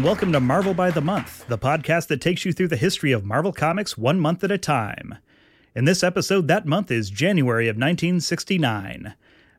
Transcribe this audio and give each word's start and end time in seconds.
and 0.00 0.06
welcome 0.06 0.32
to 0.32 0.40
Marvel 0.40 0.72
by 0.72 0.90
the 0.90 1.02
Month, 1.02 1.46
the 1.48 1.58
podcast 1.58 2.06
that 2.06 2.22
takes 2.22 2.46
you 2.46 2.54
through 2.54 2.68
the 2.68 2.76
history 2.78 3.12
of 3.12 3.22
Marvel 3.22 3.52
Comics 3.52 3.98
one 3.98 4.18
month 4.18 4.42
at 4.42 4.50
a 4.50 4.56
time. 4.56 5.18
In 5.74 5.84
this 5.84 6.02
episode, 6.02 6.48
that 6.48 6.64
month 6.64 6.90
is 6.90 7.10
January 7.10 7.68
of 7.68 7.76
1969. 7.76 9.12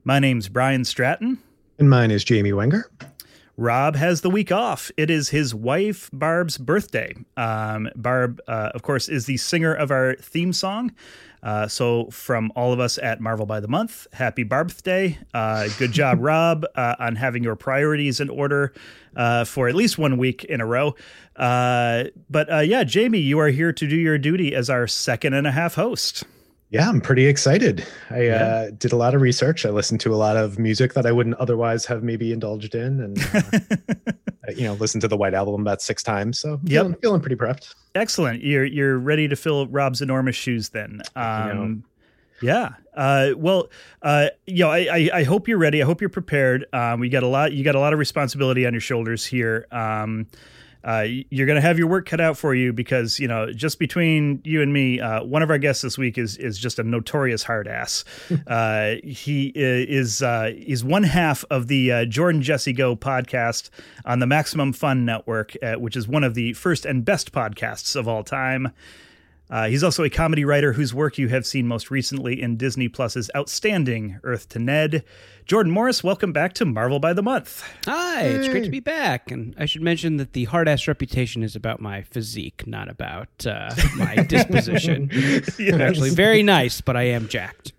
My 0.03 0.17
name's 0.17 0.49
Brian 0.49 0.83
Stratton. 0.83 1.37
And 1.77 1.91
mine 1.91 2.09
is 2.09 2.23
Jamie 2.23 2.53
Wenger. 2.53 2.89
Rob 3.55 3.95
has 3.97 4.21
the 4.21 4.31
week 4.31 4.51
off. 4.51 4.89
It 4.97 5.11
is 5.11 5.29
his 5.29 5.53
wife 5.53 6.09
Barb's 6.11 6.57
birthday. 6.57 7.13
Um, 7.37 7.91
Barb, 7.95 8.41
uh, 8.47 8.71
of 8.73 8.81
course, 8.81 9.09
is 9.09 9.27
the 9.27 9.37
singer 9.37 9.75
of 9.75 9.91
our 9.91 10.15
theme 10.15 10.53
song. 10.53 10.91
Uh, 11.43 11.67
so, 11.67 12.05
from 12.11 12.51
all 12.55 12.71
of 12.71 12.79
us 12.79 12.97
at 12.99 13.19
Marvel 13.19 13.45
by 13.45 13.59
the 13.59 13.67
Month, 13.67 14.07
happy 14.13 14.43
birthday! 14.43 15.17
Uh, 15.33 15.67
good 15.79 15.91
job, 15.91 16.19
Rob, 16.21 16.65
uh, 16.75 16.95
on 16.99 17.15
having 17.15 17.43
your 17.43 17.55
priorities 17.55 18.19
in 18.19 18.29
order 18.29 18.73
uh, 19.15 19.43
for 19.45 19.67
at 19.67 19.75
least 19.75 19.97
one 19.97 20.17
week 20.17 20.43
in 20.43 20.61
a 20.61 20.65
row. 20.65 20.95
Uh, 21.35 22.05
but 22.29 22.51
uh, 22.51 22.59
yeah, 22.59 22.83
Jamie, 22.83 23.19
you 23.19 23.39
are 23.39 23.49
here 23.49 23.73
to 23.73 23.87
do 23.87 23.95
your 23.95 24.17
duty 24.17 24.53
as 24.53 24.69
our 24.69 24.85
second 24.87 25.33
and 25.33 25.47
a 25.47 25.51
half 25.51 25.75
host. 25.75 26.23
Yeah, 26.71 26.87
I'm 26.87 27.01
pretty 27.01 27.27
excited. 27.27 27.85
I 28.09 28.23
yeah. 28.23 28.33
uh, 28.33 28.69
did 28.77 28.93
a 28.93 28.95
lot 28.95 29.13
of 29.13 29.21
research. 29.21 29.65
I 29.65 29.69
listened 29.71 29.99
to 30.01 30.13
a 30.13 30.15
lot 30.15 30.37
of 30.37 30.57
music 30.57 30.93
that 30.93 31.05
I 31.05 31.11
wouldn't 31.11 31.35
otherwise 31.35 31.85
have 31.85 32.01
maybe 32.01 32.31
indulged 32.31 32.75
in, 32.75 33.01
and 33.01 33.19
uh, 33.35 34.51
you 34.55 34.63
know, 34.63 34.73
listened 34.75 35.01
to 35.01 35.09
the 35.09 35.17
White 35.17 35.33
Album 35.33 35.59
about 35.59 35.81
six 35.81 36.01
times. 36.01 36.39
So, 36.39 36.61
yep. 36.63 36.83
feeling, 36.83 36.95
feeling 37.01 37.21
pretty 37.21 37.35
prepped. 37.35 37.75
Excellent. 37.93 38.41
You're 38.41 38.63
you're 38.63 38.97
ready 38.97 39.27
to 39.27 39.35
fill 39.35 39.67
Rob's 39.67 40.01
enormous 40.01 40.37
shoes 40.37 40.69
then. 40.69 41.01
Um, 41.17 41.83
yeah. 42.41 42.69
Uh, 42.95 43.31
well, 43.35 43.69
uh, 44.01 44.27
you 44.47 44.63
know, 44.63 44.71
I, 44.71 44.79
I, 44.79 45.09
I, 45.13 45.23
hope 45.23 45.47
you're 45.47 45.57
ready. 45.57 45.81
I 45.81 45.85
hope 45.85 46.01
you're 46.01 46.09
prepared. 46.09 46.65
Um, 46.73 46.99
we 46.99 47.07
got 47.07 47.23
a 47.23 47.27
lot. 47.27 47.53
You 47.53 47.63
got 47.63 47.75
a 47.75 47.79
lot 47.79 47.93
of 47.93 47.99
responsibility 47.99 48.65
on 48.65 48.73
your 48.73 48.81
shoulders 48.81 49.25
here. 49.25 49.67
Um, 49.71 50.27
uh, 50.83 51.05
you're 51.29 51.45
going 51.45 51.55
to 51.55 51.61
have 51.61 51.77
your 51.77 51.87
work 51.87 52.07
cut 52.07 52.19
out 52.19 52.37
for 52.37 52.55
you 52.55 52.73
because 52.73 53.19
you 53.19 53.27
know 53.27 53.51
just 53.51 53.79
between 53.79 54.41
you 54.43 54.61
and 54.61 54.73
me, 54.73 54.99
uh, 54.99 55.23
one 55.23 55.43
of 55.43 55.49
our 55.49 55.57
guests 55.57 55.81
this 55.81 55.97
week 55.97 56.17
is 56.17 56.37
is 56.37 56.57
just 56.57 56.79
a 56.79 56.83
notorious 56.83 57.43
hard 57.43 57.67
ass. 57.67 58.03
uh, 58.47 58.95
he 59.03 59.51
is 59.55 60.21
uh, 60.21 60.51
is 60.55 60.83
one 60.83 61.03
half 61.03 61.45
of 61.49 61.67
the 61.67 61.91
uh, 61.91 62.05
Jordan 62.05 62.41
Jesse 62.41 62.73
Go 62.73 62.95
podcast 62.95 63.69
on 64.05 64.19
the 64.19 64.27
Maximum 64.27 64.73
Fun 64.73 65.05
Network, 65.05 65.55
uh, 65.61 65.75
which 65.75 65.95
is 65.95 66.07
one 66.07 66.23
of 66.23 66.33
the 66.33 66.53
first 66.53 66.85
and 66.85 67.05
best 67.05 67.31
podcasts 67.31 67.95
of 67.95 68.07
all 68.07 68.23
time. 68.23 68.71
Uh, 69.51 69.67
he's 69.67 69.83
also 69.83 70.03
a 70.05 70.09
comedy 70.09 70.45
writer 70.45 70.71
whose 70.71 70.93
work 70.93 71.17
you 71.17 71.27
have 71.27 71.45
seen 71.45 71.67
most 71.67 71.91
recently 71.91 72.41
in 72.41 72.55
Disney 72.55 72.87
Plus's 72.87 73.29
outstanding 73.35 74.17
Earth 74.23 74.47
to 74.49 74.59
Ned. 74.59 75.03
Jordan 75.45 75.73
Morris, 75.73 76.01
welcome 76.01 76.31
back 76.31 76.53
to 76.53 76.63
Marvel 76.63 76.99
by 76.99 77.11
the 77.11 77.21
Month. 77.21 77.61
Hi, 77.85 78.21
hey. 78.21 78.31
it's 78.31 78.47
great 78.47 78.63
to 78.63 78.69
be 78.69 78.79
back. 78.79 79.29
And 79.29 79.53
I 79.59 79.65
should 79.65 79.81
mention 79.81 80.15
that 80.17 80.31
the 80.31 80.45
hard 80.45 80.69
ass 80.69 80.87
reputation 80.87 81.43
is 81.43 81.53
about 81.53 81.81
my 81.81 82.03
physique, 82.03 82.65
not 82.65 82.89
about 82.89 83.45
uh, 83.45 83.69
my 83.97 84.15
disposition. 84.23 85.09
yes. 85.11 85.59
I'm 85.73 85.81
actually 85.81 86.11
very 86.11 86.43
nice, 86.43 86.79
but 86.79 86.95
I 86.95 87.03
am 87.03 87.27
jacked. 87.27 87.73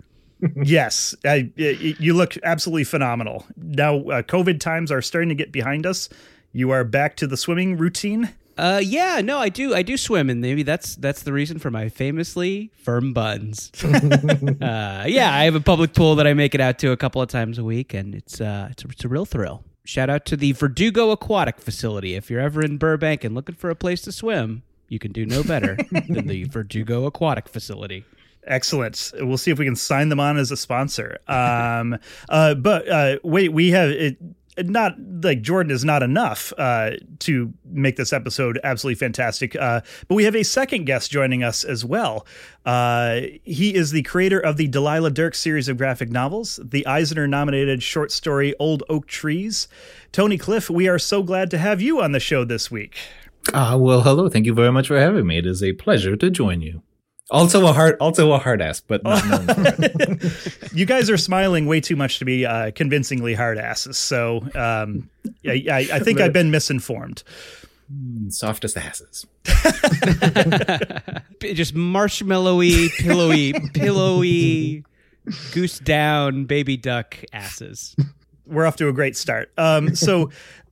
yes, 0.62 1.14
I, 1.24 1.50
you 1.56 2.14
look 2.14 2.36
absolutely 2.42 2.84
phenomenal. 2.84 3.46
Now, 3.56 3.96
uh, 3.96 4.22
COVID 4.22 4.60
times 4.60 4.92
are 4.92 5.00
starting 5.00 5.30
to 5.30 5.34
get 5.34 5.52
behind 5.52 5.86
us. 5.86 6.10
You 6.52 6.70
are 6.70 6.84
back 6.84 7.16
to 7.16 7.26
the 7.26 7.36
swimming 7.38 7.78
routine. 7.78 8.30
Uh, 8.62 8.78
yeah, 8.78 9.20
no, 9.20 9.38
I 9.38 9.48
do. 9.48 9.74
I 9.74 9.82
do 9.82 9.96
swim, 9.96 10.30
and 10.30 10.40
maybe 10.40 10.62
that's 10.62 10.94
that's 10.94 11.24
the 11.24 11.32
reason 11.32 11.58
for 11.58 11.72
my 11.72 11.88
famously 11.88 12.70
firm 12.76 13.12
buns. 13.12 13.72
uh, 13.84 15.04
yeah, 15.08 15.34
I 15.34 15.42
have 15.46 15.56
a 15.56 15.60
public 15.60 15.94
pool 15.94 16.14
that 16.14 16.28
I 16.28 16.34
make 16.34 16.54
it 16.54 16.60
out 16.60 16.78
to 16.78 16.92
a 16.92 16.96
couple 16.96 17.20
of 17.20 17.28
times 17.28 17.58
a 17.58 17.64
week, 17.64 17.92
and 17.92 18.14
it's 18.14 18.40
uh, 18.40 18.68
it's 18.70 18.84
a, 18.84 18.88
it's 18.88 19.04
a 19.04 19.08
real 19.08 19.24
thrill. 19.24 19.64
Shout 19.84 20.08
out 20.08 20.24
to 20.26 20.36
the 20.36 20.52
Verdugo 20.52 21.10
Aquatic 21.10 21.60
Facility. 21.60 22.14
If 22.14 22.30
you're 22.30 22.38
ever 22.38 22.64
in 22.64 22.78
Burbank 22.78 23.24
and 23.24 23.34
looking 23.34 23.56
for 23.56 23.68
a 23.68 23.74
place 23.74 24.00
to 24.02 24.12
swim, 24.12 24.62
you 24.88 25.00
can 25.00 25.10
do 25.10 25.26
no 25.26 25.42
better 25.42 25.76
than 25.90 26.28
the 26.28 26.44
Verdugo 26.48 27.06
Aquatic 27.06 27.48
Facility. 27.48 28.04
Excellent. 28.46 29.12
We'll 29.18 29.38
see 29.38 29.50
if 29.50 29.58
we 29.58 29.64
can 29.64 29.74
sign 29.74 30.08
them 30.08 30.20
on 30.20 30.36
as 30.36 30.52
a 30.52 30.56
sponsor. 30.56 31.18
Um, 31.26 31.98
uh, 32.28 32.54
but 32.54 32.88
uh, 32.88 33.18
wait, 33.24 33.52
we 33.52 33.70
have 33.70 33.90
it 33.90 34.18
not 34.58 34.96
like 35.22 35.42
Jordan 35.42 35.70
is 35.70 35.84
not 35.84 36.02
enough 36.02 36.52
uh, 36.58 36.92
to 37.20 37.52
make 37.64 37.96
this 37.96 38.12
episode 38.12 38.60
absolutely 38.64 38.96
fantastic. 38.96 39.56
Uh, 39.56 39.80
but 40.08 40.14
we 40.14 40.24
have 40.24 40.36
a 40.36 40.42
second 40.42 40.84
guest 40.84 41.10
joining 41.10 41.42
us 41.42 41.64
as 41.64 41.84
well. 41.84 42.26
Uh, 42.66 43.22
he 43.44 43.74
is 43.74 43.90
the 43.90 44.02
creator 44.02 44.38
of 44.38 44.56
the 44.56 44.68
Delilah 44.68 45.10
Dirk 45.10 45.34
series 45.34 45.68
of 45.68 45.78
graphic 45.78 46.10
novels, 46.10 46.60
the 46.62 46.86
Eisner 46.86 47.26
nominated 47.26 47.82
short 47.82 48.12
story 48.12 48.54
Old 48.58 48.82
Oak 48.88 49.06
Trees. 49.06 49.68
Tony 50.12 50.36
Cliff, 50.36 50.68
we 50.68 50.88
are 50.88 50.98
so 50.98 51.22
glad 51.22 51.50
to 51.50 51.58
have 51.58 51.80
you 51.80 52.02
on 52.02 52.12
the 52.12 52.20
show 52.20 52.44
this 52.44 52.70
week. 52.70 52.96
Ah, 53.54 53.76
well, 53.76 54.02
hello. 54.02 54.28
Thank 54.28 54.46
you 54.46 54.54
very 54.54 54.70
much 54.70 54.88
for 54.88 54.98
having 54.98 55.26
me. 55.26 55.38
It 55.38 55.46
is 55.46 55.62
a 55.62 55.72
pleasure 55.72 56.14
to 56.16 56.30
join 56.30 56.60
you. 56.60 56.82
Also 57.32 57.66
a 57.66 57.72
hard, 57.72 57.96
also 57.98 58.30
a 58.32 58.38
hard 58.38 58.60
ass, 58.60 58.80
but 58.80 59.02
not 59.02 59.26
known 59.26 59.46
for 59.46 59.62
it. 59.78 60.72
you 60.74 60.84
guys 60.84 61.08
are 61.08 61.16
smiling 61.16 61.64
way 61.64 61.80
too 61.80 61.96
much 61.96 62.18
to 62.18 62.26
be 62.26 62.44
uh, 62.44 62.70
convincingly 62.72 63.32
hard 63.32 63.56
asses. 63.56 63.96
So 63.96 64.46
um, 64.54 65.08
I, 65.46 65.64
I, 65.70 65.88
I, 65.94 65.98
think 66.00 66.20
I've 66.20 66.34
been 66.34 66.50
misinformed. 66.50 67.22
Soft 68.28 68.66
as 68.66 68.76
asses. 68.76 69.26
Just 71.40 71.74
marshmallowy, 71.74 72.90
pillowy, 72.98 73.54
pillowy, 73.72 74.84
goose 75.52 75.78
down, 75.78 76.44
baby 76.44 76.76
duck 76.76 77.16
asses. 77.32 77.96
We're 78.44 78.66
off 78.66 78.76
to 78.76 78.88
a 78.88 78.92
great 78.92 79.16
start. 79.16 79.50
Um, 79.56 79.94
so 79.94 80.28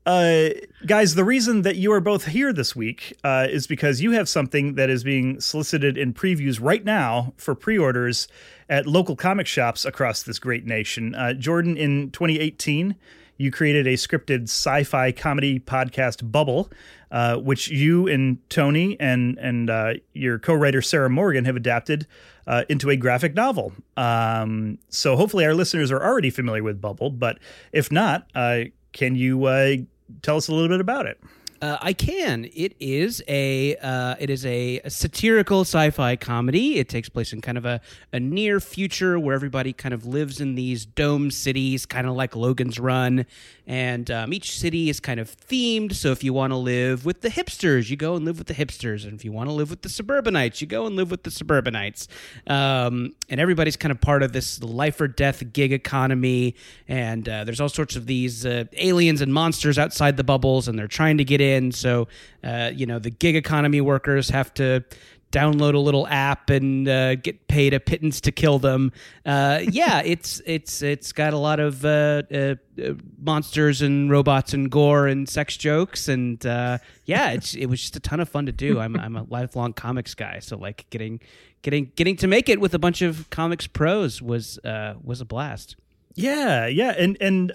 uh, 0.07 0.49
guys, 0.87 1.15
the 1.15 1.25
reason 1.25 1.63
that 1.63 1.77
you 1.77 1.93
are 1.93 2.01
both 2.01 2.27
here 2.27 2.53
this 2.53 2.75
week 2.75 3.13
uh, 3.23 3.47
is 3.51 3.67
because 3.67 4.01
you 4.01 4.13
have 4.13 4.29
something 4.29 4.75
that 4.75 4.89
is 4.89 5.05
being 5.05 5.41
solicited 5.41 5.99
in 5.99 6.15
previews 6.15 6.59
right 6.61 6.85
now 6.85 7.35
for 7.37 7.55
pre 7.55 7.77
orders 7.77 8.27
at 8.69 8.87
local 8.87 9.15
comic 9.15 9.47
shops 9.47 9.85
across 9.85 10.23
this 10.23 10.39
great 10.39 10.65
nation. 10.65 11.15
Uh, 11.15 11.35
Jordan, 11.35 11.77
in 11.77 12.11
2018, 12.13 12.97
you 13.37 13.51
created 13.51 13.87
a 13.87 13.95
scripted 13.95 14.45
sci 14.45 14.85
fi 14.85 15.13
comedy 15.13 15.61
podcast, 15.61 16.31
Bubble, 16.31 16.71
uh, 17.11 17.37
which 17.37 17.69
you 17.69 18.09
and 18.09 18.39
Tony 18.49 18.99
and, 18.99 19.39
and 19.39 19.69
uh, 19.69 19.95
your 20.15 20.39
co 20.39 20.55
writer, 20.55 20.81
Sarah 20.81 21.11
Morgan, 21.11 21.45
have 21.45 21.57
adapted. 21.57 22.07
Uh, 22.47 22.65
into 22.69 22.91
a 22.91 22.97
graphic 22.97 23.33
novel. 23.35 23.73
Um, 23.97 24.79
so 24.89 25.15
hopefully 25.15 25.45
our 25.45 25.55
listeners 25.55 25.93
are 25.93 26.03
already 26.03 26.31
familiar 26.31 26.65
with 26.65 26.81
Bubble, 26.81 27.11
but 27.11 27.39
if 27.71 27.93
not, 27.93 28.27
uh, 28.35 28.65
can 28.93 29.15
you 29.15 29.45
uh, 29.45 29.77
tell 30.23 30.37
us 30.37 30.49
a 30.49 30.53
little 30.53 30.69
bit 30.69 30.81
about 30.81 31.07
it? 31.07 31.21
Uh, 31.63 31.77
I 31.83 31.93
can. 31.93 32.49
It 32.55 32.75
is 32.81 33.23
a 33.29 33.77
uh, 33.77 34.15
it 34.19 34.31
is 34.31 34.47
a, 34.47 34.81
satirical 34.89 35.61
sci-fi 35.61 36.17
comedy. 36.17 36.79
It 36.79 36.89
takes 36.89 37.11
place 37.11 37.35
in 37.35 37.43
kind 37.43 37.59
of 37.59 37.67
a, 37.67 37.83
a 38.15 38.21
near 38.21 38.61
future 38.61 39.19
where 39.19 39.35
everybody 39.35 39.75
kind 39.75 39.93
of 39.93 40.07
lives 40.07 40.41
in 40.41 40.55
these 40.55 40.87
dome 40.87 41.31
cities, 41.31 41.85
kind 41.85 42.07
of 42.07 42.15
like 42.15 42.35
Logan's 42.35 42.79
Run, 42.79 43.27
and 43.67 44.11
um, 44.11 44.33
each 44.33 44.59
city 44.59 44.89
is 44.89 45.01
kind 45.01 45.21
of 45.21 45.37
themed. 45.37 45.95
So 45.95 46.13
if 46.13 46.25
you 46.25 46.33
want 46.33 46.53
to 46.53 46.57
live 46.57 47.05
with 47.05 47.21
the 47.21 47.29
hipsters, 47.29 47.91
you 47.91 47.97
go 47.97 48.17
and 48.17 48.25
live 48.25 48.39
with 48.39 48.47
the 48.47 48.55
hipsters, 48.55 49.05
and 49.05 49.13
if 49.13 49.25
you 49.25 49.33
want 49.33 49.51
to 49.51 49.53
live 49.53 49.69
with 49.69 49.83
the 49.83 49.91
suburbanites, 49.91 50.63
you 50.63 50.67
go 50.67 50.87
and 50.87 50.97
live 50.97 51.11
with 51.11 51.25
the 51.25 51.31
suburbanites. 51.31 52.09
Um, 52.47 53.15
and 53.29 53.39
everybody's 53.39 53.77
kind 53.77 53.93
of 53.93 54.01
part 54.01 54.23
of 54.23 54.33
this 54.33 54.63
life 54.63 54.99
or 54.99 55.09
death 55.09 55.53
gig 55.53 55.75
economy, 55.75 56.55
and 56.89 57.29
uh, 57.29 57.45
there's 57.45 57.61
all 57.61 57.69
sorts 57.69 57.97
of 57.97 58.07
these 58.07 58.47
uh, 58.47 58.65
aliens 58.79 59.21
and 59.21 59.35
monsters 59.35 59.79
outside 59.79 60.17
the 60.17 60.25
bubbles, 60.25 60.67
and 60.67 60.79
they're 60.79 60.89
trying 60.89 61.19
to 61.19 61.25
get 61.25 61.43
in 61.43 61.50
in. 61.53 61.73
So, 61.73 62.09
uh, 62.45 62.71
you 62.75 62.87
know, 62.87 62.99
the 62.99 63.11
gig 63.11 63.37
economy 63.37 63.81
workers 63.81 64.31
have 64.31 64.53
to 64.55 64.85
download 65.33 65.75
a 65.75 65.79
little 65.79 66.07
app 66.09 66.51
and 66.51 66.89
uh, 66.89 67.15
get 67.15 67.47
paid 67.47 67.73
a 67.73 67.81
pittance 67.81 68.21
to 68.23 68.33
kill 68.33 68.59
them. 68.59 68.93
Uh, 69.25 69.61
yeah, 69.71 70.01
it's 70.05 70.41
it's 70.47 70.83
it's 70.83 71.13
got 71.13 71.33
a 71.33 71.39
lot 71.39 71.61
of 71.61 71.85
uh, 71.85 72.23
uh, 72.33 72.55
uh, 72.83 72.95
monsters 73.19 73.83
and 73.83 74.11
robots 74.11 74.53
and 74.53 74.71
gore 74.71 75.07
and 75.07 75.29
sex 75.29 75.57
jokes 75.57 76.09
and 76.09 76.45
uh, 76.47 76.79
yeah, 77.05 77.31
it's 77.31 77.55
it 77.55 77.67
was 77.67 77.81
just 77.81 77.97
a 77.97 78.01
ton 78.01 78.21
of 78.21 78.29
fun 78.29 78.47
to 78.47 78.53
do. 78.53 78.81
I'm 78.81 78.97
I'm 78.99 79.17
a 79.17 79.25
lifelong 79.29 79.73
comics 79.73 80.15
guy, 80.15 80.39
so 80.41 80.57
like 80.57 80.87
getting 80.91 81.21
getting 81.63 81.93
getting 81.97 82.17
to 82.17 82.27
make 82.27 82.49
it 82.49 82.61
with 82.61 82.75
a 82.75 82.79
bunch 82.79 83.03
of 83.03 83.31
comics 83.31 83.67
pros 83.67 84.21
was 84.21 84.59
was 84.65 85.21
a 85.21 85.25
blast. 85.25 85.77
Yeah, 86.15 86.67
yeah, 86.67 86.95
and 86.99 87.17
and 87.21 87.53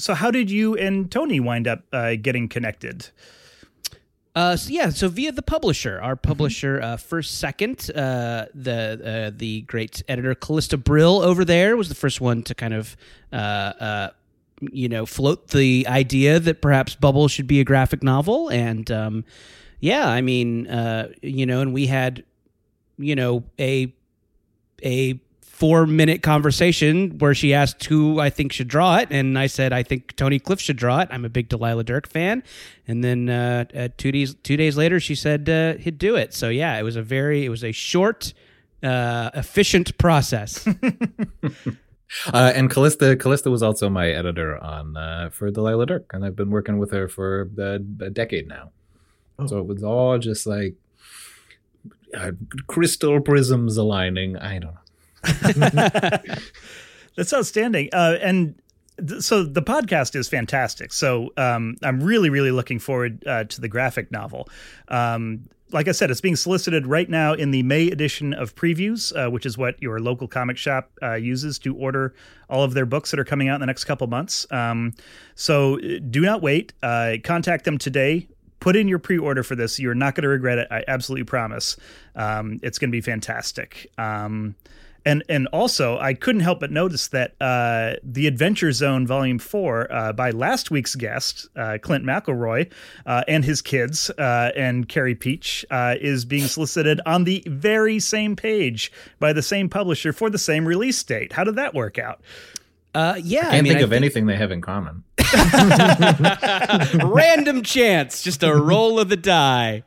so 0.00 0.14
how 0.14 0.30
did 0.30 0.50
you 0.50 0.76
and 0.76 1.10
Tony 1.10 1.40
wind 1.40 1.68
up 1.68 1.82
uh, 1.92 2.14
getting 2.20 2.48
connected? 2.48 3.08
Uh, 4.34 4.56
so 4.56 4.70
yeah, 4.70 4.90
so 4.90 5.08
via 5.08 5.32
the 5.32 5.42
publisher, 5.42 6.00
our 6.00 6.14
mm-hmm. 6.14 6.28
publisher, 6.28 6.80
uh, 6.80 6.96
First 6.96 7.38
Second, 7.38 7.90
uh, 7.94 8.46
the 8.54 9.30
uh, 9.32 9.36
the 9.36 9.62
great 9.62 10.02
editor 10.08 10.34
Callista 10.34 10.76
Brill 10.76 11.20
over 11.20 11.44
there 11.44 11.76
was 11.76 11.88
the 11.88 11.94
first 11.94 12.20
one 12.20 12.42
to 12.44 12.54
kind 12.54 12.72
of, 12.72 12.96
uh, 13.32 13.36
uh, 13.36 14.10
you 14.60 14.88
know, 14.88 15.04
float 15.04 15.48
the 15.48 15.84
idea 15.88 16.38
that 16.38 16.62
perhaps 16.62 16.94
Bubble 16.94 17.26
should 17.26 17.48
be 17.48 17.60
a 17.60 17.64
graphic 17.64 18.02
novel, 18.04 18.48
and 18.50 18.88
um, 18.90 19.24
yeah, 19.80 20.08
I 20.08 20.20
mean, 20.20 20.68
uh, 20.68 21.08
you 21.22 21.44
know, 21.44 21.60
and 21.60 21.72
we 21.72 21.86
had, 21.86 22.22
you 22.98 23.16
know, 23.16 23.42
a 23.58 23.92
a 24.84 25.20
four 25.60 25.86
minute 25.86 26.22
conversation 26.22 27.18
where 27.18 27.34
she 27.34 27.52
asked 27.52 27.84
who 27.84 28.18
I 28.18 28.30
think 28.30 28.50
should 28.50 28.66
draw 28.66 28.96
it, 28.96 29.08
and 29.10 29.38
I 29.38 29.46
said 29.46 29.74
I 29.74 29.82
think 29.82 30.16
Tony 30.16 30.38
Cliff 30.38 30.58
should 30.58 30.78
draw 30.78 31.00
it. 31.00 31.08
I'm 31.10 31.26
a 31.26 31.28
big 31.28 31.50
Delilah 31.50 31.84
Dirk 31.84 32.08
fan, 32.08 32.42
and 32.88 33.04
then 33.04 33.28
uh, 33.28 33.66
uh, 33.74 33.88
two 33.98 34.10
days 34.10 34.34
two 34.42 34.56
days 34.56 34.78
later 34.78 34.98
she 34.98 35.14
said 35.14 35.48
uh, 35.48 35.74
he'd 35.74 35.98
do 35.98 36.16
it. 36.16 36.32
So 36.32 36.48
yeah, 36.48 36.78
it 36.78 36.82
was 36.82 36.96
a 36.96 37.02
very 37.02 37.44
it 37.44 37.50
was 37.50 37.62
a 37.62 37.72
short, 37.72 38.32
uh, 38.82 39.30
efficient 39.34 39.96
process. 39.98 40.66
Uh, 42.32 42.52
and 42.56 42.68
Callista, 42.68 43.14
Callista 43.14 43.52
was 43.52 43.62
also 43.62 43.88
my 43.88 44.10
editor 44.10 44.58
on 44.58 44.96
uh, 44.96 45.30
for 45.32 45.48
Delilah 45.52 45.86
Dirk, 45.86 46.10
and 46.12 46.24
I've 46.24 46.34
been 46.34 46.50
working 46.50 46.78
with 46.78 46.90
her 46.90 47.06
for 47.06 47.48
a, 47.56 47.74
a 48.04 48.10
decade 48.10 48.48
now. 48.48 48.72
Oh. 49.38 49.46
So 49.46 49.58
it 49.58 49.66
was 49.66 49.84
all 49.84 50.18
just 50.18 50.44
like 50.44 50.74
uh, 52.12 52.32
crystal 52.66 53.20
prisms 53.20 53.76
aligning. 53.76 54.36
I 54.36 54.58
don't 54.58 54.74
know. 54.74 54.79
That's 57.16 57.34
outstanding. 57.34 57.88
Uh, 57.92 58.18
and 58.20 58.54
th- 59.06 59.22
so 59.22 59.42
the 59.42 59.62
podcast 59.62 60.14
is 60.16 60.28
fantastic. 60.28 60.92
So 60.92 61.30
um, 61.36 61.76
I'm 61.82 62.02
really, 62.02 62.30
really 62.30 62.50
looking 62.50 62.78
forward 62.78 63.26
uh, 63.26 63.44
to 63.44 63.60
the 63.60 63.68
graphic 63.68 64.10
novel. 64.10 64.48
Um, 64.88 65.48
like 65.72 65.88
I 65.88 65.92
said, 65.92 66.10
it's 66.10 66.20
being 66.20 66.36
solicited 66.36 66.86
right 66.86 67.08
now 67.08 67.32
in 67.32 67.50
the 67.50 67.62
May 67.62 67.90
edition 67.90 68.34
of 68.34 68.54
Previews, 68.54 69.14
uh, 69.14 69.30
which 69.30 69.46
is 69.46 69.56
what 69.56 69.80
your 69.80 70.00
local 70.00 70.26
comic 70.26 70.56
shop 70.56 70.90
uh, 71.02 71.14
uses 71.14 71.58
to 71.60 71.76
order 71.76 72.14
all 72.48 72.64
of 72.64 72.74
their 72.74 72.86
books 72.86 73.10
that 73.10 73.20
are 73.20 73.24
coming 73.24 73.48
out 73.48 73.56
in 73.56 73.60
the 73.60 73.66
next 73.66 73.84
couple 73.84 74.06
months. 74.06 74.46
Um, 74.50 74.94
so 75.34 75.78
uh, 75.78 75.98
do 76.10 76.22
not 76.22 76.42
wait. 76.42 76.72
Uh, 76.82 77.16
contact 77.22 77.64
them 77.64 77.78
today. 77.78 78.26
Put 78.58 78.76
in 78.76 78.88
your 78.88 78.98
pre-order 78.98 79.42
for 79.42 79.54
this. 79.54 79.78
You're 79.78 79.94
not 79.94 80.14
going 80.14 80.22
to 80.22 80.28
regret 80.28 80.58
it. 80.58 80.68
I 80.70 80.84
absolutely 80.86 81.24
promise. 81.24 81.76
Um, 82.14 82.58
it's 82.62 82.78
going 82.78 82.90
to 82.90 82.92
be 82.92 83.00
fantastic. 83.00 83.90
Um, 83.96 84.54
and 85.04 85.22
and 85.28 85.46
also 85.48 85.98
I 85.98 86.14
couldn't 86.14 86.42
help 86.42 86.60
but 86.60 86.70
notice 86.70 87.08
that 87.08 87.34
uh, 87.40 87.94
the 88.02 88.26
Adventure 88.26 88.72
Zone 88.72 89.06
Volume 89.06 89.38
Four 89.38 89.92
uh, 89.92 90.12
by 90.12 90.30
last 90.30 90.70
week's 90.70 90.94
guest 90.94 91.48
uh, 91.56 91.78
Clint 91.80 92.04
McElroy 92.04 92.70
uh, 93.06 93.24
and 93.28 93.44
his 93.44 93.62
kids 93.62 94.10
uh, 94.10 94.50
and 94.56 94.88
Carey 94.88 95.14
Pietsch 95.14 95.64
uh, 95.70 95.96
is 96.00 96.24
being 96.24 96.46
solicited 96.46 97.00
on 97.06 97.24
the 97.24 97.42
very 97.46 97.98
same 97.98 98.36
page 98.36 98.92
by 99.18 99.32
the 99.32 99.42
same 99.42 99.68
publisher 99.68 100.12
for 100.12 100.30
the 100.30 100.38
same 100.38 100.66
release 100.66 101.02
date. 101.02 101.32
How 101.32 101.44
did 101.44 101.56
that 101.56 101.74
work 101.74 101.98
out? 101.98 102.20
Uh, 102.94 103.14
yeah, 103.22 103.40
I 103.40 103.42
can't 103.42 103.54
I 103.54 103.60
mean, 103.62 103.72
think 103.72 103.80
I 103.80 103.82
of 103.84 103.90
think... 103.90 104.02
anything 104.02 104.26
they 104.26 104.36
have 104.36 104.50
in 104.50 104.60
common. 104.60 105.04
Random 107.04 107.62
chance, 107.62 108.22
just 108.22 108.42
a 108.42 108.52
roll 108.52 108.98
of 108.98 109.08
the 109.08 109.16
die. 109.16 109.84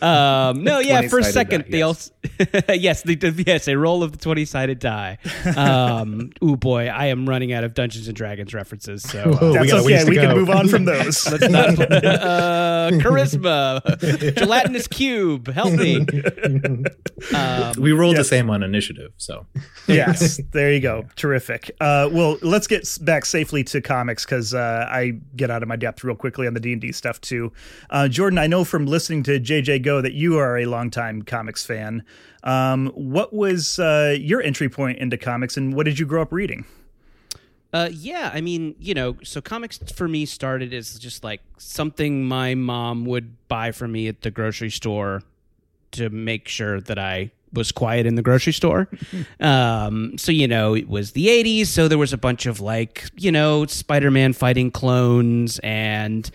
Um, 0.00 0.64
no, 0.64 0.78
yeah, 0.78 1.08
for 1.08 1.18
a 1.18 1.24
second 1.24 1.62
die, 1.62 1.70
they 1.70 1.78
yes. 1.78 1.86
also 1.86 2.12
yes, 2.74 3.02
the, 3.02 3.44
yes, 3.46 3.68
a 3.68 3.76
roll 3.76 4.02
of 4.02 4.12
the 4.12 4.18
twenty 4.18 4.44
sided 4.44 4.78
die. 4.78 5.18
Um, 5.56 6.30
ooh 6.42 6.56
boy, 6.56 6.86
I 6.86 7.06
am 7.06 7.28
running 7.28 7.52
out 7.52 7.64
of 7.64 7.74
Dungeons 7.74 8.08
and 8.08 8.16
Dragons 8.16 8.54
references, 8.54 9.02
so 9.02 9.24
uh, 9.24 9.52
that's 9.52 9.72
we 9.72 9.94
okay. 9.94 10.04
We 10.04 10.16
can 10.16 10.34
move 10.34 10.48
on 10.48 10.68
from 10.68 10.84
those. 10.86 11.30
Let's 11.30 11.48
not 11.48 11.78
uh, 11.78 12.90
charisma, 12.94 14.36
gelatinous 14.36 14.86
cube. 14.86 15.48
Help 15.48 15.74
me. 15.74 16.06
Um, 17.34 17.72
we 17.78 17.92
rolled 17.92 18.16
yes. 18.16 18.26
the 18.26 18.28
same 18.28 18.48
on 18.48 18.62
initiative, 18.62 19.12
so 19.16 19.46
yes, 19.86 20.40
there 20.52 20.72
you 20.72 20.80
go. 20.80 21.04
Terrific. 21.16 21.70
Uh, 21.80 22.08
well, 22.10 22.37
let's 22.42 22.66
get 22.66 22.98
back 23.00 23.24
safely 23.24 23.64
to 23.64 23.80
comics 23.80 24.24
because. 24.24 24.54
Uh, 24.54 24.86
I 24.88 25.18
get 25.36 25.50
out 25.50 25.62
of 25.62 25.68
my 25.68 25.76
depth 25.76 26.02
real 26.02 26.16
quickly 26.16 26.46
on 26.46 26.54
the 26.54 26.60
D 26.60 26.72
and 26.72 26.80
D 26.80 26.92
stuff 26.92 27.20
too. 27.20 27.52
Uh, 27.90 28.08
Jordan, 28.08 28.38
I 28.38 28.46
know 28.46 28.64
from 28.64 28.86
listening 28.86 29.22
to 29.24 29.38
JJ 29.38 29.82
Go 29.82 30.00
that 30.00 30.12
you 30.12 30.38
are 30.38 30.58
a 30.58 30.66
longtime 30.66 31.22
comics 31.22 31.64
fan. 31.64 32.04
Um, 32.42 32.88
what 32.88 33.32
was 33.32 33.78
uh, 33.78 34.16
your 34.18 34.42
entry 34.42 34.68
point 34.68 34.98
into 34.98 35.16
comics, 35.16 35.56
and 35.56 35.74
what 35.74 35.84
did 35.84 35.98
you 35.98 36.06
grow 36.06 36.22
up 36.22 36.32
reading? 36.32 36.64
Uh, 37.72 37.90
yeah, 37.92 38.30
I 38.32 38.40
mean, 38.40 38.74
you 38.80 38.94
know, 38.94 39.16
so 39.22 39.40
comics 39.40 39.78
for 39.94 40.08
me 40.08 40.24
started 40.24 40.72
as 40.72 40.98
just 40.98 41.22
like 41.22 41.42
something 41.58 42.24
my 42.24 42.54
mom 42.54 43.04
would 43.04 43.36
buy 43.48 43.72
for 43.72 43.86
me 43.86 44.08
at 44.08 44.22
the 44.22 44.30
grocery 44.30 44.70
store 44.70 45.22
to 45.90 46.08
make 46.08 46.48
sure 46.48 46.80
that 46.80 46.98
I 46.98 47.30
was 47.52 47.72
quiet 47.72 48.06
in 48.06 48.14
the 48.14 48.22
grocery 48.22 48.52
store. 48.52 48.88
um, 49.40 50.16
so, 50.18 50.32
you 50.32 50.48
know, 50.48 50.74
it 50.74 50.88
was 50.88 51.12
the 51.12 51.26
80s. 51.26 51.66
So 51.66 51.88
there 51.88 51.98
was 51.98 52.12
a 52.12 52.18
bunch 52.18 52.46
of 52.46 52.60
like, 52.60 53.04
you 53.16 53.32
know, 53.32 53.66
Spider 53.66 54.10
Man 54.10 54.32
fighting 54.32 54.70
clones 54.70 55.58
and, 55.60 56.30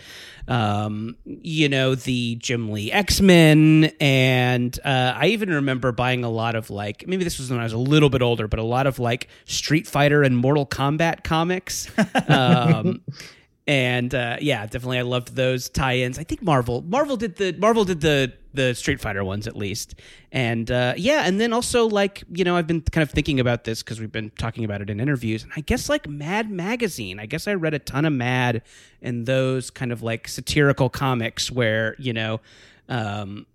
um, 0.48 1.15
you 1.25 1.69
know, 1.69 1.95
the 1.95 2.36
Jim 2.36 2.71
Lee 2.71 2.92
X 2.92 3.21
Men. 3.21 3.92
And 4.00 4.77
uh, 4.83 5.13
I 5.15 5.27
even 5.27 5.50
remember 5.50 5.92
buying 5.92 6.24
a 6.24 6.30
lot 6.30 6.56
of 6.56 6.69
like, 6.69 7.07
maybe 7.07 7.24
this 7.24 7.39
was 7.39 7.50
when 7.50 7.60
I 7.60 7.63
was 7.63 7.74
a 7.74 7.77
little 7.77 8.10
bit 8.10 8.22
older, 8.22 8.48
but 8.48 8.60
a 8.60 8.63
lot 8.63 8.88
of 8.88 9.00
like 9.00 9.27
Street 9.46 9.88
Fighter 9.88 10.24
and 10.24 10.38
Mortal 10.38 10.65
Kombat 10.65 11.24
comics. 11.24 11.89
Um, 12.27 13.01
and 13.65 14.13
uh, 14.13 14.38
yeah, 14.41 14.65
definitely, 14.65 15.00
I 15.00 15.03
loved 15.03 15.36
those 15.36 15.70
tie-ins. 15.70 16.20
I 16.20 16.24
think 16.24 16.41
Marvel, 16.41 16.82
Marvel 16.82 17.15
did 17.15 17.38
the 17.38 17.53
Marvel 17.53 17.86
did 17.86 18.01
the 18.01 18.34
the 18.53 18.75
Street 18.75 19.00
Fighter 19.00 19.24
ones 19.24 19.48
at 19.48 19.55
least, 19.55 19.96
and 20.32 20.70
uh, 20.70 20.93
yeah, 20.98 21.24
and 21.25 21.39
then 21.39 21.53
also 21.53 21.88
like 21.88 22.24
you 22.29 22.43
know 22.43 22.58
I've 22.58 22.67
been 22.67 22.82
kind 22.82 23.03
of 23.03 23.12
thinking 23.12 23.39
about 23.39 23.63
this 23.63 23.82
because 23.82 24.01
we've 24.01 24.12
been 24.12 24.32
talking 24.32 24.65
about 24.65 24.82
it 24.82 24.89
in 24.89 25.00
interviews, 25.00 25.43
and 25.43 25.51
I 25.55 25.62
guess 25.62 25.88
like 25.88 26.10
Mad 26.10 26.51
magazine. 26.51 27.20
I 27.20 27.25
guess 27.25 27.48
I 27.48 27.53
read 27.53 27.74
a 27.74 27.79
ton 27.79 28.03
of 28.03 28.12
Mad 28.12 28.63
and 29.01 29.25
those 29.25 29.70
kind 29.70 29.93
of 29.93 30.01
like 30.01 30.27
satirical 30.27 30.89
comics 30.89 31.51
where 31.51 31.96
you 31.98 32.13
know. 32.13 32.41
Um, 32.89 33.46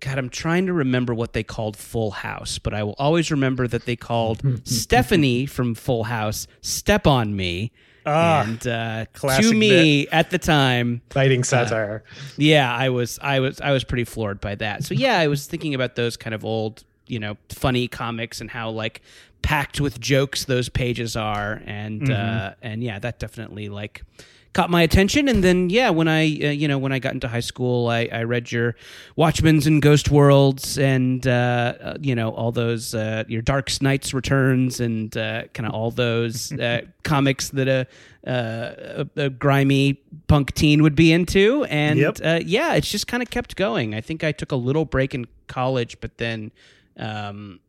God, 0.00 0.16
I'm 0.16 0.28
trying 0.28 0.66
to 0.66 0.72
remember 0.72 1.12
what 1.12 1.32
they 1.32 1.42
called 1.42 1.76
Full 1.76 2.12
House, 2.12 2.60
but 2.60 2.72
I 2.72 2.84
will 2.84 2.94
always 3.00 3.32
remember 3.32 3.66
that 3.66 3.84
they 3.84 3.96
called 3.96 4.40
Stephanie 4.64 5.44
from 5.44 5.74
Full 5.74 6.04
House 6.04 6.46
Step 6.60 7.04
on 7.04 7.34
Me 7.34 7.72
Ah, 8.08 8.42
and 8.42 8.66
uh, 8.66 9.04
to 9.40 9.52
me 9.54 10.04
bit. 10.04 10.12
at 10.12 10.30
the 10.30 10.38
time, 10.38 11.02
biting 11.10 11.40
uh, 11.40 11.44
satire. 11.44 12.04
Uh, 12.06 12.18
yeah, 12.36 12.74
I 12.74 12.88
was, 12.88 13.18
I 13.22 13.40
was, 13.40 13.60
I 13.60 13.72
was 13.72 13.84
pretty 13.84 14.04
floored 14.04 14.40
by 14.40 14.54
that. 14.56 14.84
So 14.84 14.94
yeah, 14.94 15.18
I 15.18 15.28
was 15.28 15.46
thinking 15.46 15.74
about 15.74 15.96
those 15.96 16.16
kind 16.16 16.34
of 16.34 16.44
old, 16.44 16.84
you 17.06 17.18
know, 17.18 17.36
funny 17.50 17.88
comics 17.88 18.40
and 18.40 18.50
how 18.50 18.70
like 18.70 19.02
packed 19.42 19.80
with 19.80 20.00
jokes 20.00 20.44
those 20.44 20.68
pages 20.68 21.16
are, 21.16 21.62
and 21.66 22.02
mm-hmm. 22.02 22.12
uh, 22.12 22.52
and 22.62 22.82
yeah, 22.82 22.98
that 22.98 23.18
definitely 23.18 23.68
like 23.68 24.02
caught 24.52 24.70
my 24.70 24.82
attention. 24.82 25.28
And 25.28 25.44
then, 25.44 25.70
yeah, 25.70 25.90
when 25.90 26.08
I, 26.08 26.22
uh, 26.22 26.50
you 26.50 26.68
know, 26.68 26.78
when 26.78 26.92
I 26.92 26.98
got 26.98 27.14
into 27.14 27.28
high 27.28 27.40
school, 27.40 27.88
I, 27.88 28.08
I 28.10 28.22
read 28.22 28.50
your 28.50 28.76
Watchmen's 29.16 29.66
and 29.66 29.80
Ghost 29.80 30.10
Worlds 30.10 30.78
and, 30.78 31.26
uh, 31.26 31.74
uh 31.80 31.96
you 32.00 32.14
know, 32.14 32.30
all 32.30 32.52
those, 32.52 32.94
uh, 32.94 33.24
your 33.28 33.42
Dark 33.42 33.70
Knight's 33.80 34.14
Returns 34.14 34.80
and 34.80 35.16
uh, 35.16 35.44
kind 35.54 35.66
of 35.66 35.74
all 35.74 35.90
those 35.90 36.52
uh, 36.52 36.82
comics 37.04 37.50
that 37.50 37.68
a, 37.68 37.86
a, 38.24 39.06
a, 39.16 39.30
grimy 39.30 39.94
punk 40.26 40.54
teen 40.54 40.82
would 40.82 40.94
be 40.94 41.12
into. 41.12 41.64
And 41.64 41.98
yep. 41.98 42.18
yeah, 42.44 42.74
it's 42.74 42.90
just 42.90 43.06
kind 43.06 43.22
of 43.22 43.30
kept 43.30 43.56
going. 43.56 43.94
I 43.94 44.00
think 44.00 44.24
I 44.24 44.32
took 44.32 44.52
a 44.52 44.56
little 44.56 44.84
break 44.84 45.14
in 45.14 45.26
college, 45.46 46.00
but 46.00 46.18
then, 46.18 46.50
um, 46.96 47.60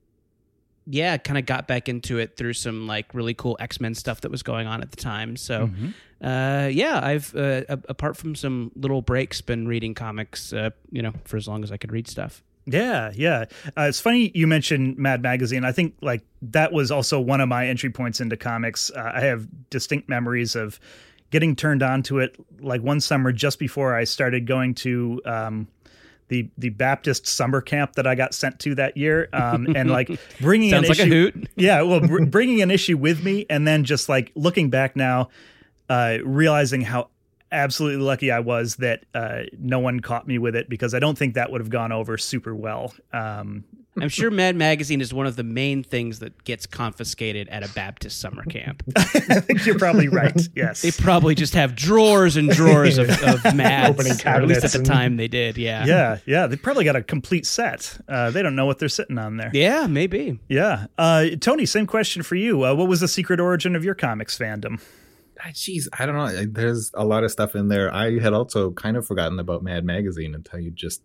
yeah, 0.92 1.18
kind 1.18 1.38
of 1.38 1.46
got 1.46 1.68
back 1.68 1.88
into 1.88 2.18
it 2.18 2.36
through 2.36 2.54
some 2.54 2.88
like 2.88 3.14
really 3.14 3.36
cool 3.36 3.56
X 3.60 3.80
Men 3.80 3.94
stuff 3.94 4.22
that 4.22 4.32
was 4.32 4.42
going 4.42 4.66
on 4.66 4.82
at 4.82 4.90
the 4.90 4.98
time. 4.98 5.38
So, 5.38 5.68
mm-hmm. 5.68 5.90
uh, 6.26 6.68
yeah, 6.68 7.00
I've 7.02 7.36
uh, 7.36 7.62
apart 7.88 8.18
from 8.18 8.34
some 8.34 8.72
little 8.76 9.04
breaks, 9.04 9.40
been 9.40 9.68
reading 9.68 9.94
comics, 9.94 10.52
uh, 10.52 10.72
you 10.92 11.04
know, 11.04 11.14
for 11.26 11.38
as 11.38 11.48
long 11.48 11.64
as 11.64 11.72
I 11.72 11.78
could 11.78 11.92
read 11.92 12.08
stuff. 12.08 12.44
Yeah, 12.66 13.12
yeah. 13.16 13.46
Uh, 13.78 13.84
it's 13.84 14.00
funny 14.00 14.32
you 14.34 14.48
mentioned 14.48 14.98
Mad 14.98 15.22
Magazine. 15.22 15.64
I 15.64 15.72
think 15.72 15.94
like 16.02 16.24
that 16.42 16.72
was 16.74 16.90
also 16.90 17.20
one 17.20 17.40
of 17.40 17.48
my 17.48 17.68
entry 17.68 17.92
points 17.92 18.20
into 18.20 18.36
comics. 18.36 18.90
Uh, 18.90 19.12
I 19.14 19.22
have 19.22 19.48
distinct 19.70 20.10
memories 20.10 20.56
of 20.56 20.80
getting 21.30 21.56
turned 21.56 21.84
on 21.84 22.02
to 22.04 22.18
it 22.18 22.36
like 22.60 22.82
one 22.82 23.00
summer 23.00 23.32
just 23.32 23.60
before 23.60 23.96
I 23.96 24.06
started 24.06 24.48
going 24.48 24.74
to. 24.76 25.22
Um, 25.24 25.68
the 26.30 26.50
the 26.58 26.70
Baptist 26.70 27.28
summer 27.28 27.62
camp 27.62 27.94
that 27.94 28.08
I 28.08 28.16
got 28.16 28.34
sent 28.34 28.60
to 28.60 28.76
that 28.76 28.96
year, 28.96 29.30
um, 29.34 29.68
and 29.76 29.92
like 29.92 30.10
bringing 30.42 30.74
an 30.74 30.84
like 30.84 30.92
issue, 30.92 31.04
a 31.04 31.06
hoot. 31.06 31.50
yeah, 31.56 31.82
well, 31.82 32.00
br- 32.00 32.26
bringing 32.26 32.62
an 32.62 32.72
issue 32.72 32.98
with 32.98 33.24
me, 33.24 33.46
and 33.50 33.68
then 33.68 33.84
just 33.84 34.08
like 34.08 34.32
looking 34.36 34.70
back 34.70 34.96
now, 34.96 35.30
uh, 35.90 36.18
realizing 36.24 36.82
how 36.82 37.10
absolutely 37.52 38.02
lucky 38.02 38.32
I 38.32 38.40
was 38.40 38.78
that 38.78 39.06
uh, 39.14 39.42
no 39.58 39.80
one 39.80 40.00
caught 40.00 40.28
me 40.28 40.38
with 40.38 40.56
it 40.56 40.70
because 40.70 40.94
I 40.94 41.00
don't 41.00 41.18
think 41.18 41.34
that 41.34 41.52
would 41.52 41.62
have 41.62 41.70
gone 41.70 41.92
over 41.92 42.18
super 42.18 42.56
well. 42.56 42.94
Um, 43.12 43.64
I'm 43.98 44.10
sure 44.10 44.32
Mad 44.32 44.56
Magazine 44.56 45.02
is 45.02 45.14
one 45.14 45.26
of 45.26 45.36
the 45.36 45.44
main 45.44 45.84
things 45.84 46.20
that 46.20 46.44
gets 46.44 46.66
confiscated 46.66 47.50
at 47.50 47.64
a 47.64 47.74
Baptist 47.74 48.20
summer 48.20 48.44
camp. 48.46 48.84
I 48.96 49.40
think 49.40 49.66
you're 49.66 49.78
probably 49.78 50.08
right. 50.08 50.30
Yes. 50.56 50.82
They 50.82 50.92
probably 50.92 51.36
just 51.36 51.54
have 51.54 51.76
drawers 51.76 52.36
and 52.36 52.50
drawers 52.50 52.98
of, 52.98 53.10
of 53.24 53.56
Mads. 53.56 53.90
Opening 53.90 54.20
at 54.26 54.48
least 54.48 54.64
at 54.64 54.72
the 54.72 54.84
time 54.84 55.18
they 55.18 55.28
did. 55.28 55.58
Yeah. 55.58 55.86
Yeah. 55.86 56.18
Yeah. 56.26 56.48
They 56.48 56.56
probably 56.56 56.86
got 56.86 56.96
a 56.96 57.04
complete 57.04 57.46
set. 57.46 57.98
Uh, 58.08 58.32
they 58.32 58.42
don't 58.42 58.56
know 58.56 58.66
what 58.66 58.80
they're 58.80 58.90
sitting 58.90 59.18
on 59.18 59.38
there. 59.38 59.52
Yeah, 59.54 59.88
maybe. 59.88 60.40
Yeah. 60.50 60.88
Uh, 60.98 61.28
Tony, 61.40 61.66
same 61.66 61.88
question 61.88 62.24
for 62.24 62.36
you. 62.36 62.66
Uh, 62.66 62.74
what 62.74 62.88
was 62.88 63.00
the 63.00 63.08
secret 63.08 63.40
origin 63.40 63.76
of 63.76 63.84
your 63.84 63.96
comics 63.96 64.38
fandom? 64.38 64.82
Jeez, 65.48 65.88
I 65.98 66.06
don't 66.06 66.16
know. 66.16 66.46
There's 66.46 66.92
a 66.94 67.06
lot 67.06 67.24
of 67.24 67.32
stuff 67.32 67.56
in 67.56 67.70
there. 67.70 67.94
I 67.94 68.20
had 68.20 68.34
also 68.34 68.72
kind 68.72 68.98
of 68.98 69.06
forgotten 69.08 69.40
about 69.40 69.64
Mad 69.64 69.86
Magazine 69.86 70.36
until 70.36 70.60
you 70.60 70.72
just 70.72 71.02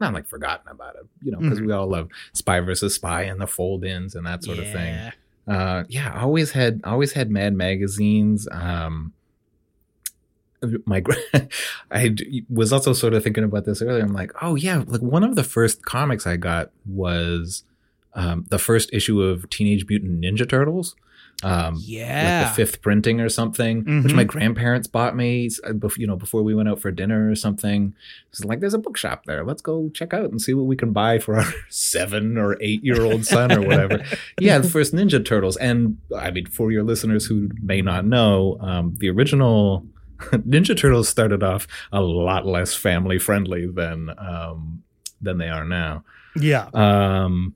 not 0.00 0.14
like 0.14 0.26
forgotten 0.26 0.68
about 0.68 0.96
it, 0.96 1.06
you 1.22 1.32
know, 1.32 1.38
because 1.38 1.58
mm-hmm. 1.58 1.68
we 1.68 1.72
all 1.72 1.88
love 1.88 2.08
Spy 2.32 2.60
versus 2.60 2.94
Spy 2.94 3.22
and 3.22 3.40
the 3.40 3.46
fold 3.46 3.84
ins 3.84 4.14
and 4.14 4.26
that 4.26 4.44
sort 4.44 4.58
yeah. 4.58 4.64
of 4.64 4.72
thing. 4.72 5.12
uh, 5.48 5.84
yeah, 5.88 6.20
always 6.20 6.52
had 6.52 6.80
always 6.84 7.12
had 7.12 7.30
Mad 7.30 7.54
magazines. 7.54 8.48
Um, 8.50 9.12
my 10.86 11.02
I 11.90 12.16
was 12.48 12.72
also 12.72 12.92
sort 12.92 13.14
of 13.14 13.22
thinking 13.22 13.44
about 13.44 13.64
this 13.64 13.82
earlier. 13.82 14.02
I'm 14.02 14.12
like, 14.12 14.32
oh 14.42 14.54
yeah, 14.54 14.82
like 14.86 15.00
one 15.00 15.24
of 15.24 15.36
the 15.36 15.44
first 15.44 15.84
comics 15.84 16.26
I 16.26 16.36
got 16.36 16.70
was 16.86 17.64
um, 18.14 18.46
the 18.48 18.58
first 18.58 18.90
issue 18.92 19.22
of 19.22 19.48
Teenage 19.50 19.86
Mutant 19.88 20.22
Ninja 20.22 20.48
Turtles. 20.48 20.96
Um, 21.44 21.80
yeah, 21.84 22.42
like 22.42 22.50
the 22.50 22.56
fifth 22.56 22.82
printing 22.82 23.20
or 23.20 23.28
something, 23.28 23.84
mm-hmm. 23.84 24.02
which 24.02 24.14
my 24.14 24.24
grandparents 24.24 24.88
bought 24.88 25.14
me. 25.14 25.48
Uh, 25.64 25.74
you 25.96 26.06
know, 26.06 26.16
before 26.16 26.42
we 26.42 26.54
went 26.54 26.68
out 26.68 26.80
for 26.80 26.90
dinner 26.90 27.30
or 27.30 27.36
something. 27.36 27.94
It's 28.30 28.44
like 28.44 28.60
there's 28.60 28.74
a 28.74 28.78
bookshop 28.78 29.24
there. 29.24 29.44
Let's 29.44 29.62
go 29.62 29.88
check 29.90 30.12
out 30.12 30.30
and 30.30 30.40
see 30.40 30.54
what 30.54 30.66
we 30.66 30.76
can 30.76 30.92
buy 30.92 31.18
for 31.18 31.36
our 31.36 31.52
seven 31.68 32.36
or 32.36 32.56
eight 32.60 32.82
year 32.82 33.02
old 33.02 33.24
son 33.24 33.52
or 33.52 33.60
whatever. 33.60 34.04
yeah, 34.40 34.58
the 34.58 34.68
first 34.68 34.92
Ninja 34.92 35.24
Turtles, 35.24 35.56
and 35.56 35.98
I 36.16 36.30
mean, 36.30 36.46
for 36.46 36.72
your 36.72 36.82
listeners 36.82 37.26
who 37.26 37.50
may 37.62 37.82
not 37.82 38.04
know, 38.04 38.58
um, 38.60 38.94
the 38.98 39.08
original 39.08 39.86
Ninja 40.18 40.76
Turtles 40.76 41.08
started 41.08 41.42
off 41.44 41.68
a 41.92 42.00
lot 42.00 42.46
less 42.46 42.74
family 42.74 43.18
friendly 43.18 43.66
than 43.66 44.10
um, 44.18 44.82
than 45.20 45.38
they 45.38 45.48
are 45.48 45.64
now. 45.64 46.04
Yeah. 46.36 46.68
Um, 46.74 47.54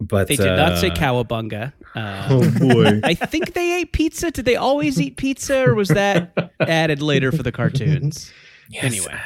but 0.00 0.28
they 0.28 0.36
did 0.36 0.48
uh, 0.48 0.56
not 0.56 0.78
say 0.78 0.90
cowabunga. 0.90 1.72
Uh, 1.96 2.28
oh 2.28 2.50
boy! 2.58 3.00
I 3.04 3.14
think 3.14 3.54
they 3.54 3.72
ate 3.80 3.92
pizza. 3.92 4.30
Did 4.30 4.44
they 4.44 4.56
always 4.56 5.00
eat 5.00 5.16
pizza, 5.16 5.66
or 5.66 5.74
was 5.74 5.88
that 5.88 6.52
added 6.60 7.00
later 7.00 7.32
for 7.32 7.42
the 7.42 7.50
cartoons? 7.50 8.30
Yes, 8.68 8.84
anyway, 8.84 9.18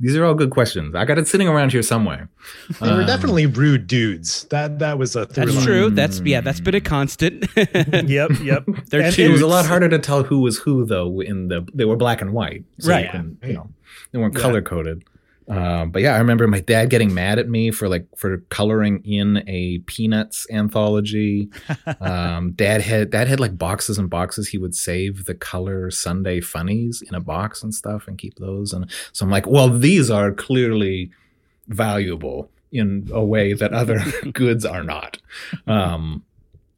these 0.00 0.16
are 0.16 0.24
all 0.24 0.34
good 0.34 0.50
questions. 0.50 0.94
I 0.94 1.04
got 1.04 1.18
it 1.18 1.28
sitting 1.28 1.46
around 1.46 1.72
here 1.72 1.82
somewhere. 1.82 2.30
They 2.80 2.90
were 2.90 3.02
um, 3.02 3.06
definitely 3.06 3.44
rude 3.44 3.86
dudes. 3.86 4.44
That 4.44 4.78
that 4.78 4.98
was 4.98 5.14
a. 5.14 5.26
That's 5.26 5.54
line. 5.54 5.64
true. 5.64 5.90
That's 5.90 6.20
yeah. 6.20 6.40
That's 6.40 6.58
been 6.58 6.74
a 6.74 6.80
constant. 6.80 7.46
yep. 7.56 8.30
Yep. 8.40 8.64
They're 8.88 9.02
and 9.02 9.18
it 9.18 9.30
was 9.30 9.42
a 9.42 9.46
lot 9.46 9.66
harder 9.66 9.90
to 9.90 9.98
tell 9.98 10.22
who 10.24 10.40
was 10.40 10.58
who 10.58 10.86
though. 10.86 11.20
In 11.20 11.48
the 11.48 11.68
they 11.74 11.84
were 11.84 11.96
black 11.96 12.22
and 12.22 12.32
white, 12.32 12.64
so 12.78 12.90
right? 12.90 13.04
You, 13.04 13.10
can, 13.10 13.38
you 13.44 13.52
know, 13.52 13.70
they 14.10 14.18
weren't 14.18 14.34
yeah. 14.34 14.40
color 14.40 14.62
coded. 14.62 15.04
Um, 15.50 15.90
but 15.90 16.00
yeah, 16.02 16.14
I 16.14 16.18
remember 16.18 16.46
my 16.46 16.60
dad 16.60 16.90
getting 16.90 17.12
mad 17.12 17.40
at 17.40 17.48
me 17.48 17.72
for 17.72 17.88
like 17.88 18.06
for 18.16 18.38
coloring 18.50 19.02
in 19.04 19.42
a 19.48 19.78
Peanuts 19.80 20.46
anthology. 20.50 21.50
um, 22.00 22.52
dad 22.52 22.80
had 22.82 23.10
dad 23.10 23.26
had 23.26 23.40
like 23.40 23.58
boxes 23.58 23.98
and 23.98 24.08
boxes. 24.08 24.48
He 24.48 24.58
would 24.58 24.76
save 24.76 25.24
the 25.24 25.34
color 25.34 25.90
Sunday 25.90 26.40
funnies 26.40 27.02
in 27.02 27.16
a 27.16 27.20
box 27.20 27.64
and 27.64 27.74
stuff 27.74 28.06
and 28.06 28.16
keep 28.16 28.36
those. 28.36 28.72
And 28.72 28.88
so 29.12 29.24
I'm 29.24 29.30
like, 29.30 29.46
well, 29.46 29.68
these 29.68 30.08
are 30.08 30.30
clearly 30.30 31.10
valuable 31.66 32.48
in 32.70 33.08
a 33.12 33.24
way 33.24 33.52
that 33.52 33.72
other 33.72 34.00
goods 34.32 34.64
are 34.64 34.84
not. 34.84 35.18
Um, 35.66 36.24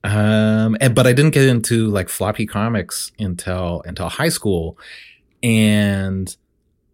um, 0.03 0.79
and, 0.81 0.95
but 0.95 1.07
I 1.07 1.13
didn't 1.13 1.33
get 1.33 1.47
into 1.47 1.89
like 1.89 2.09
floppy 2.09 2.47
comics 2.47 3.13
until 3.19 3.83
until 3.85 4.09
high 4.09 4.31
school, 4.31 4.79
and 5.43 6.35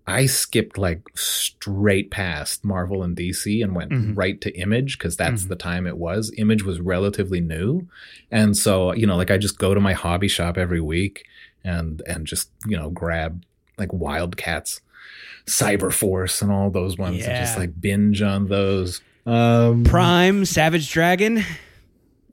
I 0.08 0.24
skipped 0.24 0.78
like 0.78 1.02
straight 1.14 2.10
past 2.10 2.64
Marvel 2.64 3.02
and 3.02 3.14
DC 3.14 3.62
and 3.62 3.74
went 3.74 3.90
mm-hmm. 3.90 4.14
right 4.14 4.40
to 4.40 4.50
Image 4.58 4.96
because 4.96 5.18
that's 5.18 5.42
mm-hmm. 5.42 5.50
the 5.50 5.56
time 5.56 5.86
it 5.86 5.98
was. 5.98 6.32
Image 6.38 6.62
was 6.62 6.80
relatively 6.80 7.42
new. 7.42 7.86
And 8.30 8.56
so, 8.56 8.94
you 8.94 9.06
know, 9.06 9.16
like 9.16 9.30
I 9.30 9.36
just 9.36 9.58
go 9.58 9.74
to 9.74 9.80
my 9.80 9.92
hobby 9.92 10.26
shop 10.26 10.56
every 10.56 10.80
week 10.80 11.26
and 11.62 12.00
and 12.06 12.26
just, 12.26 12.48
you 12.66 12.74
know, 12.74 12.88
grab 12.88 13.44
like 13.76 13.92
Wildcats, 13.92 14.80
Cyberforce 15.44 16.40
and 16.40 16.50
all 16.50 16.70
those 16.70 16.96
ones 16.96 17.18
yeah. 17.18 17.28
and 17.28 17.46
just 17.46 17.58
like 17.58 17.78
binge 17.78 18.22
on 18.22 18.48
those. 18.48 19.02
Um 19.26 19.84
Prime, 19.84 20.46
Savage 20.46 20.90
Dragon. 20.90 21.44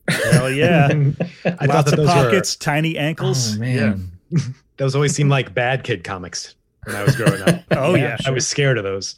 Hell 0.08 0.50
yeah. 0.50 0.88
I 1.46 1.66
Lots 1.66 1.92
of 1.92 2.06
pockets, 2.06 2.56
were... 2.56 2.64
tiny 2.64 2.98
ankles. 2.98 3.58
Oh, 3.58 3.60
man. 3.60 4.12
Yeah. 4.32 4.40
those 4.78 4.96
always 4.96 5.14
seem 5.14 5.28
like 5.28 5.54
bad 5.54 5.84
kid 5.84 6.06
comics 6.06 6.56
when 6.86 6.96
I 6.96 7.04
was 7.04 7.16
growing 7.16 7.42
up. 7.42 7.62
oh 7.72 7.96
yeah, 7.96 8.18
sure. 8.18 8.32
I 8.32 8.34
was 8.34 8.48
scared 8.48 8.78
of 8.78 8.84
those. 8.84 9.16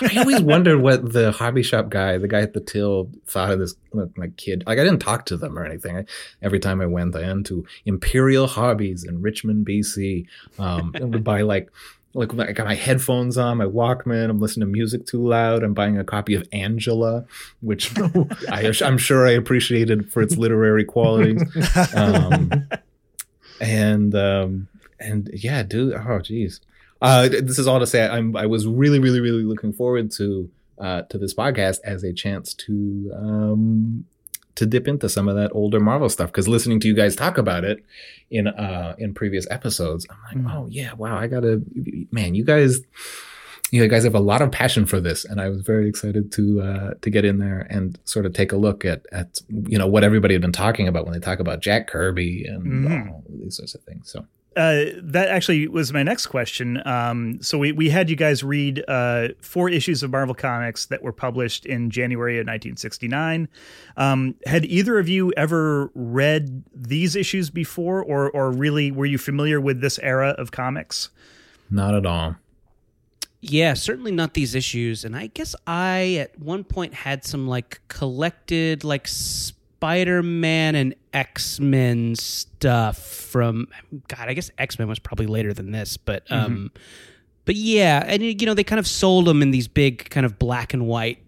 I 0.00 0.18
always 0.18 0.40
wondered 0.40 0.80
what 0.80 1.12
the 1.12 1.32
hobby 1.32 1.62
shop 1.62 1.90
guy, 1.90 2.16
the 2.16 2.28
guy 2.28 2.40
at 2.40 2.54
the 2.54 2.60
till, 2.60 3.10
thought 3.26 3.50
of 3.50 3.58
this 3.58 3.74
like 4.16 4.36
kid. 4.36 4.64
Like 4.66 4.78
I 4.78 4.84
didn't 4.84 5.00
talk 5.00 5.26
to 5.26 5.36
them 5.36 5.58
or 5.58 5.64
anything. 5.64 5.98
I, 5.98 6.04
every 6.42 6.58
time 6.58 6.80
I 6.80 6.86
went, 6.86 7.14
I 7.14 7.20
went 7.20 7.46
to 7.46 7.66
Imperial 7.84 8.46
Hobbies 8.46 9.04
in 9.04 9.20
Richmond, 9.20 9.66
BC, 9.66 10.26
um, 10.58 10.92
and 10.94 11.12
would 11.12 11.24
buy 11.24 11.42
like 11.42 11.70
like 12.14 12.32
I 12.38 12.52
got 12.52 12.66
my 12.66 12.76
headphones 12.76 13.36
on, 13.36 13.58
my 13.58 13.64
Walkman. 13.64 14.30
I'm 14.30 14.40
listening 14.40 14.68
to 14.68 14.72
music 14.72 15.04
too 15.06 15.26
loud. 15.26 15.62
I'm 15.62 15.74
buying 15.74 15.98
a 15.98 16.04
copy 16.04 16.34
of 16.34 16.48
Angela, 16.52 17.24
which 17.60 17.92
I, 18.50 18.72
am 18.82 18.98
sure 18.98 19.26
I 19.26 19.32
appreciated 19.32 20.12
for 20.12 20.22
its 20.22 20.36
literary 20.36 20.84
qualities. 20.84 21.42
Um, 21.94 22.68
and 23.60 24.14
um, 24.14 24.68
and 25.00 25.28
yeah, 25.32 25.62
dude. 25.62 25.94
Oh, 25.94 26.18
geez. 26.20 26.60
Uh, 27.04 27.28
this 27.28 27.58
is 27.58 27.66
all 27.66 27.78
to 27.80 27.86
say 27.86 28.06
I'm, 28.06 28.34
I 28.34 28.46
was 28.46 28.66
really, 28.66 28.98
really, 28.98 29.20
really 29.20 29.42
looking 29.42 29.74
forward 29.74 30.10
to 30.12 30.50
uh, 30.78 31.02
to 31.02 31.18
this 31.18 31.34
podcast 31.34 31.78
as 31.84 32.02
a 32.02 32.14
chance 32.14 32.54
to 32.54 33.12
um, 33.14 34.06
to 34.54 34.64
dip 34.64 34.88
into 34.88 35.08
some 35.10 35.28
of 35.28 35.36
that 35.36 35.50
older 35.52 35.80
Marvel 35.80 36.08
stuff 36.08 36.28
because 36.30 36.48
listening 36.48 36.80
to 36.80 36.88
you 36.88 36.94
guys 36.94 37.14
talk 37.14 37.36
about 37.36 37.62
it 37.62 37.84
in 38.30 38.48
uh, 38.48 38.94
in 38.96 39.12
previous 39.12 39.46
episodes, 39.50 40.06
I'm 40.08 40.44
like, 40.44 40.46
mm. 40.46 40.56
oh 40.56 40.66
yeah, 40.70 40.94
wow, 40.94 41.18
I 41.18 41.26
gotta, 41.26 41.62
man, 42.10 42.34
you 42.34 42.42
guys, 42.42 42.80
you 43.70 43.86
guys 43.86 44.04
have 44.04 44.14
a 44.14 44.20
lot 44.20 44.40
of 44.40 44.50
passion 44.50 44.86
for 44.86 44.98
this, 44.98 45.26
and 45.26 45.42
I 45.42 45.50
was 45.50 45.60
very 45.60 45.88
excited 45.90 46.32
to 46.32 46.62
uh, 46.62 46.94
to 47.02 47.10
get 47.10 47.26
in 47.26 47.38
there 47.38 47.66
and 47.68 47.98
sort 48.04 48.24
of 48.24 48.32
take 48.32 48.52
a 48.52 48.56
look 48.56 48.86
at 48.86 49.04
at 49.12 49.40
you 49.48 49.76
know 49.76 49.86
what 49.86 50.04
everybody 50.04 50.32
had 50.32 50.40
been 50.40 50.52
talking 50.52 50.88
about 50.88 51.04
when 51.04 51.12
they 51.12 51.20
talk 51.20 51.38
about 51.38 51.60
Jack 51.60 51.86
Kirby 51.86 52.46
and 52.46 52.88
mm. 52.88 53.10
all 53.10 53.22
these 53.28 53.58
sorts 53.58 53.74
of 53.74 53.82
things. 53.82 54.10
So 54.10 54.24
uh, 54.56 54.84
that 55.02 55.28
actually 55.28 55.66
was 55.68 55.92
my 55.92 56.02
next 56.02 56.26
question. 56.26 56.80
Um, 56.86 57.40
so 57.42 57.58
we, 57.58 57.72
we 57.72 57.90
had 57.90 58.08
you 58.08 58.16
guys 58.16 58.44
read 58.44 58.84
uh, 58.88 59.28
four 59.40 59.68
issues 59.68 60.02
of 60.02 60.10
Marvel 60.10 60.34
Comics 60.34 60.86
that 60.86 61.02
were 61.02 61.12
published 61.12 61.66
in 61.66 61.90
January 61.90 62.36
of 62.36 62.42
1969. 62.42 63.48
Um, 63.96 64.34
had 64.46 64.64
either 64.64 64.98
of 64.98 65.08
you 65.08 65.32
ever 65.36 65.90
read 65.94 66.64
these 66.74 67.16
issues 67.16 67.50
before, 67.50 68.02
or 68.02 68.30
or 68.30 68.50
really 68.50 68.90
were 68.90 69.06
you 69.06 69.18
familiar 69.18 69.60
with 69.60 69.80
this 69.80 69.98
era 70.00 70.30
of 70.38 70.52
comics? 70.52 71.10
Not 71.70 71.94
at 71.94 72.06
all. 72.06 72.36
Yeah, 73.40 73.74
certainly 73.74 74.10
not 74.12 74.34
these 74.34 74.54
issues. 74.54 75.04
And 75.04 75.14
I 75.14 75.26
guess 75.26 75.54
I 75.66 76.14
at 76.14 76.38
one 76.38 76.64
point 76.64 76.94
had 76.94 77.24
some 77.24 77.46
like 77.46 77.80
collected 77.88 78.84
like. 78.84 79.08
Sp- 79.08 79.58
Spider 79.84 80.22
Man 80.22 80.74
and 80.76 80.94
X 81.12 81.60
Men 81.60 82.14
stuff 82.14 82.96
from 82.96 83.68
God. 84.08 84.30
I 84.30 84.32
guess 84.32 84.50
X 84.56 84.78
Men 84.78 84.88
was 84.88 84.98
probably 84.98 85.26
later 85.26 85.52
than 85.52 85.72
this, 85.72 85.98
but 85.98 86.22
um, 86.30 86.52
mm-hmm. 86.52 86.66
but 87.44 87.54
yeah, 87.54 88.02
and 88.06 88.22
you 88.22 88.46
know 88.46 88.54
they 88.54 88.64
kind 88.64 88.80
of 88.80 88.86
sold 88.86 89.26
them 89.26 89.42
in 89.42 89.50
these 89.50 89.68
big 89.68 90.08
kind 90.08 90.24
of 90.24 90.38
black 90.38 90.72
and 90.72 90.86
white 90.86 91.18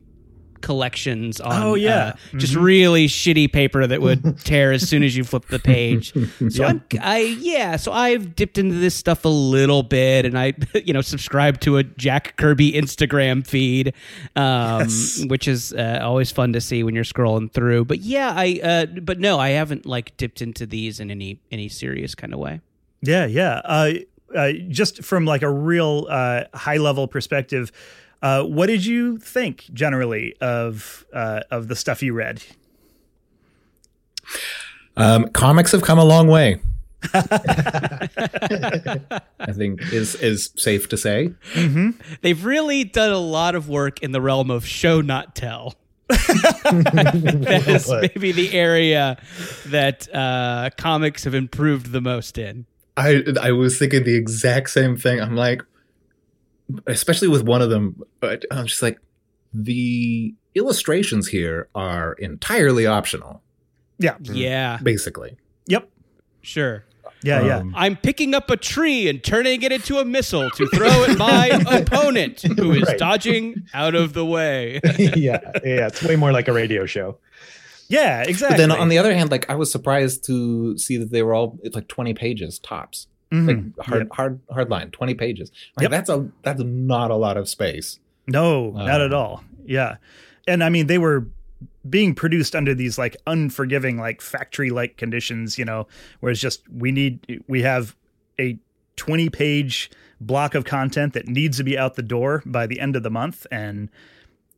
collections 0.61 1.41
on 1.41 1.63
oh 1.63 1.75
yeah 1.75 1.97
uh, 1.97 2.13
mm-hmm. 2.13 2.39
just 2.39 2.55
really 2.55 3.07
shitty 3.07 3.53
paper 3.53 3.87
that 3.87 4.01
would 4.01 4.39
tear 4.45 4.73
as 4.73 4.89
soon 4.89 5.03
as 5.03 5.17
you 5.17 5.25
flip 5.25 5.47
the 5.47 5.59
page 5.59 6.13
so 6.13 6.63
yeah. 6.63 6.67
I'm, 6.67 6.83
i 7.01 7.19
yeah 7.41 7.77
so 7.77 7.93
i've 7.93 8.35
dipped 8.35 8.59
into 8.59 8.77
this 8.77 8.95
stuff 8.95 9.25
a 9.25 9.29
little 9.29 9.83
bit 9.83 10.25
and 10.25 10.39
i 10.39 10.55
you 10.75 10.93
know 10.93 11.01
subscribe 11.01 11.61
to 11.61 11.79
a 11.79 11.83
jack 11.83 12.37
kirby 12.37 12.73
instagram 12.73 13.47
feed 13.47 13.95
um, 14.35 14.81
yes. 14.83 15.25
which 15.27 15.49
is 15.49 15.73
uh, 15.73 16.01
always 16.03 16.31
fun 16.31 16.53
to 16.53 16.61
see 16.61 16.83
when 16.83 16.95
you're 16.95 17.05
scrolling 17.05 17.51
through 17.51 17.85
but 17.85 18.01
yeah 18.01 18.33
i 18.37 18.61
uh, 18.63 18.87
but 19.03 19.19
no 19.19 19.39
i 19.39 19.51
haven't 19.51 19.87
like 19.87 20.17
dipped 20.17 20.43
into 20.43 20.67
these 20.67 21.01
in 21.01 21.11
any 21.11 21.41
any 21.51 21.69
serious 21.69 22.15
kind 22.15 22.33
of 22.33 22.39
way 22.39 22.61
yeah 23.03 23.27
yeah 23.27 23.61
uh, 23.65 23.93
uh 24.35 24.53
just 24.69 25.05
from 25.05 25.25
like 25.25 25.43
a 25.43 25.51
real 25.51 26.07
uh, 26.09 26.45
high 26.55 26.79
level 26.79 27.07
perspective 27.07 27.71
uh, 28.23 28.43
what 28.45 28.67
did 28.67 28.85
you 28.85 29.19
think 29.19 29.69
generally 29.73 30.35
of 30.41 31.05
uh, 31.13 31.41
of 31.51 31.69
the 31.69 31.77
stuff 31.77 32.03
you 32.03 32.13
read? 32.13 32.43
Um, 34.97 35.29
comics 35.29 35.73
have 35.73 35.83
come 35.83 35.99
a 35.99 36.05
long 36.05 36.29
way. 36.29 36.61
I 37.15 38.09
think 39.53 39.93
is 39.93 40.15
is 40.17 40.51
safe 40.57 40.89
to 40.89 40.97
say. 40.97 41.33
Mm-hmm. 41.53 41.91
They've 42.23 42.45
really 42.45 42.85
done 42.85 43.13
a 43.13 43.19
lot 43.19 43.55
of 43.55 43.69
work 43.69 44.03
in 44.03 44.13
the 44.13 44.21
realm 44.21 44.51
of 44.51 44.67
show 44.67 45.01
not 45.01 45.35
tell. 45.35 45.75
that 46.09 47.65
is 47.67 47.91
maybe 47.91 48.33
the 48.33 48.53
area 48.53 49.19
that 49.67 50.09
uh, 50.15 50.71
comics 50.77 51.25
have 51.25 51.35
improved 51.35 51.93
the 51.93 52.01
most 52.01 52.39
in. 52.39 52.65
I 52.97 53.23
I 53.41 53.53
was 53.53 53.79
thinking 53.79 54.05
the 54.05 54.15
exact 54.15 54.71
same 54.71 54.97
thing. 54.97 55.21
I'm 55.21 55.37
like, 55.37 55.63
especially 56.87 57.29
with 57.29 57.43
one 57.43 57.63
of 57.63 57.71
them, 57.71 58.03
I'm 58.23 58.67
just 58.67 58.83
like, 58.83 58.99
the 59.53 60.35
illustrations 60.55 61.29
here 61.29 61.69
are 61.75 62.15
entirely 62.15 62.87
optional. 62.87 63.43
Yeah. 63.99 64.17
Yeah. 64.23 64.79
Basically. 64.83 65.37
Yep. 65.67 65.89
Sure. 66.43 66.85
Yeah, 67.23 67.41
um, 67.41 67.47
yeah. 67.47 67.63
I'm 67.75 67.97
picking 67.97 68.35
up 68.35 68.51
a 68.51 68.57
tree 68.57 69.09
and 69.09 69.23
turning 69.23 69.63
it 69.63 69.73
into 69.73 69.99
a 69.99 70.05
missile 70.05 70.51
to 70.51 70.67
throw 70.69 71.05
at 71.05 71.19
my 71.19 71.47
opponent 71.71 72.43
who 72.43 72.73
is 72.73 72.83
right. 72.83 72.99
dodging 72.99 73.67
out 73.75 73.95
of 73.95 74.13
the 74.13 74.25
way. 74.25 74.81
yeah, 74.99 75.41
yeah. 75.65 75.87
It's 75.89 76.03
way 76.03 76.17
more 76.17 76.33
like 76.33 76.47
a 76.47 76.53
radio 76.53 76.87
show. 76.87 77.19
Yeah, 77.89 78.23
exactly. 78.23 78.57
But 78.57 78.59
then 78.59 78.71
on 78.71 78.89
the 78.89 78.99
other 78.99 79.15
hand, 79.15 79.31
like 79.31 79.49
I 79.51 79.55
was 79.55 79.71
surprised 79.71 80.25
to 80.27 80.77
see 80.79 80.97
that 80.99 81.11
they 81.11 81.23
were 81.23 81.35
all 81.35 81.59
it's 81.63 81.75
like 81.75 81.89
20 81.89 82.15
pages 82.15 82.59
tops. 82.59 83.07
Mm-hmm. 83.33 83.79
Like 83.79 83.87
hard, 83.87 84.03
yep. 84.03 84.13
hard, 84.13 84.41
hard 84.51 84.71
line, 84.71 84.91
20 84.91 85.15
pages. 85.15 85.51
Like 85.77 85.85
yep. 85.85 85.91
that's 85.91 86.11
a 86.11 86.29
that's 86.43 86.63
not 86.63 87.11
a 87.11 87.17
lot 87.17 87.37
of 87.37 87.49
space. 87.49 87.99
No, 88.27 88.69
um, 88.77 88.87
not 88.87 89.01
at 89.01 89.13
um, 89.13 89.19
all. 89.19 89.45
Yeah. 89.65 89.97
And 90.47 90.63
I 90.63 90.69
mean, 90.69 90.87
they 90.87 90.99
were 90.99 91.27
being 91.89 92.15
produced 92.15 92.55
under 92.55 92.75
these 92.75 92.99
like 92.99 93.17
unforgiving, 93.27 93.99
like 93.99 94.21
factory 94.21 94.71
like 94.71 94.97
conditions, 94.97 95.59
you 95.59 95.65
know, 95.65 95.87
where 96.21 96.31
it's 96.31 96.41
just 96.41 96.63
we 96.71 96.93
need, 96.93 97.43
we 97.49 97.63
have 97.63 97.97
a 98.39 98.59
20 98.97 99.29
page 99.31 99.91
block 100.21 100.55
of 100.55 100.65
content 100.65 101.13
that 101.15 101.27
needs 101.27 101.57
to 101.59 101.65
be 101.65 101.77
out 101.77 101.95
the 101.95 102.03
door 102.03 102.43
by 102.47 102.67
the 102.67 102.81
end 102.81 102.97
of 102.97 103.03
the 103.03 103.11
month. 103.11 103.47
And, 103.51 103.91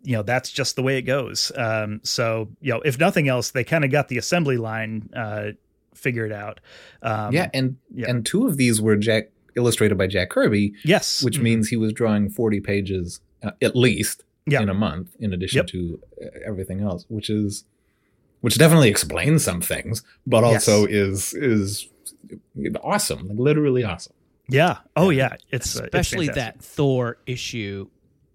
you 0.02 0.16
know, 0.16 0.22
that's 0.22 0.50
just 0.50 0.76
the 0.76 0.82
way 0.82 0.98
it 0.98 1.02
goes. 1.02 1.50
Um, 1.56 2.00
so, 2.04 2.48
you 2.60 2.72
know, 2.72 2.80
if 2.80 2.98
nothing 2.98 3.28
else, 3.28 3.50
they 3.50 3.64
kind 3.64 3.84
of 3.84 3.90
got 3.90 4.08
the 4.08 4.18
assembly 4.18 4.56
line 4.56 5.10
uh, 5.14 5.50
figured 5.98 6.32
out. 6.32 6.60
Um, 7.02 7.32
yeah. 7.32 7.50
And, 7.52 7.76
yeah. 7.94 8.08
and 8.08 8.24
two 8.24 8.46
of 8.46 8.56
these 8.56 8.80
were 8.80 8.96
Jack 8.96 9.30
illustrated 9.56 9.98
by 9.98 10.06
Jack 10.06 10.30
Kirby. 10.30 10.74
Yes. 10.84 11.22
Which 11.22 11.34
mm-hmm. 11.34 11.44
means 11.44 11.68
he 11.68 11.76
was 11.76 11.92
drawing 11.92 12.30
40 12.30 12.60
pages 12.60 13.20
uh, 13.42 13.50
at 13.60 13.76
least 13.76 14.24
yeah. 14.46 14.62
in 14.62 14.68
a 14.68 14.74
month, 14.74 15.14
in 15.18 15.32
addition 15.32 15.58
yep. 15.58 15.66
to 15.68 16.00
uh, 16.22 16.26
everything 16.46 16.80
else, 16.80 17.04
which 17.08 17.30
is 17.30 17.64
which 18.40 18.56
definitely 18.56 18.88
explains 18.88 19.44
some 19.44 19.60
things, 19.60 20.02
but 20.26 20.44
also 20.44 20.86
yes. 20.86 21.34
is 21.34 21.34
is 21.34 21.88
awesome, 22.82 23.28
like 23.28 23.38
literally 23.38 23.84
awesome. 23.84 24.14
Yeah. 24.48 24.78
Oh 24.96 25.10
yeah. 25.10 25.36
It's 25.50 25.74
especially 25.76 26.28
uh, 26.28 26.30
it's 26.30 26.36
that 26.36 26.62
Thor 26.62 27.18
issue. 27.26 27.88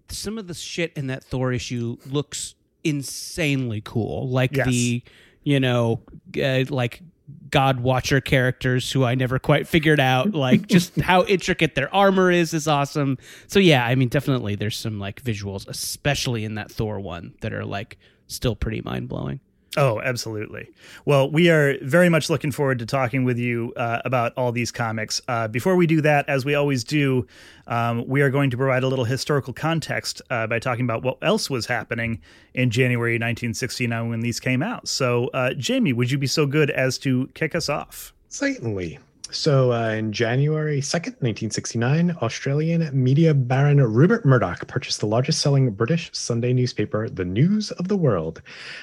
Some 0.08 0.38
of 0.38 0.46
the 0.46 0.54
shit 0.54 0.92
in 0.96 1.08
that 1.08 1.24
Thor 1.24 1.52
issue 1.52 1.96
looks 2.06 2.54
insanely 2.84 3.80
cool, 3.80 4.28
like 4.28 4.56
yes. 4.56 4.66
the 4.66 5.02
you 5.42 5.60
know, 5.60 6.00
uh, 6.42 6.64
like 6.68 7.02
God 7.50 7.80
Watcher 7.80 8.20
characters 8.20 8.90
who 8.92 9.04
I 9.04 9.14
never 9.14 9.38
quite 9.38 9.66
figured 9.66 10.00
out. 10.00 10.32
Like 10.32 10.66
just 10.68 11.00
how 11.00 11.24
intricate 11.24 11.74
their 11.74 11.92
armor 11.94 12.30
is 12.30 12.52
is 12.52 12.68
awesome. 12.68 13.18
So 13.46 13.58
yeah, 13.58 13.84
I 13.84 13.94
mean 13.94 14.08
definitely 14.08 14.56
there's 14.56 14.78
some 14.78 14.98
like 14.98 15.22
visuals, 15.22 15.66
especially 15.68 16.44
in 16.44 16.56
that 16.56 16.70
Thor 16.70 17.00
one, 17.00 17.34
that 17.40 17.52
are 17.52 17.64
like 17.64 17.98
still 18.26 18.56
pretty 18.56 18.80
mind 18.82 19.08
blowing. 19.08 19.40
Oh, 19.76 20.00
absolutely. 20.00 20.70
Well, 21.04 21.28
we 21.28 21.50
are 21.50 21.76
very 21.82 22.08
much 22.08 22.30
looking 22.30 22.52
forward 22.52 22.78
to 22.78 22.86
talking 22.86 23.24
with 23.24 23.38
you 23.38 23.72
uh, 23.76 24.00
about 24.04 24.32
all 24.36 24.52
these 24.52 24.70
comics. 24.70 25.20
Uh, 25.26 25.48
before 25.48 25.74
we 25.74 25.86
do 25.86 26.00
that, 26.02 26.28
as 26.28 26.44
we 26.44 26.54
always 26.54 26.84
do, 26.84 27.26
um, 27.66 28.06
we 28.06 28.22
are 28.22 28.30
going 28.30 28.50
to 28.50 28.56
provide 28.56 28.84
a 28.84 28.88
little 28.88 29.04
historical 29.04 29.52
context 29.52 30.22
uh, 30.30 30.46
by 30.46 30.60
talking 30.60 30.84
about 30.84 31.02
what 31.02 31.18
else 31.22 31.50
was 31.50 31.66
happening 31.66 32.20
in 32.54 32.70
January 32.70 33.14
1969 33.14 34.08
when 34.08 34.20
these 34.20 34.38
came 34.38 34.62
out. 34.62 34.86
So, 34.86 35.26
uh, 35.28 35.54
Jamie, 35.54 35.92
would 35.92 36.10
you 36.10 36.18
be 36.18 36.28
so 36.28 36.46
good 36.46 36.70
as 36.70 36.96
to 36.98 37.28
kick 37.34 37.56
us 37.56 37.68
off? 37.68 38.12
Certainly. 38.28 39.00
So, 39.30 39.72
uh, 39.72 39.88
in 39.90 40.12
January 40.12 40.80
2nd, 40.80 41.16
1969, 41.22 42.16
Australian 42.22 42.90
media 42.92 43.34
baron 43.34 43.80
Rupert 43.80 44.24
Murdoch 44.24 44.66
purchased 44.68 45.00
the 45.00 45.06
largest 45.06 45.40
selling 45.40 45.70
British 45.70 46.10
Sunday 46.12 46.52
newspaper, 46.52 47.08
The 47.08 47.24
News 47.24 47.70
of 47.72 47.88
the 47.88 47.96
World. 47.96 48.42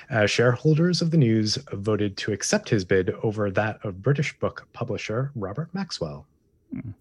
As 0.10 0.32
shareholders 0.32 1.02
of 1.02 1.12
the 1.12 1.18
News 1.18 1.58
voted 1.72 2.18
to 2.18 2.34
accept 2.34 2.70
his 2.70 2.84
bid 2.84 3.12
over 3.24 3.52
that 3.52 3.80
of 3.86 4.02
British 4.02 4.38
book 4.40 4.68
publisher 4.74 5.32
Robert 5.36 5.70
Maxwell. 5.74 6.26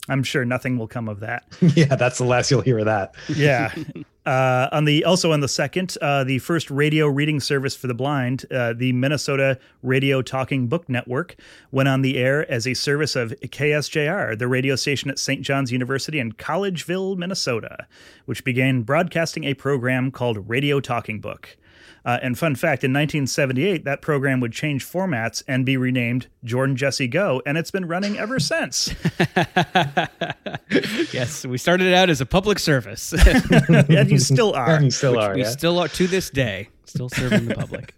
I'm 0.09 0.23
sure 0.23 0.45
nothing 0.45 0.79
will 0.79 0.89
come 0.89 1.09
of 1.09 1.21
that. 1.21 1.45
yeah, 1.61 1.95
that's 1.95 2.19
the 2.19 2.25
last 2.25 2.51
you'll 2.51 2.61
hear 2.61 2.81
of 2.81 2.87
that. 2.87 3.15
yeah. 3.29 3.73
Uh, 4.27 4.69
on 4.71 4.85
the 4.85 5.03
also 5.05 5.33
on 5.33 5.41
the 5.41 5.49
second, 5.49 5.97
uh, 6.03 6.23
the 6.25 6.39
first 6.41 6.71
radio 6.71 7.07
reading 7.07 7.41
service 7.41 7.75
for 7.75 7.87
the 7.87 7.95
blind, 7.95 8.45
uh, 8.53 8.75
the 8.75 8.93
Minnesota 8.93 9.59
Radio 9.83 10.21
Talking 10.21 10.67
Book 10.67 10.89
Network, 10.91 11.37
went 11.71 11.89
on 11.89 12.03
the 12.03 12.19
air 12.19 12.51
as 12.51 12.67
a 12.67 12.75
service 12.75 13.17
of 13.17 13.31
KSJR, 13.41 14.39
the 14.39 14.47
radio 14.47 14.77
station 14.77 15.09
at 15.11 15.19
St. 15.19 15.41
John's 15.41 15.73
University 15.73 16.19
in 16.19 16.33
Collegeville, 16.33 17.17
Minnesota, 17.17 17.87
which 18.27 18.45
began 18.45 18.83
broadcasting 18.83 19.45
a 19.45 19.55
program 19.55 20.11
called 20.11 20.49
Radio 20.51 20.81
Talking 20.81 21.21
Book. 21.21 21.57
Uh, 22.05 22.19
and 22.23 22.39
fun 22.39 22.55
fact, 22.55 22.85
in 22.85 22.93
1978, 22.93 23.85
that 23.85 24.01
program 24.03 24.41
would 24.41 24.53
change 24.53 24.87
formats 24.87 25.43
and 25.47 25.67
be 25.67 25.77
renamed 25.77 26.29
Jordan 26.45 26.77
Jesse 26.77 27.09
Go, 27.09 27.43
and 27.45 27.59
it's 27.59 27.71
been 27.71 27.87
running 27.87 28.19
ever 28.19 28.41
since. 28.41 28.95
yes, 31.13 31.45
we 31.45 31.59
started 31.59 31.87
it 31.87 31.95
out 31.95 32.11
as 32.11 32.21
a 32.21 32.27
public 32.27 32.59
service. 32.59 33.13
and 33.29 34.11
you 34.11 34.19
still 34.19 34.55
are. 34.55 34.77
And 34.77 34.85
you 34.85 34.91
still 34.91 35.13
Which 35.13 35.21
are. 35.21 35.35
We 35.35 35.43
yeah. 35.43 35.51
still 35.51 35.79
are 35.79 35.89
to 35.89 36.07
this 36.07 36.31
day, 36.31 36.69
still 36.85 37.09
serving 37.09 37.47
the 37.47 37.55
public. 37.55 37.95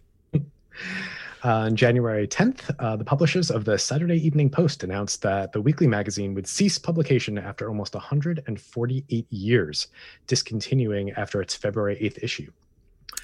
Uh, 1.44 1.56
on 1.56 1.74
January 1.74 2.28
10th, 2.28 2.72
uh, 2.78 2.94
the 2.94 3.04
publishers 3.04 3.50
of 3.50 3.64
the 3.64 3.76
Saturday 3.76 4.24
Evening 4.24 4.48
Post 4.48 4.84
announced 4.84 5.22
that 5.22 5.50
the 5.50 5.60
weekly 5.60 5.88
magazine 5.88 6.34
would 6.34 6.46
cease 6.46 6.78
publication 6.78 7.36
after 7.36 7.68
almost 7.68 7.94
148 7.94 9.26
years, 9.32 9.88
discontinuing 10.28 11.10
after 11.12 11.42
its 11.42 11.56
February 11.56 11.96
8th 11.96 12.22
issue. 12.22 12.52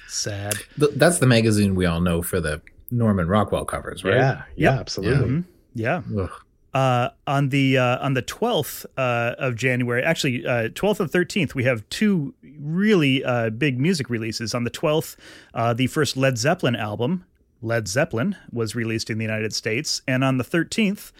Sad. 0.09 0.55
Th- 0.79 0.91
that's 0.95 1.19
the 1.19 1.27
magazine 1.27 1.75
we 1.75 1.85
all 1.85 2.01
know 2.01 2.21
for 2.21 2.41
the 2.41 2.61
Norman 2.91 3.27
Rockwell 3.27 3.65
covers, 3.65 4.03
right? 4.03 4.15
Yeah, 4.15 4.43
yeah, 4.55 4.71
yep. 4.71 4.79
absolutely. 4.79 5.43
Yeah. 5.75 6.01
yeah. 6.11 6.27
Uh, 6.73 7.09
on 7.25 7.49
the 7.49 7.77
uh, 7.77 7.97
on 7.99 8.13
the 8.13 8.21
twelfth 8.21 8.85
uh, 8.97 9.35
of 9.37 9.55
January, 9.55 10.03
actually 10.03 10.45
uh, 10.45 10.69
twelfth 10.75 10.99
and 10.99 11.11
thirteenth, 11.11 11.55
we 11.55 11.63
have 11.63 11.87
two 11.89 12.33
really 12.59 13.23
uh, 13.23 13.49
big 13.49 13.79
music 13.79 14.09
releases. 14.09 14.53
On 14.53 14.63
the 14.63 14.69
twelfth, 14.69 15.15
uh, 15.53 15.73
the 15.73 15.87
first 15.87 16.15
Led 16.15 16.37
Zeppelin 16.37 16.75
album, 16.75 17.25
Led 17.61 17.87
Zeppelin, 17.87 18.35
was 18.51 18.75
released 18.75 19.09
in 19.09 19.17
the 19.17 19.23
United 19.23 19.53
States, 19.53 20.03
and 20.07 20.23
on 20.23 20.37
the 20.37 20.43
thirteenth, 20.43 21.11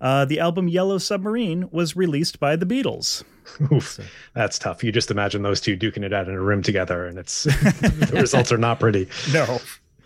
the 0.00 0.38
album 0.40 0.68
Yellow 0.68 0.98
Submarine 0.98 1.68
was 1.70 1.96
released 1.96 2.40
by 2.40 2.56
the 2.56 2.66
Beatles. 2.66 3.24
Oof, 3.72 4.00
that's 4.34 4.58
tough. 4.58 4.82
You 4.82 4.92
just 4.92 5.10
imagine 5.10 5.42
those 5.42 5.60
two 5.60 5.76
duking 5.76 6.04
it 6.04 6.12
out 6.12 6.28
in 6.28 6.34
a 6.34 6.40
room 6.40 6.62
together, 6.62 7.06
and 7.06 7.18
it's 7.18 7.44
the 7.44 8.10
results 8.14 8.52
are 8.52 8.58
not 8.58 8.80
pretty. 8.80 9.08
No, 9.32 9.60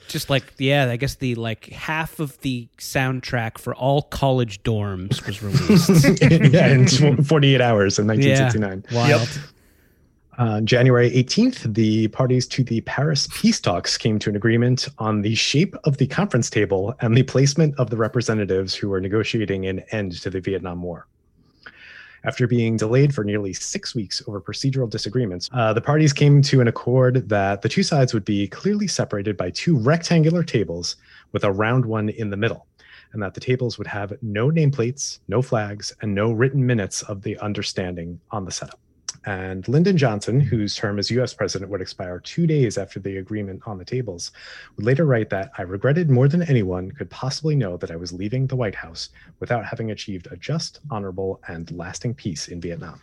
just 0.09 0.31
like 0.31 0.53
yeah, 0.59 0.91
I 0.91 0.97
guess 0.97 1.17
the 1.17 1.35
like 1.37 1.67
half 1.67 2.19
of 2.19 2.39
the 2.41 2.69
soundtrack 2.79 3.59
for 3.59 3.75
all 3.75 4.03
college 4.03 4.63
dorms 4.63 5.25
was 5.27 5.43
released. 5.43 6.21
yeah, 6.53 6.69
in 6.69 7.23
48 7.23 7.61
hours 7.61 7.99
in 7.99 8.07
1969. 8.07 8.85
Yeah, 8.91 8.97
wild. 8.97 9.21
Yep. 9.21 9.45
Uh, 10.39 10.61
January 10.61 11.11
18th, 11.11 11.75
the 11.75 12.07
parties 12.09 12.47
to 12.47 12.63
the 12.63 12.81
Paris 12.83 13.29
peace 13.33 13.61
talks 13.61 13.99
came 13.99 14.21
to 14.21 14.31
an 14.31 14.37
agreement 14.37 14.89
on 14.99 15.23
the 15.23 15.35
shape 15.35 15.75
of 15.83 15.97
the 15.97 16.07
conference 16.07 16.49
table 16.49 16.95
and 17.01 17.17
the 17.17 17.25
placement 17.25 17.75
of 17.77 17.91
the 17.91 17.97
representatives 17.97 18.73
who 18.73 18.89
were 18.89 19.01
negotiating 19.01 19.67
an 19.67 19.81
end 19.91 20.13
to 20.21 20.31
the 20.31 20.41
Vietnam 20.41 20.81
War. 20.81 21.09
After 22.25 22.47
being 22.47 22.77
delayed 22.77 23.15
for 23.15 23.23
nearly 23.23 23.53
six 23.53 23.95
weeks 23.95 24.23
over 24.27 24.41
procedural 24.41 24.91
disagreements, 24.91 25.49
uh, 25.53 25.73
the 25.73 25.81
parties 25.81 26.13
came 26.13 26.43
to 26.43 26.61
an 26.61 26.69
accord 26.69 27.29
that 27.29 27.63
the 27.63 27.69
two 27.69 27.83
sides 27.83 28.13
would 28.13 28.25
be 28.25 28.49
clearly 28.49 28.89
separated 28.89 29.37
by 29.37 29.51
two 29.51 29.79
rectangular 29.79 30.43
tables 30.43 30.97
with 31.33 31.45
a 31.45 31.53
round 31.53 31.87
one 31.87 32.09
in 32.09 32.31
the 32.31 32.37
middle, 32.37 32.67
and 33.13 33.23
that 33.23 33.35
the 33.35 33.41
tables 33.41 33.79
would 33.79 33.87
have 33.87 34.13
no 34.21 34.51
nameplates, 34.51 35.21
no 35.29 35.41
flags, 35.43 35.95
and 36.03 36.13
no 36.13 36.33
written 36.33 36.67
minutes 36.67 37.03
of 37.03 37.23
the 37.23 37.39
understanding 37.39 38.21
on 38.33 38.45
the 38.45 38.51
setup. 38.51 38.81
And 39.29 39.69
Lyndon 39.69 39.99
Johnson, 39.99 40.41
whose 40.41 40.75
term 40.75 40.99
as 40.99 41.11
US 41.11 41.35
president 41.35 41.71
would 41.71 41.83
expire 41.83 42.19
two 42.19 42.47
days 42.47 42.79
after 42.79 42.99
the 42.99 43.19
agreement 43.19 43.61
on 43.67 43.77
the 43.77 43.85
tables, 43.85 44.31
would 44.75 44.87
later 44.87 45.05
write 45.05 45.29
that 45.29 45.51
I 45.59 45.63
regretted 45.63 46.09
more 46.09 46.29
than 46.29 46.41
anyone 46.45 46.93
could 46.93 47.11
possibly 47.11 47.55
know 47.55 47.77
that 47.77 47.91
I 47.91 47.97
was 47.97 48.11
leaving 48.11 48.47
the 48.47 48.57
White 48.57 48.75
House 48.75 49.11
without 49.39 49.67
having 49.67 49.91
achieved 49.91 50.29
a 50.31 50.37
just, 50.39 50.81
honorable, 50.91 51.43
and 51.47 51.71
lasting 51.73 52.15
peace 52.15 52.49
in 52.49 52.59
Vietnam. 52.59 53.03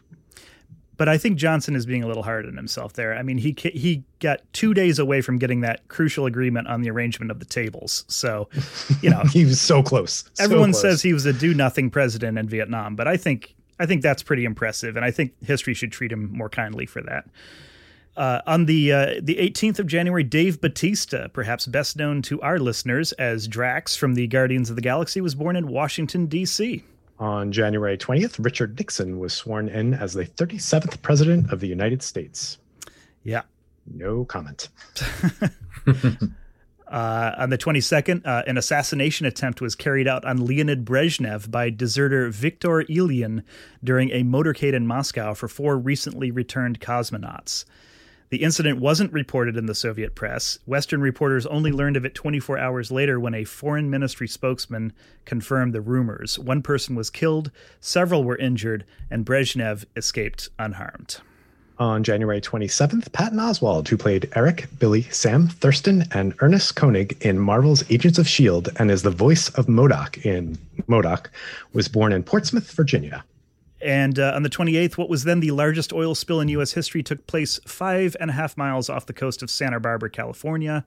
But 0.98 1.10
I 1.10 1.20
think 1.20 1.38
Johnson 1.38 1.76
is 1.76 1.86
being 1.86 2.02
a 2.02 2.08
little 2.08 2.24
hard 2.24 2.48
on 2.48 2.58
himself 2.58 2.94
there. 2.94 3.16
I 3.16 3.22
mean, 3.22 3.38
he 3.38 3.56
he 3.56 4.04
got 4.20 4.42
two 4.52 4.74
days 4.74 4.98
away 4.98 5.22
from 5.22 5.38
getting 5.38 5.62
that 5.62 5.88
crucial 5.90 6.26
agreement 6.26 6.68
on 6.68 6.82
the 6.82 6.90
arrangement 6.90 7.30
of 7.30 7.38
the 7.38 7.46
tables. 7.46 8.04
So, 8.08 8.50
you 9.02 9.12
know, 9.12 9.22
he 9.32 9.46
was 9.46 9.62
so 9.62 9.84
close. 9.84 10.24
Everyone 10.40 10.74
so 10.74 10.82
close. 10.82 10.94
says 10.94 11.02
he 11.04 11.14
was 11.14 11.28
a 11.28 11.34
do 11.34 11.54
nothing 11.54 11.92
president 11.92 12.40
in 12.40 12.50
Vietnam, 12.50 12.96
but 12.96 13.08
I 13.08 13.16
think 13.16 13.55
I 13.80 13.86
think 13.86 14.02
that's 14.02 14.24
pretty 14.24 14.46
impressive, 14.46 14.96
and 14.96 15.06
I 15.06 15.12
think 15.12 15.34
history 15.44 15.74
should 15.74 15.92
treat 15.92 16.12
him 16.12 16.32
more 16.32 16.50
kindly 16.50 16.86
for 16.86 17.02
that. 17.04 17.26
Uh, 18.16 18.42
on 18.48 18.66
the 18.66 18.94
uh, 18.94 19.06
the 19.22 19.36
18th 19.36 19.80
of 19.80 19.88
January, 19.88 20.24
Dave 20.24 20.62
Bautista, 20.62 21.30
perhaps 21.34 21.66
best 21.66 21.98
known 21.98 22.22
to 22.24 22.42
our 22.42 22.60
listeners 22.60 23.12
as 23.14 23.48
Drax 23.48 23.98
from 23.98 24.14
the 24.14 24.28
Guardians 24.28 24.70
of 24.70 24.78
the 24.78 24.82
Galaxy, 24.82 25.20
was 25.20 25.36
born 25.36 25.58
in 25.58 25.68
Washington 25.68 26.26
D.C. 26.28 26.84
On 27.20 27.52
January 27.52 27.98
20th, 27.98 28.44
Richard 28.44 28.78
Nixon 28.78 29.20
was 29.20 29.34
sworn 29.34 29.68
in 29.70 29.94
as 29.94 30.14
the 30.14 30.26
37th 30.26 31.02
President 31.02 31.52
of 31.52 31.60
the 31.60 31.68
United 31.68 32.04
States. 32.04 32.58
Yeah. 33.24 33.44
No 33.94 34.26
comment. 34.26 34.70
Uh, 36.88 37.32
on 37.38 37.50
the 37.50 37.58
22nd, 37.58 38.26
uh, 38.26 38.44
an 38.46 38.58
assassination 38.58 39.26
attempt 39.26 39.60
was 39.60 39.76
carried 39.76 40.08
out 40.08 40.24
on 40.24 40.46
Leonid 40.46 40.86
Brezhnev 40.86 41.50
by 41.50 41.70
deserter 41.70 42.30
Viktor 42.30 42.84
Ilyin 42.84 43.44
during 43.84 44.12
a 44.12 44.24
motorcade 44.24 44.74
in 44.74 44.86
Moscow 44.86 45.34
for 45.34 45.48
four 45.48 45.78
recently 45.78 46.30
returned 46.30 46.80
cosmonauts. 46.80 47.66
The 48.30 48.44
incident 48.44 48.80
wasn't 48.80 49.14
reported 49.14 49.56
in 49.56 49.66
the 49.66 49.76
Soviet 49.76 50.16
press. 50.16 50.60
Western 50.66 51.02
reporters 51.02 51.46
only 51.46 51.72
learned 51.72 51.96
of 51.96 52.06
it 52.06 52.16
24 52.16 52.58
hours 52.58 52.92
later 52.92 53.20
when 53.20 53.36
a 53.36 53.46
foreign 53.46 53.90
ministry 53.90 54.28
spokesman 54.28 54.94
confirmed 55.26 55.74
the 55.74 55.82
rumors. 55.82 56.38
One 56.38 56.62
person 56.62 56.96
was 56.96 57.10
killed, 57.10 57.52
several 57.80 58.24
were 58.24 58.38
injured, 58.38 58.86
and 59.10 59.26
Brezhnev 59.26 59.86
escaped 59.96 60.50
unharmed. 60.60 61.22
On 61.78 62.04
January 62.04 62.40
27th, 62.40 63.12
Patton 63.12 63.38
Oswalt, 63.38 63.90
who 63.90 63.98
played 63.98 64.32
Eric, 64.34 64.68
Billy, 64.80 65.02
Sam, 65.12 65.48
Thurston, 65.48 66.06
and 66.12 66.34
Ernest 66.40 66.78
Koenig 66.78 67.18
in 67.20 67.38
Marvel's 67.38 67.84
Agents 67.92 68.18
of 68.18 68.28
S.H.I.E.L.D. 68.28 68.72
and 68.78 68.90
is 68.90 69.04
the 69.04 69.10
voice 69.10 69.50
of 69.50 69.66
MODOK 69.66 70.26
in 70.26 70.58
MODOK, 70.88 71.28
was 71.74 71.90
born 71.90 72.14
in 72.14 72.24
Portsmouth, 72.24 72.72
Virginia. 72.72 73.26
And 73.82 74.18
uh, 74.20 74.32
on 74.34 74.44
the 74.44 74.50
28th, 74.50 74.98
what 74.98 75.10
was 75.10 75.26
then 75.26 75.42
the 75.42 75.52
largest 75.52 75.92
oil 75.92 76.16
spill 76.16 76.40
in 76.40 76.48
U.S. 76.48 76.72
history 76.72 77.04
took 77.04 77.28
place 77.28 77.60
five 77.66 78.16
and 78.22 78.30
a 78.30 78.34
half 78.34 78.56
miles 78.56 78.90
off 78.90 79.06
the 79.06 79.14
coast 79.14 79.44
of 79.44 79.50
Santa 79.50 79.80
Barbara, 79.82 80.10
California. 80.10 80.86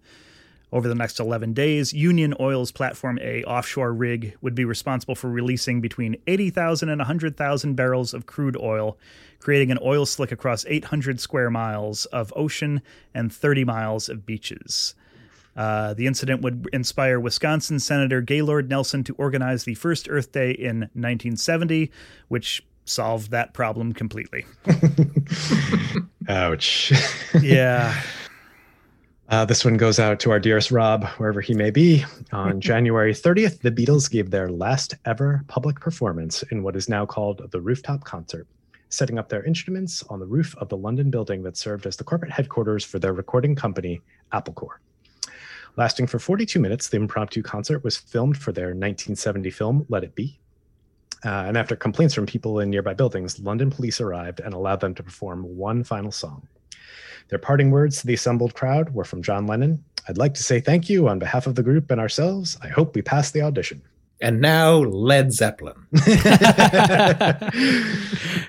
Over 0.71 0.89
the 0.89 0.95
next 0.95 1.19
11 1.19 1.55
days, 1.55 1.95
Union 1.95 2.35
Oil's 2.41 2.71
Platform 2.71 3.19
A 3.23 3.43
offshore 3.45 3.93
rig 3.93 4.37
would 4.43 4.55
be 4.55 4.65
responsible 4.65 5.15
for 5.15 5.31
releasing 5.31 5.81
between 5.81 6.17
80,000 6.27 6.89
and 6.89 6.99
100,000 6.99 7.75
barrels 7.75 8.13
of 8.13 8.27
crude 8.27 8.57
oil, 8.57 8.99
creating 9.39 9.71
an 9.71 9.79
oil 9.83 10.07
slick 10.07 10.33
across 10.33 10.65
800 10.67 11.21
square 11.21 11.51
miles 11.51 12.05
of 12.07 12.33
ocean 12.37 12.83
and 13.15 13.33
30 13.33 13.65
miles 13.65 14.09
of 14.09 14.27
beaches. 14.27 14.95
Uh, 15.57 15.93
the 15.95 16.07
incident 16.07 16.41
would 16.41 16.69
inspire 16.73 17.19
Wisconsin 17.19 17.81
Senator 17.81 18.21
Gaylord 18.21 18.69
Nelson 18.69 19.03
to 19.05 19.15
organize 19.15 19.65
the 19.65 19.75
first 19.75 20.09
Earth 20.09 20.31
Day 20.31 20.53
in 20.53 20.81
1970, 20.95 21.91
which 22.29 22.65
solved 22.85 23.33
that 23.33 23.55
problem 23.55 23.93
completely. 23.93 24.47
Ouch. 26.29 26.93
yeah. 27.43 28.01
Uh, 29.29 29.45
this 29.45 29.65
one 29.65 29.77
goes 29.77 29.99
out 29.99 30.21
to 30.21 30.31
our 30.31 30.41
dearest 30.41 30.71
Rob, 30.71 31.05
wherever 31.19 31.41
he 31.41 31.55
may 31.55 31.71
be. 31.71 32.05
On 32.33 32.61
January 32.63 33.13
30th, 33.13 33.61
the 33.61 33.71
Beatles 33.71 34.11
gave 34.11 34.31
their 34.31 34.49
last 34.49 34.95
ever 35.05 35.45
public 35.49 35.81
performance 35.81 36.43
in 36.51 36.63
what 36.63 36.77
is 36.77 36.89
now 36.89 37.05
called 37.05 37.51
the 37.51 37.61
Rooftop 37.61 38.05
Concert, 38.05 38.47
setting 38.89 39.19
up 39.19 39.29
their 39.29 39.45
instruments 39.45 40.03
on 40.11 40.21
the 40.21 40.27
roof 40.27 40.57
of 40.59 40.69
the 40.69 40.77
London 40.77 41.11
building 41.11 41.43
that 41.43 41.57
served 41.57 41.87
as 41.87 41.97
the 41.97 42.05
corporate 42.05 42.33
headquarters 42.33 42.85
for 42.85 42.99
their 42.99 43.13
recording 43.13 43.55
company, 43.55 44.01
Apple 44.33 44.55
Corps. 44.55 44.81
Lasting 45.77 46.07
for 46.07 46.19
42 46.19 46.59
minutes, 46.59 46.89
the 46.89 46.97
impromptu 46.97 47.43
concert 47.43 47.85
was 47.85 47.97
filmed 47.97 48.37
for 48.37 48.53
their 48.53 48.69
1970 48.69 49.51
film, 49.51 49.87
Let 49.89 50.05
It 50.05 50.15
Be, 50.15 50.39
uh, 51.25 51.45
and 51.47 51.57
after 51.57 51.77
complaints 51.77 52.15
from 52.15 52.27
people 52.27 52.61
in 52.61 52.71
nearby 52.71 52.95
buildings, 52.95 53.39
London 53.41 53.71
police 53.71 54.01
arrived 54.01 54.41
and 54.41 54.55
allowed 54.55 54.81
them 54.81 54.95
to 54.95 55.03
perform 55.03 55.57
one 55.57 55.85
final 55.85 56.13
song. 56.13 56.47
Their 57.29 57.39
parting 57.39 57.71
words 57.71 58.01
to 58.01 58.07
the 58.07 58.15
assembled 58.15 58.55
crowd 58.55 58.95
were 58.95 59.05
from 59.05 59.23
John 59.23 59.47
Lennon 59.47 59.85
I'd 60.09 60.17
like 60.17 60.33
to 60.35 60.43
say 60.43 60.61
thank 60.61 60.89
you 60.89 61.07
on 61.07 61.19
behalf 61.19 61.47
of 61.47 61.55
the 61.55 61.63
group 61.63 61.91
and 61.91 62.01
ourselves. 62.01 62.57
I 62.63 62.69
hope 62.69 62.95
we 62.95 63.03
pass 63.03 63.31
the 63.31 63.43
audition. 63.43 63.83
And 64.23 64.41
now 64.41 64.79
Led 64.79 65.33
Zeppelin. 65.33 65.87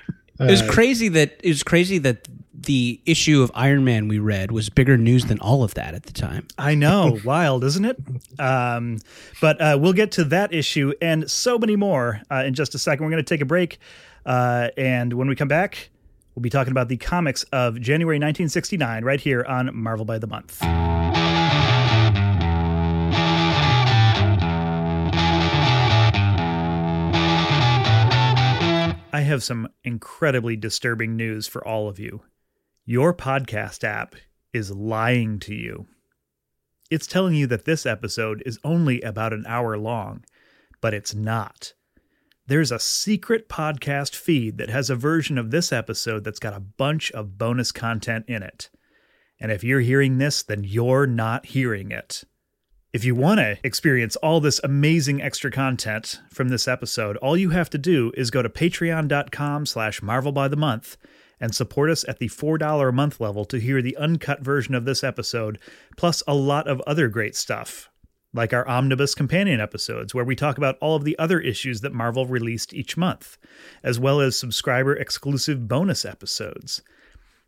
it 0.40 0.50
was 0.50 0.62
crazy 0.62 1.08
that 1.08 1.40
it 1.42 1.48
was 1.48 1.62
crazy 1.62 1.98
that 1.98 2.26
the 2.54 3.00
issue 3.06 3.42
of 3.42 3.50
Iron 3.54 3.84
Man 3.84 4.08
we 4.08 4.18
read 4.18 4.52
was 4.52 4.68
bigger 4.68 4.96
news 4.96 5.26
than 5.26 5.38
all 5.40 5.62
of 5.62 5.74
that 5.74 5.94
at 5.94 6.04
the 6.04 6.12
time. 6.12 6.46
I 6.58 6.74
know, 6.74 7.18
wild, 7.24 7.64
isn't 7.64 7.84
it? 7.84 7.96
Um, 8.38 8.98
but 9.40 9.60
uh, 9.60 9.78
we'll 9.80 9.92
get 9.92 10.12
to 10.12 10.24
that 10.24 10.52
issue 10.52 10.92
and 11.00 11.30
so 11.30 11.58
many 11.58 11.76
more 11.76 12.20
uh, 12.30 12.44
in 12.46 12.54
just 12.54 12.74
a 12.74 12.78
second. 12.78 13.04
We're 13.04 13.12
going 13.12 13.24
to 13.24 13.28
take 13.28 13.40
a 13.40 13.46
break, 13.46 13.78
uh, 14.26 14.68
and 14.76 15.12
when 15.14 15.28
we 15.28 15.36
come 15.36 15.48
back, 15.48 15.90
we'll 16.34 16.42
be 16.42 16.50
talking 16.50 16.70
about 16.70 16.88
the 16.88 16.96
comics 16.96 17.44
of 17.44 17.80
January 17.80 18.16
1969 18.16 19.04
right 19.04 19.20
here 19.20 19.44
on 19.44 19.74
Marvel 19.74 20.04
by 20.04 20.18
the 20.18 20.26
Month. 20.26 20.60
I 29.12 29.22
have 29.22 29.42
some 29.42 29.68
incredibly 29.82 30.54
disturbing 30.54 31.16
news 31.16 31.48
for 31.48 31.66
all 31.66 31.88
of 31.88 31.98
you. 31.98 32.22
Your 32.84 33.12
podcast 33.12 33.82
app 33.82 34.14
is 34.52 34.70
lying 34.70 35.40
to 35.40 35.54
you. 35.54 35.86
It's 36.92 37.08
telling 37.08 37.34
you 37.34 37.48
that 37.48 37.64
this 37.64 37.86
episode 37.86 38.40
is 38.46 38.60
only 38.62 39.00
about 39.00 39.32
an 39.32 39.44
hour 39.48 39.76
long, 39.76 40.24
but 40.80 40.94
it's 40.94 41.12
not. 41.12 41.72
There's 42.46 42.70
a 42.70 42.78
secret 42.78 43.48
podcast 43.48 44.14
feed 44.14 44.58
that 44.58 44.70
has 44.70 44.90
a 44.90 44.96
version 44.96 45.38
of 45.38 45.50
this 45.50 45.72
episode 45.72 46.22
that's 46.22 46.38
got 46.38 46.54
a 46.54 46.60
bunch 46.60 47.10
of 47.10 47.36
bonus 47.36 47.72
content 47.72 48.26
in 48.28 48.44
it. 48.44 48.70
And 49.40 49.50
if 49.50 49.64
you're 49.64 49.80
hearing 49.80 50.18
this, 50.18 50.44
then 50.44 50.62
you're 50.62 51.08
not 51.08 51.46
hearing 51.46 51.90
it. 51.90 52.22
If 52.92 53.04
you 53.04 53.14
want 53.14 53.38
to 53.38 53.56
experience 53.62 54.16
all 54.16 54.40
this 54.40 54.60
amazing 54.64 55.22
extra 55.22 55.52
content 55.52 56.20
from 56.28 56.48
this 56.48 56.66
episode, 56.66 57.16
all 57.18 57.36
you 57.36 57.50
have 57.50 57.70
to 57.70 57.78
do 57.78 58.10
is 58.16 58.32
go 58.32 58.42
to 58.42 58.48
patreon.com 58.48 59.66
slash 59.66 60.02
marvel 60.02 60.32
by 60.32 60.48
the 60.48 60.56
month 60.56 60.96
and 61.38 61.54
support 61.54 61.88
us 61.88 62.04
at 62.08 62.18
the 62.18 62.26
$4 62.26 62.88
a 62.88 62.92
month 62.92 63.20
level 63.20 63.44
to 63.44 63.60
hear 63.60 63.80
the 63.80 63.96
uncut 63.96 64.40
version 64.40 64.74
of 64.74 64.86
this 64.86 65.04
episode, 65.04 65.60
plus 65.96 66.24
a 66.26 66.34
lot 66.34 66.66
of 66.66 66.80
other 66.80 67.06
great 67.06 67.36
stuff, 67.36 67.88
like 68.34 68.52
our 68.52 68.66
Omnibus 68.66 69.14
Companion 69.14 69.60
episodes, 69.60 70.12
where 70.12 70.24
we 70.24 70.34
talk 70.34 70.58
about 70.58 70.76
all 70.80 70.96
of 70.96 71.04
the 71.04 71.16
other 71.16 71.38
issues 71.38 71.82
that 71.82 71.94
Marvel 71.94 72.26
released 72.26 72.74
each 72.74 72.96
month, 72.96 73.38
as 73.84 74.00
well 74.00 74.20
as 74.20 74.36
subscriber 74.36 74.96
exclusive 74.96 75.68
bonus 75.68 76.04
episodes. 76.04 76.82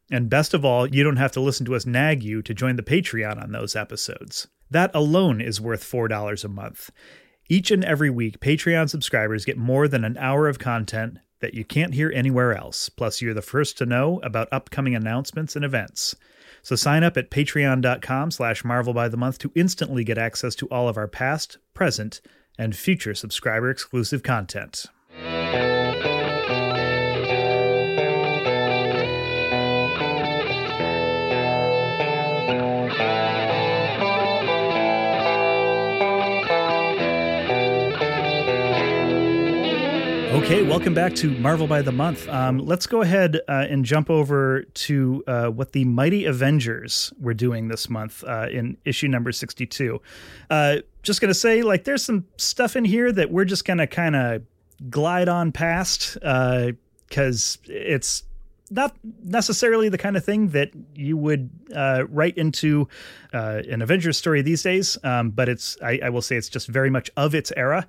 And 0.09 0.31
best 0.31 0.55
of 0.55 0.64
all, 0.64 0.87
you 0.87 1.02
don't 1.02 1.16
have 1.16 1.33
to 1.33 1.40
listen 1.40 1.66
to 1.66 1.74
us 1.74 1.85
nag 1.85 2.22
you 2.22 2.42
to 2.42 2.55
join 2.55 2.76
the 2.76 2.83
Patreon 2.85 3.42
on 3.42 3.50
those 3.50 3.74
episodes. 3.74 4.46
That 4.72 4.90
alone 4.94 5.42
is 5.42 5.61
worth 5.61 5.85
$4 5.85 6.44
a 6.44 6.48
month. 6.48 6.90
Each 7.46 7.70
and 7.70 7.85
every 7.85 8.08
week, 8.08 8.40
Patreon 8.40 8.88
subscribers 8.88 9.44
get 9.44 9.58
more 9.58 9.87
than 9.87 10.02
an 10.02 10.16
hour 10.16 10.48
of 10.48 10.58
content 10.58 11.18
that 11.40 11.52
you 11.52 11.62
can't 11.62 11.92
hear 11.92 12.11
anywhere 12.14 12.56
else. 12.56 12.88
Plus, 12.88 13.20
you're 13.20 13.35
the 13.35 13.42
first 13.42 13.76
to 13.76 13.85
know 13.85 14.18
about 14.22 14.48
upcoming 14.50 14.94
announcements 14.94 15.56
and 15.56 15.62
events. 15.62 16.16
So 16.62 16.74
sign 16.74 17.04
up 17.04 17.18
at 17.18 17.30
patreon.com 17.30 18.30
slash 18.30 18.64
marvel 18.64 18.94
by 18.94 19.08
the 19.08 19.18
month 19.18 19.38
to 19.40 19.52
instantly 19.54 20.04
get 20.04 20.16
access 20.16 20.54
to 20.54 20.68
all 20.68 20.88
of 20.88 20.96
our 20.96 21.08
past, 21.08 21.58
present, 21.74 22.22
and 22.56 22.74
future 22.74 23.14
subscriber 23.14 23.68
exclusive 23.68 24.22
content. 24.22 24.87
Okay, 40.33 40.62
welcome 40.62 40.95
back 40.95 41.14
to 41.16 41.31
Marvel 41.31 41.66
by 41.66 41.83
the 41.83 41.92
Month. 41.92 42.27
Um, 42.27 42.57
let's 42.57 42.87
go 42.87 43.03
ahead 43.03 43.37
uh, 43.49 43.66
and 43.68 43.85
jump 43.85 44.09
over 44.09 44.62
to 44.62 45.23
uh, 45.27 45.49
what 45.49 45.73
the 45.73 45.85
Mighty 45.85 46.25
Avengers 46.25 47.12
were 47.21 47.35
doing 47.35 47.68
this 47.68 47.90
month 47.90 48.25
uh, 48.25 48.49
in 48.51 48.79
issue 48.87 49.09
number 49.09 49.31
62. 49.31 50.01
Uh, 50.49 50.77
just 51.03 51.21
going 51.21 51.29
to 51.29 51.35
say, 51.35 51.61
like, 51.61 51.85
there's 51.85 52.03
some 52.03 52.25
stuff 52.38 52.77
in 52.77 52.87
here 52.87 53.12
that 53.12 53.31
we're 53.31 53.45
just 53.45 53.66
going 53.66 53.77
to 53.77 53.87
kind 53.87 54.16
of 54.16 54.42
glide 54.88 55.29
on 55.29 55.53
past 55.53 56.14
because 56.14 57.59
uh, 57.68 57.73
it's 57.75 58.25
not 58.71 58.97
necessarily 59.23 59.90
the 59.90 59.99
kind 59.99 60.16
of 60.16 60.25
thing 60.25 60.49
that 60.49 60.71
you 60.95 61.14
would 61.18 61.51
uh, 61.77 62.05
write 62.09 62.38
into 62.38 62.88
uh, 63.35 63.61
an 63.68 63.83
Avengers 63.83 64.16
story 64.16 64.40
these 64.40 64.62
days, 64.62 64.97
um, 65.05 65.29
but 65.29 65.51
it's 65.51 65.77
I, 65.83 66.01
I, 66.05 66.09
will 66.09 66.23
say 66.23 66.37
it's 66.37 66.49
just 66.49 66.68
very 66.68 66.88
much 66.88 67.11
of 67.18 67.35
its 67.35 67.53
era. 67.55 67.87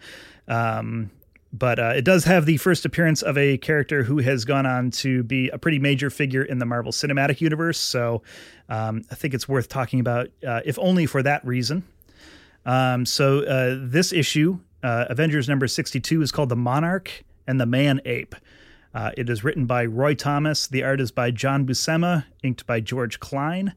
Um, 0.50 1.10
but 1.54 1.78
uh, 1.80 1.94
it 1.96 2.04
does 2.04 2.24
have 2.26 2.48
the 2.48 2.58
first 2.58 2.84
appearance 2.84 3.22
of 3.22 3.38
a 3.38 3.58
character 3.60 4.04
who 4.04 4.18
has 4.18 4.44
gone 4.44 4.66
on 4.66 4.90
to 4.90 5.22
be 5.22 5.50
a 5.50 5.60
pretty 5.60 5.78
major 5.78 6.10
figure 6.10 6.42
in 6.42 6.58
the 6.58 6.66
Marvel 6.66 6.92
Cinematic 6.92 7.42
Universe. 7.42 7.78
So 7.78 8.24
um, 8.70 9.04
I 9.12 9.16
think 9.16 9.36
it's 9.36 9.48
worth 9.48 9.70
talking 9.70 10.00
about, 10.00 10.30
uh, 10.46 10.62
if 10.66 10.80
only 10.80 11.06
for 11.06 11.22
that 11.22 11.46
reason. 11.46 11.84
Um, 12.66 13.06
so 13.06 13.44
uh, 13.44 13.78
this 13.80 14.12
issue, 14.12 14.60
uh, 14.82 15.06
Avengers 15.10 15.48
number 15.48 15.68
62, 15.68 16.24
is 16.24 16.32
called 16.32 16.50
The 16.50 16.56
Monarch 16.56 17.24
and 17.46 17.62
the 17.62 17.68
Man 17.68 18.02
Ape. 18.06 18.36
Uh, 18.96 19.12
it 19.16 19.30
is 19.30 19.44
written 19.44 19.66
by 19.68 19.86
Roy 19.86 20.16
Thomas. 20.16 20.66
The 20.66 20.84
art 20.84 21.00
is 21.00 21.12
by 21.12 21.30
John 21.30 21.68
Buscema, 21.68 22.26
inked 22.42 22.66
by 22.66 22.80
George 22.80 23.20
Klein. 23.20 23.76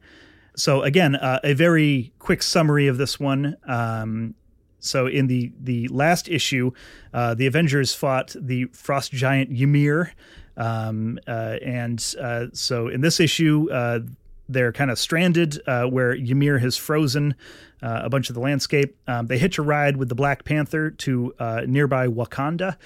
So 0.57 0.83
again, 0.83 1.17
uh, 1.17 1.41
a 1.45 1.53
very 1.53 2.13
quick 2.19 2.43
summary 2.43 2.87
of 2.87 2.97
this 2.97 3.21
one. 3.21 3.57
Um, 3.67 4.35
so 4.79 5.07
in 5.07 5.27
the 5.27 5.53
the 5.61 5.89
last 5.89 6.29
issue, 6.29 6.73
uh, 7.13 7.35
the 7.35 7.47
Avengers 7.47 7.95
fought 7.95 8.35
the 8.39 8.67
frost 8.67 9.13
giant 9.13 9.51
Ymir, 9.51 10.13
um, 10.57 11.19
uh, 11.27 11.57
and 11.63 12.15
uh, 12.21 12.47
so 12.53 12.89
in 12.89 13.01
this 13.01 13.21
issue, 13.21 13.69
uh, 13.71 14.01
they're 14.49 14.73
kind 14.73 14.91
of 14.91 14.99
stranded 14.99 15.61
uh, 15.67 15.85
where 15.85 16.13
Ymir 16.13 16.59
has 16.59 16.77
frozen 16.77 17.35
uh, 17.83 18.03
a 18.05 18.11
bunch 18.11 18.29
of 18.29 18.35
the 18.35 18.41
landscape. 18.41 18.97
Um, 19.07 19.27
they 19.27 19.39
hitch 19.39 19.59
a 19.59 19.63
ride 19.63 19.97
with 19.97 20.09
the 20.09 20.15
Black 20.15 20.45
Panther 20.45 20.91
to 20.91 21.35
nearby 21.67 22.07
Wakanda. 22.07 22.77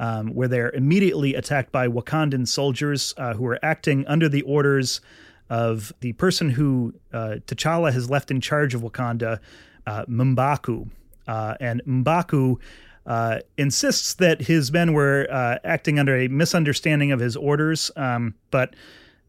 Um, 0.00 0.28
where 0.28 0.46
they're 0.46 0.70
immediately 0.70 1.34
attacked 1.34 1.72
by 1.72 1.88
Wakandan 1.88 2.46
soldiers 2.46 3.14
who 3.34 3.44
are 3.46 3.58
acting 3.64 4.06
under 4.06 4.28
the 4.28 4.42
orders 4.42 5.00
of 5.50 5.92
the 5.98 6.12
person 6.12 6.50
who 6.50 6.94
T'Challa 7.12 7.92
has 7.92 8.08
left 8.08 8.30
in 8.30 8.40
charge 8.40 8.76
of 8.76 8.82
Wakanda, 8.82 9.40
uh, 9.88 10.04
M'Baku. 10.06 10.88
Uh, 11.28 11.54
and 11.60 11.80
M'Baku 11.86 12.56
uh, 13.06 13.38
insists 13.56 14.14
that 14.14 14.40
his 14.42 14.72
men 14.72 14.92
were 14.92 15.26
uh, 15.30 15.58
acting 15.64 15.98
under 15.98 16.16
a 16.16 16.28
misunderstanding 16.28 17.12
of 17.12 17.20
his 17.20 17.36
orders, 17.36 17.90
um, 17.96 18.34
but 18.50 18.74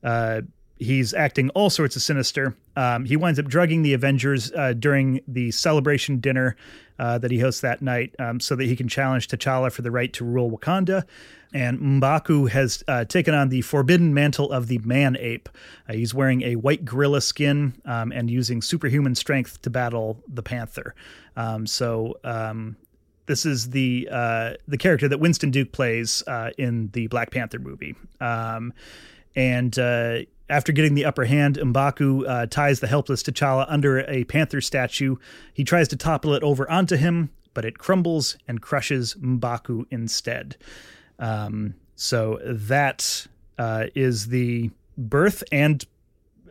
uh, 0.03 0.41
he's 0.79 1.13
acting 1.13 1.49
all 1.51 1.69
sorts 1.69 1.95
of 1.95 2.01
sinister. 2.01 2.55
Um, 2.75 3.05
he 3.05 3.15
winds 3.15 3.39
up 3.39 3.45
drugging 3.45 3.83
the 3.83 3.93
Avengers 3.93 4.51
uh, 4.53 4.73
during 4.73 5.21
the 5.27 5.51
celebration 5.51 6.19
dinner 6.19 6.55
uh, 6.99 7.17
that 7.17 7.31
he 7.31 7.39
hosts 7.39 7.62
that 7.62 7.81
night 7.81 8.13
um, 8.19 8.39
so 8.39 8.55
that 8.55 8.65
he 8.65 8.75
can 8.75 8.88
challenge 8.88 9.27
T'Challa 9.27 9.71
for 9.71 9.81
the 9.81 9.91
right 9.91 10.12
to 10.13 10.25
rule 10.25 10.51
Wakanda. 10.51 11.03
And 11.51 11.79
M'Baku 11.79 12.49
has 12.49 12.83
uh, 12.88 13.05
taken 13.05 13.33
on 13.33 13.49
the 13.49 13.62
forbidden 13.62 14.13
mantle 14.13 14.51
of 14.51 14.67
the 14.67 14.77
man 14.79 15.17
ape. 15.19 15.49
Uh, 15.88 15.93
he's 15.93 16.13
wearing 16.13 16.43
a 16.43 16.57
white 16.57 16.85
gorilla 16.85 17.21
skin 17.21 17.73
um, 17.85 18.12
and 18.12 18.29
using 18.29 18.62
superhuman 18.62 19.15
strength 19.15 19.62
to 19.63 19.71
battle 19.71 20.21
the 20.27 20.43
panther. 20.43 20.93
Um, 21.35 21.65
so 21.65 22.19
um, 22.23 22.75
this 23.25 23.45
is 23.45 23.69
the 23.71 24.07
uh, 24.12 24.53
the 24.67 24.77
character 24.77 25.07
that 25.07 25.19
Winston 25.19 25.49
Duke 25.49 25.71
plays 25.71 26.23
uh, 26.27 26.51
in 26.57 26.89
the 26.93 27.07
Black 27.07 27.31
Panther 27.31 27.59
movie. 27.59 27.95
Um, 28.19 28.73
and 29.35 29.77
uh, 29.79 30.19
after 30.49 30.71
getting 30.71 30.95
the 30.95 31.05
upper 31.05 31.25
hand, 31.25 31.57
M'Baku 31.57 32.27
uh, 32.27 32.45
ties 32.47 32.79
the 32.79 32.88
helpless 32.88 33.23
T'Challa 33.23 33.65
under 33.67 33.99
a 34.09 34.23
panther 34.25 34.62
statue. 34.62 35.15
He 35.53 35.63
tries 35.63 35.88
to 35.89 35.95
topple 35.95 36.33
it 36.33 36.43
over 36.43 36.69
onto 36.69 36.95
him, 36.95 37.29
but 37.53 37.65
it 37.65 37.77
crumbles 37.77 38.38
and 38.47 38.62
crushes 38.62 39.15
M'Baku 39.15 39.85
instead. 39.91 40.57
Um, 41.19 41.75
so 41.95 42.39
that 42.43 43.27
uh, 43.57 43.88
is 43.93 44.27
the 44.27 44.71
birth 44.97 45.43
and 45.51 45.85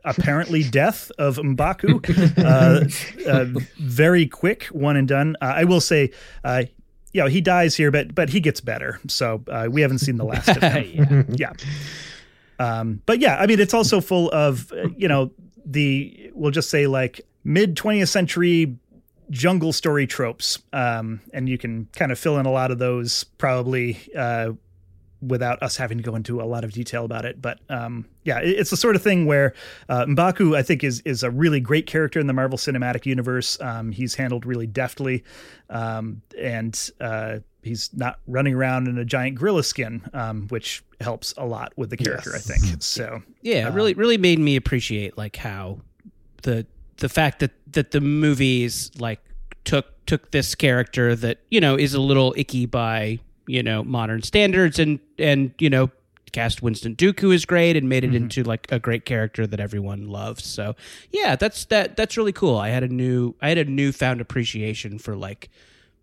apparently 0.05 0.63
death 0.71 1.11
of 1.19 1.37
M'Baku. 1.37 2.05
Uh, 2.39 3.31
uh, 3.31 3.47
very 3.79 4.27
quick, 4.27 4.65
one 4.67 4.97
and 4.97 5.09
done. 5.09 5.37
Uh, 5.41 5.55
I 5.57 5.65
will 5.65 5.81
say, 5.81 6.11
uh, 6.45 6.65
you 7.13 7.23
know, 7.23 7.29
he 7.29 7.41
dies 7.41 7.75
here, 7.75 7.91
but 7.91 8.15
but 8.15 8.29
he 8.29 8.41
gets 8.41 8.61
better. 8.61 9.01
So 9.09 9.43
uh, 9.49 9.69
we 9.71 9.81
haven't 9.81 9.99
seen 9.99 10.19
the 10.19 10.25
last 10.25 10.49
of 10.49 10.63
him. 10.63 11.27
yeah. 11.35 11.53
yeah. 11.59 11.67
Um, 12.59 13.03
but 13.07 13.21
yeah, 13.21 13.37
I 13.37 13.47
mean, 13.47 13.61
it's 13.61 13.75
also 13.75 14.01
full 14.01 14.31
of, 14.33 14.73
you 14.97 15.09
know, 15.09 15.31
the, 15.65 16.31
we'll 16.35 16.51
just 16.51 16.71
say 16.71 16.87
like 16.87 17.21
mid 17.45 17.77
20th 17.77 18.09
century 18.09 18.77
jungle 19.31 19.73
story 19.73 20.07
tropes. 20.07 20.59
Um, 20.73 21.21
and 21.33 21.49
you 21.49 21.59
can 21.59 21.89
kind 21.95 22.13
of 22.13 22.19
fill 22.19 22.39
in 22.39 22.47
a 22.47 22.51
lot 22.51 22.71
of 22.71 22.79
those 22.79 23.25
probably 23.25 23.99
uh, 24.17 24.53
without 25.21 25.63
us 25.63 25.77
having 25.77 25.99
to 25.99 26.05
go 26.05 26.15
into 26.15 26.41
a 26.41 26.45
lot 26.45 26.65
of 26.65 26.73
detail 26.73 27.05
about 27.05 27.25
it. 27.25 27.41
But 27.41 27.59
um, 27.69 28.07
yeah, 28.25 28.39
it's 28.39 28.71
the 28.71 28.77
sort 28.77 28.97
of 28.97 29.03
thing 29.03 29.27
where 29.27 29.55
uh, 29.89 30.05
M'Baku, 30.07 30.57
I 30.57 30.63
think, 30.63 30.85
is 30.85 31.01
is 31.05 31.23
a 31.23 31.31
really 31.31 31.61
great 31.61 31.87
character 31.87 32.21
in 32.21 32.27
the 32.27 32.33
Marvel 32.33 32.59
Cinematic 32.59 33.07
Universe. 33.07 33.61
Um, 33.61 33.93
he's 33.93 34.15
handled 34.15 34.47
really 34.47 34.67
deftly, 34.67 35.25
um, 35.71 36.23
and 36.39 36.91
uh, 37.01 37.39
he's 37.69 37.91
not 37.95 38.19
running 38.27 38.55
around 38.55 38.89
in 38.89 38.99
a 38.99 39.05
giant 39.05 39.39
gorilla 39.39 39.63
skin, 39.63 40.03
um, 40.13 40.49
which 40.49 40.83
helps 41.01 41.35
a 41.37 41.45
lot 41.45 41.73
with 41.77 41.91
the 41.91 41.97
character. 41.97 42.31
Yes. 42.33 42.51
I 42.51 42.55
think 42.55 42.83
so. 42.83 43.23
Yeah, 43.43 43.69
uh, 43.69 43.73
really, 43.73 43.95
really 43.95 44.19
made 44.19 44.39
me 44.39 44.57
appreciate 44.57 45.17
like 45.17 45.37
how 45.37 45.81
the 46.43 46.67
the 46.97 47.09
fact 47.09 47.41
that 47.41 47.53
that 47.73 47.93
the 47.93 48.01
movies 48.01 48.91
like 48.99 49.21
took 49.65 49.87
took 50.07 50.31
this 50.31 50.55
character 50.55 51.15
that 51.15 51.39
you 51.51 51.61
know 51.61 51.77
is 51.77 51.95
a 51.95 52.01
little 52.01 52.35
icky 52.37 52.67
by 52.67 53.19
you 53.47 53.63
know 53.63 53.85
modern 53.85 54.23
standards 54.23 54.79
and 54.79 54.99
and 55.19 55.53
you 55.59 55.71
know 55.71 55.91
cast 56.33 56.63
Winston 56.63 56.95
Duke 56.95 57.21
who 57.21 57.31
is 57.31 57.45
great 57.45 57.77
and 57.77 57.89
made 57.89 58.05
it 58.05 58.09
mm-hmm. 58.09 58.17
into 58.17 58.43
like 58.43 58.71
a 58.71 58.79
great 58.79 59.05
character 59.05 59.47
that 59.47 59.61
everyone 59.61 60.09
loves. 60.09 60.45
So 60.45 60.77
yeah, 61.11 61.37
that's 61.37 61.65
that 61.67 61.97
that's 61.97 62.17
really 62.17 62.33
cool. 62.33 62.57
I 62.57 62.69
had 62.69 62.83
a 62.83 62.89
new 62.89 63.35
I 63.41 63.49
had 63.49 63.59
a 63.59 63.65
newfound 63.65 64.21
appreciation 64.21 64.99
for 64.99 65.17
like 65.17 65.51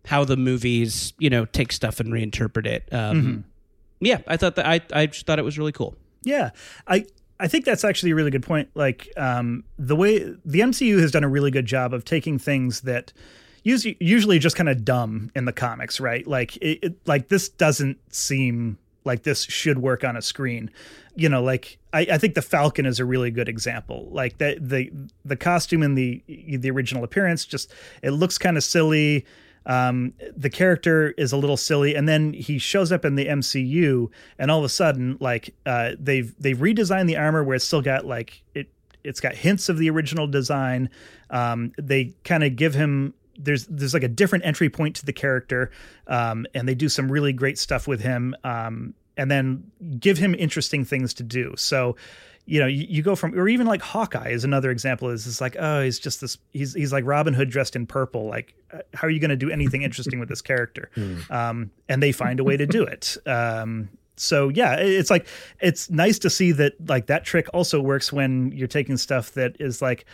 how 0.06 0.24
the 0.24 0.36
movies, 0.36 1.12
you 1.18 1.28
know, 1.28 1.44
take 1.44 1.72
stuff 1.72 2.00
and 2.00 2.12
reinterpret 2.12 2.66
it. 2.66 2.88
Um, 2.92 3.22
mm-hmm. 3.22 3.40
Yeah, 4.00 4.20
I 4.26 4.36
thought 4.36 4.56
that 4.56 4.66
I 4.66 4.80
I 4.92 5.06
just 5.06 5.26
thought 5.26 5.38
it 5.38 5.44
was 5.44 5.58
really 5.58 5.72
cool. 5.72 5.94
Yeah, 6.22 6.50
I 6.86 7.06
I 7.38 7.48
think 7.48 7.64
that's 7.64 7.84
actually 7.84 8.12
a 8.12 8.14
really 8.14 8.30
good 8.30 8.42
point. 8.42 8.70
Like 8.74 9.12
um, 9.16 9.64
the 9.78 9.96
way 9.96 10.18
the 10.44 10.60
MCU 10.60 11.00
has 11.00 11.10
done 11.10 11.24
a 11.24 11.28
really 11.28 11.50
good 11.50 11.66
job 11.66 11.92
of 11.92 12.04
taking 12.04 12.38
things 12.38 12.82
that 12.82 13.12
usually 13.62 13.96
usually 14.00 14.38
just 14.38 14.56
kind 14.56 14.68
of 14.68 14.84
dumb 14.84 15.30
in 15.34 15.44
the 15.44 15.52
comics, 15.52 15.98
right? 15.98 16.26
Like 16.26 16.56
it, 16.58 16.78
it, 16.82 17.06
like 17.06 17.28
this 17.28 17.48
doesn't 17.48 17.98
seem 18.14 18.78
like 19.04 19.22
this 19.22 19.42
should 19.42 19.78
work 19.78 20.04
on 20.04 20.16
a 20.16 20.22
screen. 20.22 20.70
You 21.14 21.28
know, 21.28 21.42
like 21.42 21.78
I, 21.92 22.00
I 22.12 22.18
think 22.18 22.34
the 22.34 22.42
Falcon 22.42 22.86
is 22.86 23.00
a 23.00 23.04
really 23.04 23.30
good 23.30 23.48
example. 23.48 24.08
Like 24.10 24.38
the 24.38 24.58
the 24.60 24.92
the 25.24 25.36
costume 25.36 25.82
in 25.82 25.94
the 25.94 26.22
the 26.28 26.70
original 26.70 27.02
appearance 27.02 27.44
just 27.44 27.72
it 28.02 28.10
looks 28.10 28.38
kind 28.38 28.56
of 28.56 28.64
silly 28.64 29.26
um, 29.66 30.14
the 30.36 30.48
character 30.48 31.10
is 31.18 31.32
a 31.32 31.36
little 31.36 31.56
silly, 31.56 31.94
and 31.94 32.08
then 32.08 32.32
he 32.32 32.58
shows 32.58 32.92
up 32.92 33.04
in 33.04 33.16
the 33.16 33.26
MCU, 33.26 34.08
and 34.38 34.50
all 34.50 34.60
of 34.60 34.64
a 34.64 34.70
sudden, 34.70 35.18
like 35.20 35.54
uh, 35.66 35.92
they've 35.98 36.32
they've 36.38 36.56
redesigned 36.56 37.08
the 37.08 37.16
armor 37.16 37.42
where 37.42 37.56
it's 37.56 37.64
still 37.64 37.82
got 37.82 38.06
like 38.06 38.42
it 38.54 38.68
it's 39.02 39.20
got 39.20 39.34
hints 39.34 39.68
of 39.68 39.78
the 39.78 39.90
original 39.90 40.26
design. 40.26 40.88
Um, 41.30 41.72
they 41.78 42.14
kind 42.24 42.44
of 42.44 42.56
give 42.56 42.74
him 42.74 43.14
there's 43.38 43.66
there's 43.66 43.92
like 43.92 44.04
a 44.04 44.08
different 44.08 44.46
entry 44.46 44.70
point 44.70 44.96
to 44.96 45.06
the 45.06 45.12
character, 45.12 45.70
um, 46.06 46.46
and 46.54 46.68
they 46.68 46.74
do 46.74 46.88
some 46.88 47.10
really 47.10 47.32
great 47.32 47.58
stuff 47.58 47.88
with 47.88 48.00
him, 48.00 48.36
um, 48.44 48.94
and 49.16 49.30
then 49.30 49.70
give 49.98 50.18
him 50.18 50.34
interesting 50.34 50.84
things 50.84 51.12
to 51.14 51.24
do. 51.24 51.54
So 51.56 51.96
you 52.46 52.60
know, 52.60 52.66
you, 52.66 52.86
you, 52.88 53.02
go 53.02 53.16
from, 53.16 53.38
or 53.38 53.48
even 53.48 53.66
like 53.66 53.82
Hawkeye 53.82 54.28
is 54.28 54.44
another 54.44 54.70
example. 54.70 55.10
Is 55.10 55.26
it's 55.26 55.40
like, 55.40 55.56
oh, 55.58 55.82
he's 55.82 55.98
just 55.98 56.20
this, 56.20 56.38
he's 56.52 56.74
he's 56.74 56.92
like 56.92 57.04
Robin 57.04 57.34
Hood 57.34 57.50
dressed 57.50 57.74
in 57.74 57.86
purple. 57.86 58.26
Like, 58.28 58.54
uh, 58.72 58.78
how 58.94 59.08
are 59.08 59.10
you 59.10 59.18
going 59.18 59.30
to 59.30 59.36
do 59.36 59.50
anything 59.50 59.82
interesting 59.82 60.20
with 60.20 60.28
this 60.28 60.42
character? 60.42 60.90
Mm. 60.96 61.30
Um, 61.30 61.70
and 61.88 62.02
they 62.02 62.10
find 62.10 62.40
a 62.40 62.44
way 62.44 62.56
to 62.56 62.66
do 62.66 62.82
it. 62.82 63.16
Um, 63.26 63.90
so 64.16 64.48
yeah, 64.48 64.76
it's 64.76 65.10
like 65.10 65.26
it's 65.60 65.90
nice 65.90 66.18
to 66.20 66.30
see 66.30 66.52
that 66.52 66.72
like 66.88 67.06
that 67.06 67.24
trick 67.24 67.48
also 67.52 67.80
works 67.80 68.12
when 68.12 68.50
you're 68.52 68.66
taking 68.66 68.96
stuff 68.96 69.32
that 69.32 69.56
is 69.60 69.82
like 69.82 70.06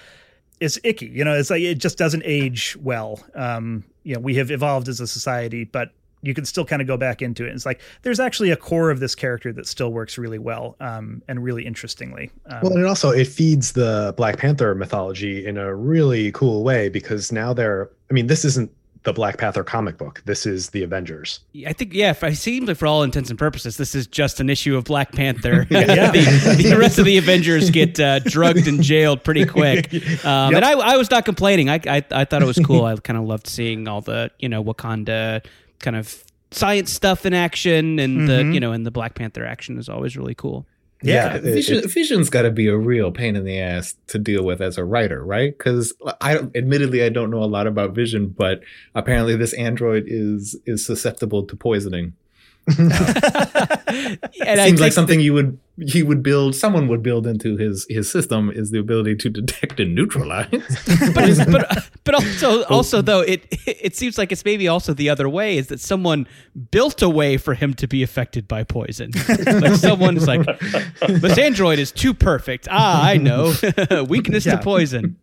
it's 0.60 0.78
icky. 0.82 1.06
You 1.06 1.24
know, 1.24 1.34
it's 1.34 1.50
like 1.50 1.62
it 1.62 1.76
just 1.76 1.98
doesn't 1.98 2.22
age 2.24 2.76
well. 2.80 3.20
Um, 3.34 3.84
you 4.02 4.14
know, 4.14 4.20
we 4.20 4.34
have 4.36 4.50
evolved 4.50 4.88
as 4.88 5.00
a 5.00 5.06
society, 5.06 5.64
but 5.64 5.92
you 6.22 6.34
can 6.34 6.44
still 6.44 6.64
kind 6.64 6.80
of 6.80 6.88
go 6.88 6.96
back 6.96 7.20
into 7.20 7.44
it. 7.44 7.52
It's 7.52 7.66
like 7.66 7.80
there's 8.02 8.20
actually 8.20 8.50
a 8.50 8.56
core 8.56 8.90
of 8.90 9.00
this 9.00 9.14
character 9.14 9.52
that 9.52 9.66
still 9.66 9.92
works 9.92 10.16
really 10.16 10.38
well 10.38 10.76
um, 10.80 11.22
and 11.28 11.42
really 11.42 11.66
interestingly. 11.66 12.30
Um, 12.46 12.60
well, 12.62 12.72
and 12.72 12.82
it 12.82 12.86
also 12.86 13.10
it 13.10 13.26
feeds 13.26 13.72
the 13.72 14.14
Black 14.16 14.38
Panther 14.38 14.74
mythology 14.74 15.44
in 15.46 15.58
a 15.58 15.74
really 15.74 16.32
cool 16.32 16.62
way 16.64 16.88
because 16.88 17.32
now 17.32 17.52
they're. 17.52 17.90
I 18.10 18.14
mean, 18.14 18.26
this 18.26 18.44
isn't 18.44 18.70
the 19.04 19.12
Black 19.12 19.38
Panther 19.38 19.64
comic 19.64 19.98
book. 19.98 20.22
This 20.26 20.46
is 20.46 20.70
the 20.70 20.82
Avengers. 20.82 21.40
I 21.66 21.72
think, 21.72 21.92
yeah, 21.92 22.14
it 22.22 22.36
seems 22.36 22.68
like 22.68 22.76
for 22.76 22.86
all 22.86 23.02
intents 23.02 23.30
and 23.30 23.38
purposes, 23.38 23.76
this 23.76 23.94
is 23.94 24.06
just 24.06 24.38
an 24.38 24.48
issue 24.48 24.76
of 24.76 24.84
Black 24.84 25.12
Panther. 25.12 25.66
yeah. 25.70 26.10
the, 26.12 26.68
the, 26.70 26.78
rest 26.78 26.98
of 26.98 27.04
the 27.04 27.18
Avengers 27.18 27.70
get 27.70 27.98
uh, 27.98 28.18
drugged 28.24 28.68
and 28.68 28.82
jailed 28.82 29.24
pretty 29.24 29.44
quick. 29.44 29.92
Um, 30.24 30.52
yep. 30.52 30.62
And 30.62 30.64
I, 30.64 30.72
I 30.72 30.96
was 30.96 31.10
not 31.10 31.24
complaining. 31.24 31.68
I, 31.68 31.80
I, 31.86 32.04
I 32.10 32.24
thought 32.24 32.42
it 32.42 32.46
was 32.46 32.60
cool. 32.64 32.84
I 32.84 32.94
kind 32.96 33.18
of 33.18 33.24
loved 33.24 33.48
seeing 33.48 33.88
all 33.88 34.02
the, 34.02 34.30
you 34.38 34.48
know, 34.48 34.62
Wakanda 34.62 35.44
kind 35.82 35.96
of 35.96 36.24
science 36.50 36.92
stuff 36.92 37.26
in 37.26 37.34
action 37.34 37.98
and 37.98 38.20
mm-hmm. 38.20 38.26
the 38.26 38.54
you 38.54 38.60
know 38.60 38.72
and 38.72 38.86
the 38.86 38.90
Black 38.90 39.14
Panther 39.14 39.44
action 39.44 39.78
is 39.78 39.88
always 39.88 40.16
really 40.16 40.34
cool. 40.34 40.66
Yeah, 41.02 41.34
yeah 41.34 41.40
Vision, 41.40 41.78
it, 41.78 41.90
Vision's 41.90 42.30
got 42.30 42.42
to 42.42 42.50
be 42.50 42.68
a 42.68 42.76
real 42.76 43.10
pain 43.10 43.34
in 43.34 43.44
the 43.44 43.58
ass 43.58 43.96
to 44.06 44.18
deal 44.18 44.44
with 44.44 44.60
as 44.60 44.78
a 44.78 44.84
writer, 44.84 45.24
right? 45.24 45.56
Because 45.56 45.92
I, 46.20 46.36
admittedly, 46.54 47.02
I 47.02 47.08
don't 47.08 47.30
know 47.30 47.42
a 47.42 47.46
lot 47.46 47.66
about 47.66 47.92
Vision, 47.92 48.28
but 48.28 48.62
apparently, 48.94 49.36
this 49.36 49.52
android 49.54 50.04
is 50.06 50.56
is 50.64 50.86
susceptible 50.86 51.44
to 51.44 51.56
poisoning. 51.56 52.14
and 52.78 54.20
Seems 54.60 54.80
like 54.80 54.92
something 54.92 55.18
you 55.18 55.34
would 55.34 55.58
he 55.78 56.02
would 56.02 56.22
build 56.22 56.54
someone 56.54 56.86
would 56.86 57.02
build 57.02 57.26
into 57.26 57.56
his 57.56 57.86
his 57.88 58.10
system 58.10 58.50
is 58.50 58.70
the 58.70 58.78
ability 58.78 59.16
to 59.16 59.30
detect 59.30 59.80
and 59.80 59.94
neutralize. 59.94 60.48
But, 61.14 61.50
but 61.50 61.90
but 62.04 62.14
also 62.14 62.64
also 62.64 63.00
though 63.02 63.20
it 63.20 63.46
it 63.66 63.96
seems 63.96 64.18
like 64.18 64.32
it's 64.32 64.44
maybe 64.44 64.68
also 64.68 64.92
the 64.92 65.08
other 65.08 65.28
way 65.28 65.56
is 65.56 65.68
that 65.68 65.80
someone 65.80 66.26
built 66.70 67.00
a 67.02 67.08
way 67.08 67.36
for 67.36 67.54
him 67.54 67.74
to 67.74 67.86
be 67.86 68.02
affected 68.02 68.46
by 68.46 68.64
poison. 68.64 69.10
Like 69.46 69.76
someone's 69.76 70.26
like 70.26 70.44
this 71.08 71.38
android 71.38 71.78
is 71.78 71.90
too 71.90 72.12
perfect. 72.12 72.68
Ah 72.70 73.04
i 73.04 73.16
know. 73.16 73.54
Weakness 74.08 74.44
yeah. 74.46 74.56
to 74.56 74.62
poison. 74.62 75.16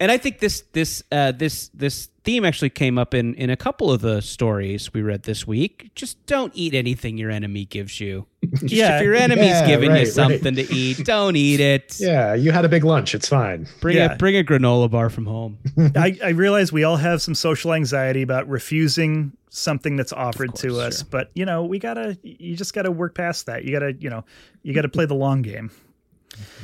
And 0.00 0.10
i 0.10 0.16
think 0.16 0.38
this 0.38 0.64
this 0.72 1.02
uh 1.12 1.32
this 1.32 1.68
this 1.74 2.08
theme 2.24 2.44
actually 2.44 2.70
came 2.70 2.98
up 2.98 3.14
in 3.14 3.34
in 3.34 3.50
a 3.50 3.56
couple 3.56 3.90
of 3.90 4.00
the 4.00 4.20
stories 4.22 4.92
we 4.94 5.02
read 5.02 5.24
this 5.24 5.46
week. 5.46 5.90
Just 5.94 6.24
don't 6.26 6.52
eat 6.54 6.74
anything 6.74 7.18
your 7.18 7.30
enemy 7.30 7.64
gives 7.66 8.00
you 8.00 8.26
yeah, 8.62 8.96
if 8.96 9.02
your 9.02 9.14
enemy's 9.14 9.46
yeah, 9.46 9.66
giving 9.66 9.90
right, 9.90 10.00
you 10.00 10.06
something 10.06 10.54
right. 10.54 10.66
to 10.66 10.74
eat, 10.74 11.04
don't 11.04 11.36
eat 11.36 11.60
it. 11.60 11.96
Yeah, 12.04 12.34
you 12.34 12.52
had 12.52 12.64
a 12.64 12.68
big 12.68 12.84
lunch. 12.84 13.14
It's 13.14 13.28
fine. 13.28 13.66
Bring 13.80 13.96
yeah. 13.96 14.12
a 14.12 14.16
bring 14.16 14.36
a 14.36 14.44
granola 14.44 14.90
bar 14.90 15.08
from 15.08 15.26
home. 15.26 15.58
I, 15.96 16.18
I 16.22 16.30
realize 16.30 16.72
we 16.72 16.84
all 16.84 16.96
have 16.96 17.22
some 17.22 17.34
social 17.34 17.72
anxiety 17.72 18.20
about 18.20 18.46
refusing 18.48 19.32
something 19.48 19.96
that's 19.96 20.12
offered 20.12 20.50
course, 20.50 20.60
to 20.60 20.80
us, 20.80 20.98
sure. 20.98 21.08
but 21.10 21.30
you 21.34 21.46
know, 21.46 21.64
we 21.64 21.78
gotta. 21.78 22.18
You 22.22 22.56
just 22.56 22.74
gotta 22.74 22.90
work 22.90 23.14
past 23.14 23.46
that. 23.46 23.64
You 23.64 23.72
gotta, 23.72 23.94
you 23.94 24.10
know, 24.10 24.24
you 24.62 24.74
gotta 24.74 24.88
play 24.88 25.06
the 25.06 25.14
long 25.14 25.42
game. 25.42 25.70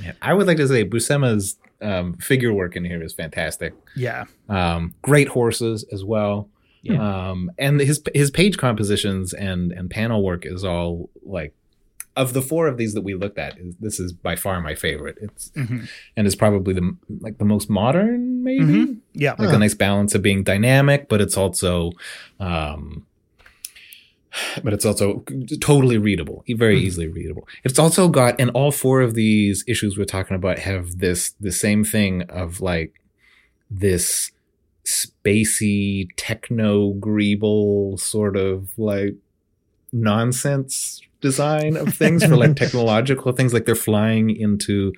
Yeah, 0.03 0.13
I 0.21 0.35
would 0.35 0.47
like 0.47 0.59
to 0.59 0.69
say 0.69 0.85
Buscema's 0.85 1.57
um, 1.81 2.15
figure 2.15 2.53
work 2.53 2.77
in 2.77 2.85
here 2.85 3.03
is 3.03 3.13
fantastic. 3.13 3.75
Yeah. 3.97 4.27
Um, 4.49 4.95
great 5.03 5.29
horses 5.29 5.85
as 5.93 6.05
well. 6.05 6.49
Yeah. 6.83 7.31
Um, 7.31 7.51
and 7.59 7.81
his 7.81 8.03
his 8.15 8.31
page 8.31 8.57
compositions 8.57 9.35
and 9.35 9.73
and 9.73 9.91
panel 9.91 10.23
work 10.23 10.47
is 10.47 10.65
all 10.65 11.11
like 11.23 11.55
of 12.21 12.33
the 12.33 12.43
four 12.43 12.67
of 12.69 12.77
these 12.77 12.95
that 12.95 13.03
we 13.03 13.15
looked 13.15 13.39
at. 13.39 13.57
This 13.81 13.99
is 13.99 14.13
by 14.13 14.37
far 14.37 14.61
my 14.61 14.75
favorite. 14.75 15.17
It's 15.21 15.51
Mhm. 15.57 15.89
and 16.17 16.27
is 16.27 16.37
probably 16.37 16.75
the 16.75 16.97
like 17.21 17.39
the 17.39 17.45
most 17.45 17.69
modern, 17.71 18.43
maybe 18.45 18.65
Mhm. 18.65 18.97
Yeah. 19.15 19.35
like 19.39 19.51
Huh. 19.51 19.57
a 19.57 19.59
nice 19.59 19.75
balance 19.75 20.15
of 20.15 20.23
being 20.23 20.43
dynamic, 20.43 21.09
but 21.09 21.21
it's 21.21 21.37
also, 21.37 21.93
um, 22.39 23.07
but 24.63 24.73
it's 24.73 24.85
also 24.85 25.25
totally 25.61 25.99
readable, 25.99 26.45
very 26.49 26.77
Mhm. 26.79 26.83
easily 26.85 27.09
readable. 27.09 27.49
It's 27.65 27.79
also 27.79 28.09
got, 28.09 28.41
and 28.41 28.51
all 28.51 28.71
four 28.71 29.01
of 29.01 29.15
these 29.15 29.65
issues 29.67 29.97
we're 29.99 30.05
talking 30.05 30.37
about 30.37 30.59
have 30.61 30.99
this 30.99 31.31
the 31.41 31.53
same 31.53 31.83
thing 31.85 32.23
of 32.23 32.61
like 32.61 32.93
this 33.71 34.31
spacey 34.85 36.09
techno 36.17 36.95
greeble 36.95 37.99
sort 37.99 38.37
of 38.37 38.71
like 38.79 39.15
nonsense 39.93 41.01
design 41.21 41.77
of 41.77 41.95
things 41.95 42.25
for 42.25 42.37
like 42.37 42.57
technological 42.65 43.33
things 43.33 43.53
like 43.53 43.67
they're 43.67 43.75
flying 43.75 44.31
into 44.31 44.93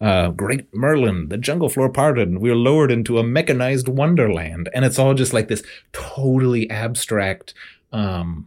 uh 0.00 0.28
great 0.30 0.66
merlin 0.74 1.28
the 1.28 1.36
jungle 1.38 1.68
floor 1.68 1.88
parted 1.90 2.28
and 2.28 2.40
we're 2.40 2.54
lowered 2.54 2.90
into 2.90 3.18
a 3.18 3.22
mechanized 3.22 3.88
wonderland 3.88 4.68
and 4.74 4.84
it's 4.84 4.98
all 4.98 5.14
just 5.14 5.32
like 5.32 5.48
this 5.48 5.62
totally 5.92 6.68
abstract 6.70 7.52
um 7.92 8.46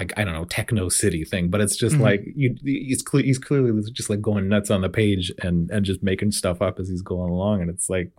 like 0.00 0.12
I 0.16 0.24
don't 0.24 0.34
know 0.34 0.44
techno 0.46 0.88
city 0.88 1.24
thing, 1.24 1.48
but 1.48 1.60
it's 1.60 1.76
just 1.76 1.94
Mhm. 1.94 2.00
like 2.00 2.24
you. 2.34 2.56
He's 2.64 3.02
cle- 3.02 3.22
he's 3.22 3.38
clearly 3.38 3.70
just 3.92 4.10
like 4.10 4.20
going 4.20 4.48
nuts 4.48 4.68
on 4.68 4.80
the 4.80 4.88
page 4.88 5.32
and 5.42 5.70
and 5.70 5.84
just 5.86 6.02
making 6.02 6.32
stuff 6.32 6.60
up 6.60 6.80
as 6.80 6.88
he's 6.88 7.02
going 7.02 7.30
along, 7.30 7.60
and 7.60 7.70
it's 7.70 7.88
like 7.88 8.10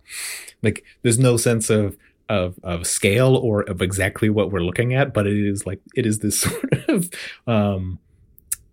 like 0.62 0.82
there's 1.02 1.18
no 1.18 1.36
sense 1.36 1.68
of 1.68 1.98
of 2.30 2.54
of 2.62 2.86
scale 2.86 3.36
or 3.36 3.62
of 3.62 3.82
exactly 3.82 4.30
what 4.30 4.50
we're 4.52 4.62
looking 4.62 4.94
at, 4.94 5.12
but 5.12 5.26
it 5.26 5.36
is 5.36 5.66
like 5.66 5.80
it 5.94 6.06
is 6.06 6.20
this 6.20 6.40
sort 6.46 6.72
of 6.88 7.10
um 7.46 7.98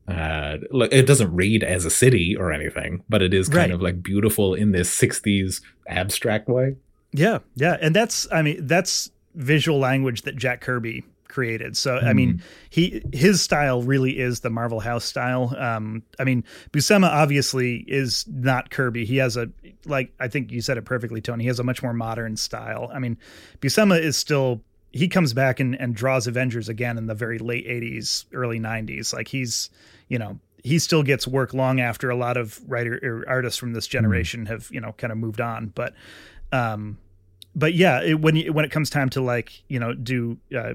uh 0.08 0.58
it 0.72 1.06
doesn't 1.06 1.36
read 1.36 1.64
as 1.64 1.84
a 1.84 1.90
city 1.90 2.36
or 2.38 2.54
anything, 2.54 3.04
but 3.10 3.22
it 3.22 3.34
is 3.34 3.50
kind 3.50 3.58
Right. 3.58 3.72
of 3.72 3.82
like 3.82 4.02
beautiful 4.02 4.54
in 4.54 4.72
this 4.72 4.90
60s 4.98 5.62
abstract 5.90 6.48
way. 6.48 6.76
Yeah, 7.12 7.40
yeah, 7.56 7.78
and 7.82 7.94
that's 7.96 8.28
I 8.32 8.42
mean 8.42 8.66
that's 8.68 9.12
visual 9.36 9.80
language 9.80 10.22
that 10.24 10.36
Jack 10.38 10.62
Kirby 10.62 11.04
created. 11.38 11.78
So 11.78 12.00
I 12.00 12.14
mean, 12.14 12.42
he 12.72 13.04
his 13.14 13.44
style 13.44 13.84
really 13.84 14.18
is 14.18 14.40
the 14.40 14.50
Marvel 14.50 14.80
House 14.80 15.06
style. 15.06 15.56
Um, 15.56 16.02
I 16.18 16.24
mean, 16.24 16.44
Buscema 16.72 17.08
obviously 17.08 17.86
is 17.88 18.26
not 18.28 18.72
Kirby. 18.72 19.06
He 19.06 19.18
has 19.18 19.38
a 19.38 19.48
like 19.86 20.12
I 20.20 20.30
think 20.30 20.52
you 20.52 20.62
said 20.62 20.80
it 20.80 20.86
perfectly, 20.86 21.22
Tony. 21.22 21.44
He 21.44 21.48
has 21.48 21.60
a 21.60 21.64
much 21.64 21.84
more 21.84 21.94
modern 21.94 22.38
style. 22.38 22.90
I 22.92 22.98
mean, 22.98 23.20
Buscema 23.62 24.02
is 24.02 24.18
still 24.18 24.64
he 24.92 25.08
comes 25.08 25.32
back 25.34 25.60
and, 25.60 25.80
and 25.80 25.94
draws 25.94 26.26
Avengers 26.26 26.70
again 26.70 26.98
in 26.98 27.06
the 27.06 27.14
very 27.14 27.38
late 27.38 27.68
'80s, 27.68 28.26
early 28.34 28.60
'90s. 28.60 29.14
Like 29.14 29.28
he's 29.28 29.70
you 30.08 30.18
know 30.18 30.40
he 30.64 30.80
still 30.80 31.04
gets 31.04 31.28
work 31.28 31.54
long 31.54 31.80
after 31.80 32.10
a 32.10 32.16
lot 32.16 32.36
of 32.36 32.60
writer 32.68 33.00
or 33.04 33.30
artists 33.30 33.60
from 33.60 33.74
this 33.74 33.86
generation 33.86 34.48
have 34.48 34.70
you 34.72 34.82
know 34.82 34.94
kind 34.94 35.12
of 35.12 35.20
moved 35.20 35.40
on, 35.40 35.68
but 35.76 35.94
um 36.52 36.98
but 37.56 37.76
yeah 37.76 38.02
it, 38.02 38.20
when 38.20 38.36
you, 38.36 38.52
when 38.52 38.66
it 38.66 38.72
comes 38.72 38.90
time 38.90 39.10
to 39.12 39.22
like 39.22 39.62
you 39.68 39.80
know 39.80 39.94
do 39.94 40.40
uh, 40.58 40.74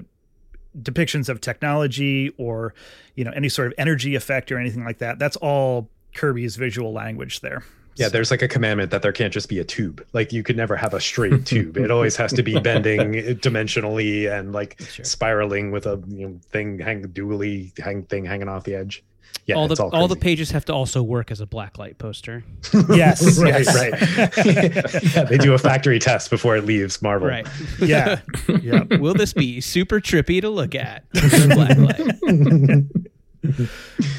depictions 0.81 1.29
of 1.29 1.39
technology 1.41 2.29
or 2.37 2.73
you 3.15 3.23
know 3.23 3.31
any 3.35 3.49
sort 3.49 3.67
of 3.67 3.73
energy 3.77 4.15
effect 4.15 4.51
or 4.51 4.57
anything 4.57 4.83
like 4.83 4.97
that 4.97 5.19
that's 5.19 5.35
all 5.37 5.87
kirby's 6.15 6.55
visual 6.55 6.91
language 6.93 7.41
there 7.41 7.63
Yeah, 7.95 8.09
there's 8.09 8.31
like 8.31 8.41
a 8.41 8.47
commandment 8.47 8.89
that 8.89 9.03
there 9.03 9.11
can't 9.11 9.31
just 9.31 9.49
be 9.49 9.59
a 9.59 9.63
tube. 9.63 10.03
Like 10.13 10.33
you 10.33 10.41
could 10.41 10.57
never 10.57 10.75
have 10.75 10.95
a 10.95 10.99
straight 10.99 11.45
tube. 11.51 11.77
It 11.77 11.91
always 11.91 12.15
has 12.15 12.33
to 12.33 12.41
be 12.41 12.59
bending 12.59 13.13
dimensionally 13.37 14.27
and 14.31 14.51
like 14.51 14.81
Sure. 14.81 15.05
spiraling 15.05 15.69
with 15.69 15.85
a 15.85 16.01
you 16.07 16.27
know, 16.27 16.39
thing 16.49 16.79
hang 16.79 17.03
dually 17.03 17.77
hang 17.77 18.01
thing 18.03 18.25
hanging 18.25 18.49
off 18.49 18.63
the 18.63 18.73
edge. 18.73 19.03
Yeah, 19.45 19.55
all 19.55 19.67
the 19.67 19.81
all, 19.81 19.89
all, 19.93 20.07
the 20.07 20.15
pages 20.15 20.51
have 20.51 20.63
to 20.65 20.73
also 20.73 21.03
work 21.03 21.29
as 21.29 21.41
a 21.41 21.45
blacklight 21.45 21.97
poster. 21.97 22.43
yes 22.89 23.37
right, 23.41 23.65
yes. 23.65 23.75
right. 23.75 25.15
yeah, 25.15 25.23
they 25.23 25.37
do 25.37 25.53
a 25.53 25.57
factory 25.57 25.99
test 25.99 26.29
before 26.29 26.55
it 26.55 26.65
leaves 26.65 27.01
Marvel. 27.01 27.27
Right. 27.27 27.47
yeah 27.79 28.21
yeah 28.61 28.83
Will 28.99 29.13
this 29.13 29.33
be 29.33 29.59
super 29.59 29.99
trippy 29.99 30.39
to 30.41 30.49
look 30.49 30.75
at? 30.75 31.03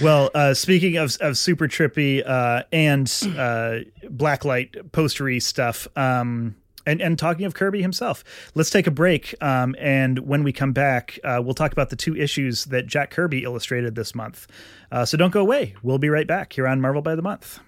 well 0.03 0.31
uh 0.35 0.53
speaking 0.53 0.97
of 0.99 1.17
of 1.21 1.39
super 1.39 1.67
trippy 1.67 2.23
uh 2.27 2.65
and 2.73 3.07
uh 3.39 3.81
blacklight 4.11 4.91
postery 4.91 5.41
stuff 5.41 5.89
um 5.97 6.55
and, 6.87 7.01
and 7.01 7.19
talking 7.19 7.45
of 7.45 7.55
Kirby 7.55 7.83
himself, 7.83 8.25
let's 8.55 8.71
take 8.71 8.87
a 8.87 8.91
break. 8.91 9.35
Um, 9.43 9.75
and 9.79 10.21
when 10.21 10.43
we 10.43 10.53
come 10.53 10.73
back, 10.73 11.19
uh, 11.25 11.41
we'll 11.45 11.55
talk 11.55 11.73
about 11.73 11.91
the 11.91 11.97
two 11.97 12.17
issues 12.17 12.67
that 12.67 12.87
Jack 12.87 13.11
Kirby 13.11 13.45
illustrated 13.45 13.95
this 13.95 14.15
month. 14.15 14.47
Uh, 14.91 15.05
so 15.05 15.17
don't 15.17 15.33
go 15.33 15.41
away. 15.41 15.75
We'll 15.83 15.99
be 15.99 16.09
right 16.09 16.27
back 16.27 16.53
here 16.53 16.67
on 16.67 16.81
Marvel 16.81 17.03
by 17.03 17.15
the 17.15 17.23
Month. 17.23 17.61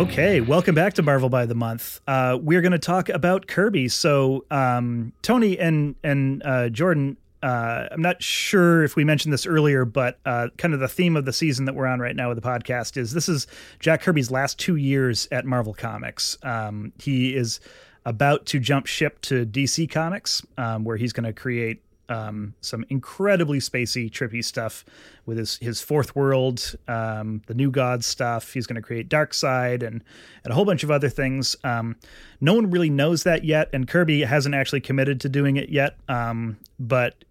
Okay, 0.00 0.40
welcome 0.40 0.74
back 0.74 0.94
to 0.94 1.02
Marvel 1.02 1.28
by 1.28 1.44
the 1.44 1.54
Month. 1.54 2.00
Uh, 2.06 2.38
we're 2.40 2.62
going 2.62 2.72
to 2.72 2.78
talk 2.78 3.08
about 3.10 3.48
Kirby. 3.48 3.88
So, 3.88 4.46
um, 4.50 5.12
Tony 5.20 5.58
and 5.58 5.94
and 6.02 6.42
uh, 6.42 6.68
Jordan, 6.70 7.18
uh, 7.42 7.88
I'm 7.90 8.02
not 8.02 8.22
sure 8.22 8.84
if 8.84 8.96
we 8.96 9.04
mentioned 9.04 9.32
this 9.32 9.46
earlier, 9.46 9.84
but 9.84 10.18
uh, 10.26 10.48
kind 10.58 10.74
of 10.74 10.80
the 10.80 10.88
theme 10.88 11.16
of 11.16 11.24
the 11.24 11.32
season 11.32 11.64
that 11.64 11.74
we're 11.74 11.86
on 11.86 12.00
right 12.00 12.14
now 12.14 12.28
with 12.28 12.40
the 12.40 12.46
podcast 12.46 12.96
is 12.96 13.12
this 13.12 13.28
is 13.28 13.46
Jack 13.78 14.02
Kirby's 14.02 14.30
last 14.30 14.58
two 14.58 14.76
years 14.76 15.26
at 15.32 15.46
Marvel 15.46 15.72
Comics. 15.72 16.36
Um, 16.42 16.92
he 16.98 17.34
is 17.34 17.60
about 18.04 18.46
to 18.46 18.58
jump 18.58 18.86
ship 18.86 19.20
to 19.22 19.46
DC 19.46 19.90
Comics, 19.90 20.42
um, 20.58 20.84
where 20.84 20.96
he's 20.96 21.12
going 21.12 21.24
to 21.24 21.32
create 21.32 21.82
um, 22.10 22.54
some 22.60 22.84
incredibly 22.88 23.58
spacey, 23.58 24.10
trippy 24.10 24.44
stuff 24.44 24.84
with 25.26 25.38
his 25.38 25.56
his 25.58 25.80
fourth 25.80 26.16
world, 26.16 26.74
um, 26.88 27.40
the 27.46 27.54
New 27.54 27.70
Gods 27.70 28.04
stuff. 28.04 28.52
He's 28.52 28.66
going 28.66 28.76
to 28.76 28.82
create 28.82 29.08
Darkseid 29.08 29.82
and 29.86 30.02
and 30.44 30.52
a 30.52 30.54
whole 30.54 30.64
bunch 30.64 30.82
of 30.82 30.90
other 30.90 31.08
things. 31.08 31.56
Um, 31.62 31.96
no 32.40 32.52
one 32.52 32.70
really 32.70 32.90
knows 32.90 33.22
that 33.22 33.44
yet, 33.44 33.70
and 33.72 33.86
Kirby 33.86 34.22
hasn't 34.22 34.54
actually 34.54 34.80
committed 34.80 35.20
to 35.20 35.28
doing 35.28 35.56
it 35.56 35.68
yet. 35.68 35.96
Um, 36.08 36.58
but 36.78 37.24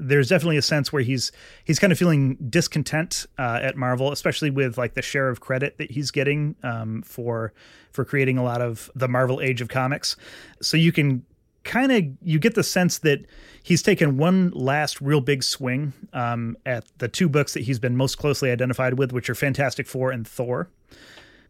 there's 0.00 0.28
definitely 0.28 0.56
a 0.56 0.62
sense 0.62 0.92
where 0.92 1.02
he's 1.02 1.30
he's 1.64 1.78
kind 1.78 1.92
of 1.92 1.98
feeling 1.98 2.36
discontent 2.48 3.26
uh, 3.38 3.60
at 3.62 3.76
Marvel, 3.76 4.10
especially 4.12 4.50
with 4.50 4.78
like 4.78 4.94
the 4.94 5.02
share 5.02 5.28
of 5.28 5.40
credit 5.40 5.78
that 5.78 5.90
he's 5.90 6.10
getting 6.10 6.56
um, 6.62 7.02
for 7.02 7.52
for 7.92 8.04
creating 8.04 8.38
a 8.38 8.42
lot 8.42 8.62
of 8.62 8.90
the 8.94 9.08
Marvel 9.08 9.40
Age 9.40 9.60
of 9.60 9.68
Comics. 9.68 10.16
So 10.62 10.76
you 10.76 10.92
can 10.92 11.24
kind 11.64 11.92
of 11.92 12.04
you 12.22 12.38
get 12.38 12.54
the 12.54 12.62
sense 12.62 12.98
that 12.98 13.26
he's 13.62 13.82
taken 13.82 14.16
one 14.16 14.50
last 14.50 15.00
real 15.00 15.20
big 15.20 15.42
swing 15.42 15.92
um, 16.12 16.56
at 16.64 16.84
the 16.98 17.08
two 17.08 17.28
books 17.28 17.52
that 17.54 17.60
he's 17.60 17.78
been 17.78 17.96
most 17.96 18.16
closely 18.16 18.50
identified 18.50 18.98
with, 18.98 19.12
which 19.12 19.28
are 19.28 19.34
Fantastic 19.34 19.86
Four 19.86 20.10
and 20.10 20.26
Thor. 20.26 20.68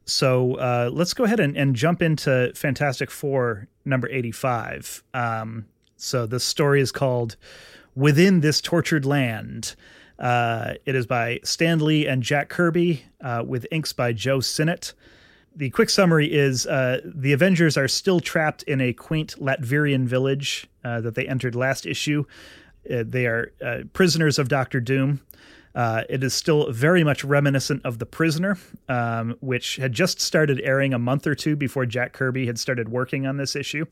So 0.06 0.54
uh, 0.54 0.90
let's 0.92 1.14
go 1.14 1.24
ahead 1.24 1.38
and, 1.38 1.56
and 1.56 1.76
jump 1.76 2.02
into 2.02 2.52
Fantastic 2.54 3.10
Four 3.10 3.68
number 3.84 4.08
85. 4.08 5.04
Um, 5.14 5.66
so 5.96 6.26
the 6.26 6.40
story 6.40 6.80
is 6.80 6.90
called 6.90 7.36
Within 8.00 8.40
This 8.40 8.62
Tortured 8.62 9.04
Land. 9.04 9.74
Uh, 10.18 10.72
it 10.86 10.94
is 10.94 11.06
by 11.06 11.38
Stan 11.44 11.80
Lee 11.80 12.06
and 12.06 12.22
Jack 12.22 12.48
Kirby, 12.48 13.04
uh, 13.20 13.44
with 13.46 13.66
inks 13.70 13.92
by 13.92 14.14
Joe 14.14 14.40
Sinnott. 14.40 14.94
The 15.54 15.68
quick 15.68 15.90
summary 15.90 16.32
is 16.32 16.66
uh, 16.66 17.02
the 17.04 17.34
Avengers 17.34 17.76
are 17.76 17.88
still 17.88 18.18
trapped 18.18 18.62
in 18.62 18.80
a 18.80 18.94
quaint 18.94 19.34
Latverian 19.38 20.06
village 20.06 20.66
uh, 20.82 21.02
that 21.02 21.14
they 21.14 21.28
entered 21.28 21.54
last 21.54 21.84
issue. 21.84 22.24
Uh, 22.90 23.04
they 23.06 23.26
are 23.26 23.52
uh, 23.62 23.80
prisoners 23.92 24.38
of 24.38 24.48
Doctor 24.48 24.80
Doom. 24.80 25.20
Uh, 25.74 26.02
it 26.08 26.24
is 26.24 26.34
still 26.34 26.70
very 26.72 27.04
much 27.04 27.22
reminiscent 27.24 27.84
of 27.84 27.98
The 27.98 28.06
Prisoner, 28.06 28.58
um, 28.88 29.36
which 29.40 29.76
had 29.76 29.92
just 29.92 30.20
started 30.20 30.60
airing 30.64 30.92
a 30.92 30.98
month 30.98 31.26
or 31.26 31.34
two 31.34 31.56
before 31.56 31.86
Jack 31.86 32.12
Kirby 32.12 32.46
had 32.46 32.58
started 32.58 32.88
working 32.88 33.26
on 33.26 33.36
this 33.36 33.54
issue. 33.54 33.84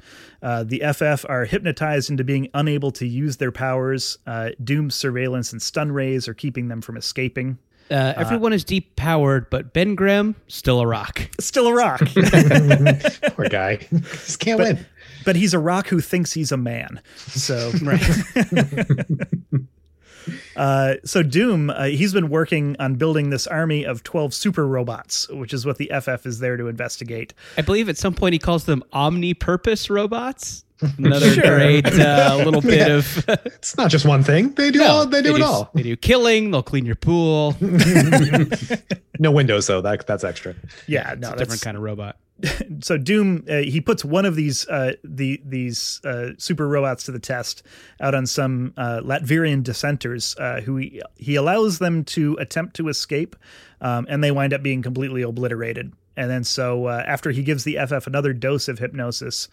Uh, 0.42 0.64
the 0.64 0.82
FF 0.92 1.24
are 1.28 1.44
hypnotized 1.44 2.10
into 2.10 2.24
being 2.24 2.48
unable 2.54 2.90
to 2.92 3.06
use 3.06 3.36
their 3.36 3.52
powers. 3.52 4.18
Uh, 4.26 4.50
Doom's 4.62 4.94
surveillance 4.94 5.52
and 5.52 5.62
stun 5.62 5.92
rays 5.92 6.26
are 6.28 6.34
keeping 6.34 6.68
them 6.68 6.80
from 6.80 6.96
escaping. 6.96 7.58
Uh, 7.90 8.12
everyone 8.16 8.52
is 8.52 8.64
deep 8.64 8.96
powered, 8.96 9.48
but 9.48 9.72
Ben 9.72 9.94
Grimm 9.94 10.34
still 10.46 10.80
a 10.80 10.86
rock. 10.86 11.30
Still 11.40 11.68
a 11.68 11.74
rock. 11.74 12.00
Poor 13.34 13.48
guy. 13.48 13.76
Just 13.92 14.40
can't 14.40 14.58
win. 14.60 14.84
but 15.24 15.36
he's 15.36 15.54
a 15.54 15.58
rock 15.58 15.86
who 15.88 16.00
thinks 16.00 16.32
he's 16.32 16.52
a 16.52 16.58
man. 16.58 17.00
So 17.16 17.70
Right. 17.82 18.02
Uh, 20.56 20.94
so 21.04 21.22
Doom, 21.22 21.70
uh, 21.70 21.84
he's 21.84 22.12
been 22.12 22.28
working 22.28 22.76
on 22.78 22.96
building 22.96 23.30
this 23.30 23.46
army 23.46 23.84
of 23.84 24.02
12 24.02 24.34
super 24.34 24.66
robots, 24.66 25.28
which 25.28 25.52
is 25.52 25.64
what 25.66 25.78
the 25.78 25.90
FF 26.00 26.26
is 26.26 26.38
there 26.40 26.56
to 26.56 26.68
investigate. 26.68 27.34
I 27.56 27.62
believe 27.62 27.88
at 27.88 27.96
some 27.96 28.14
point 28.14 28.32
he 28.32 28.38
calls 28.38 28.64
them 28.64 28.82
omni-purpose 28.92 29.90
robots. 29.90 30.64
Another 30.98 31.32
sure. 31.32 31.56
great 31.56 31.86
uh, 31.86 32.40
little 32.44 32.60
bit 32.60 32.86
yeah. 32.86 32.94
of. 32.94 33.24
it's 33.46 33.76
not 33.76 33.90
just 33.90 34.06
one 34.06 34.22
thing. 34.22 34.50
They 34.50 34.70
do 34.70 34.78
no, 34.78 34.86
all. 34.86 35.06
They 35.06 35.22
do 35.22 35.30
they 35.30 35.34
it 35.34 35.38
do, 35.38 35.44
all. 35.44 35.70
They 35.74 35.82
do 35.82 35.96
killing. 35.96 36.52
They'll 36.52 36.62
clean 36.62 36.86
your 36.86 36.94
pool. 36.94 37.56
no 39.18 39.32
windows 39.32 39.66
though. 39.66 39.80
That 39.80 40.06
that's 40.06 40.22
extra. 40.22 40.54
Yeah, 40.86 41.16
no, 41.18 41.30
it's 41.30 41.34
a 41.34 41.38
different 41.38 41.62
kind 41.62 41.76
of 41.76 41.82
robot. 41.82 42.16
so 42.80 42.96
Doom 42.96 43.44
uh, 43.48 43.58
he 43.58 43.80
puts 43.80 44.04
one 44.04 44.24
of 44.24 44.36
these 44.36 44.66
uh, 44.68 44.94
the 45.02 45.40
these 45.44 46.00
uh, 46.04 46.30
super 46.38 46.68
robots 46.68 47.04
to 47.04 47.12
the 47.12 47.18
test 47.18 47.62
out 48.00 48.14
on 48.14 48.26
some 48.26 48.72
uh, 48.76 49.00
Latverian 49.02 49.62
dissenters 49.62 50.36
uh, 50.38 50.60
who 50.60 50.76
he, 50.76 51.02
he 51.16 51.34
allows 51.34 51.78
them 51.78 52.04
to 52.04 52.36
attempt 52.38 52.76
to 52.76 52.88
escape, 52.88 53.34
um, 53.80 54.06
and 54.08 54.22
they 54.22 54.30
wind 54.30 54.52
up 54.52 54.62
being 54.62 54.82
completely 54.82 55.22
obliterated. 55.22 55.92
And 56.16 56.30
then 56.30 56.44
so 56.44 56.86
uh, 56.86 57.02
after 57.06 57.30
he 57.30 57.42
gives 57.42 57.64
the 57.64 57.78
FF 57.84 58.06
another 58.06 58.32
dose 58.32 58.68
of 58.68 58.78
hypnosis, 58.78 59.48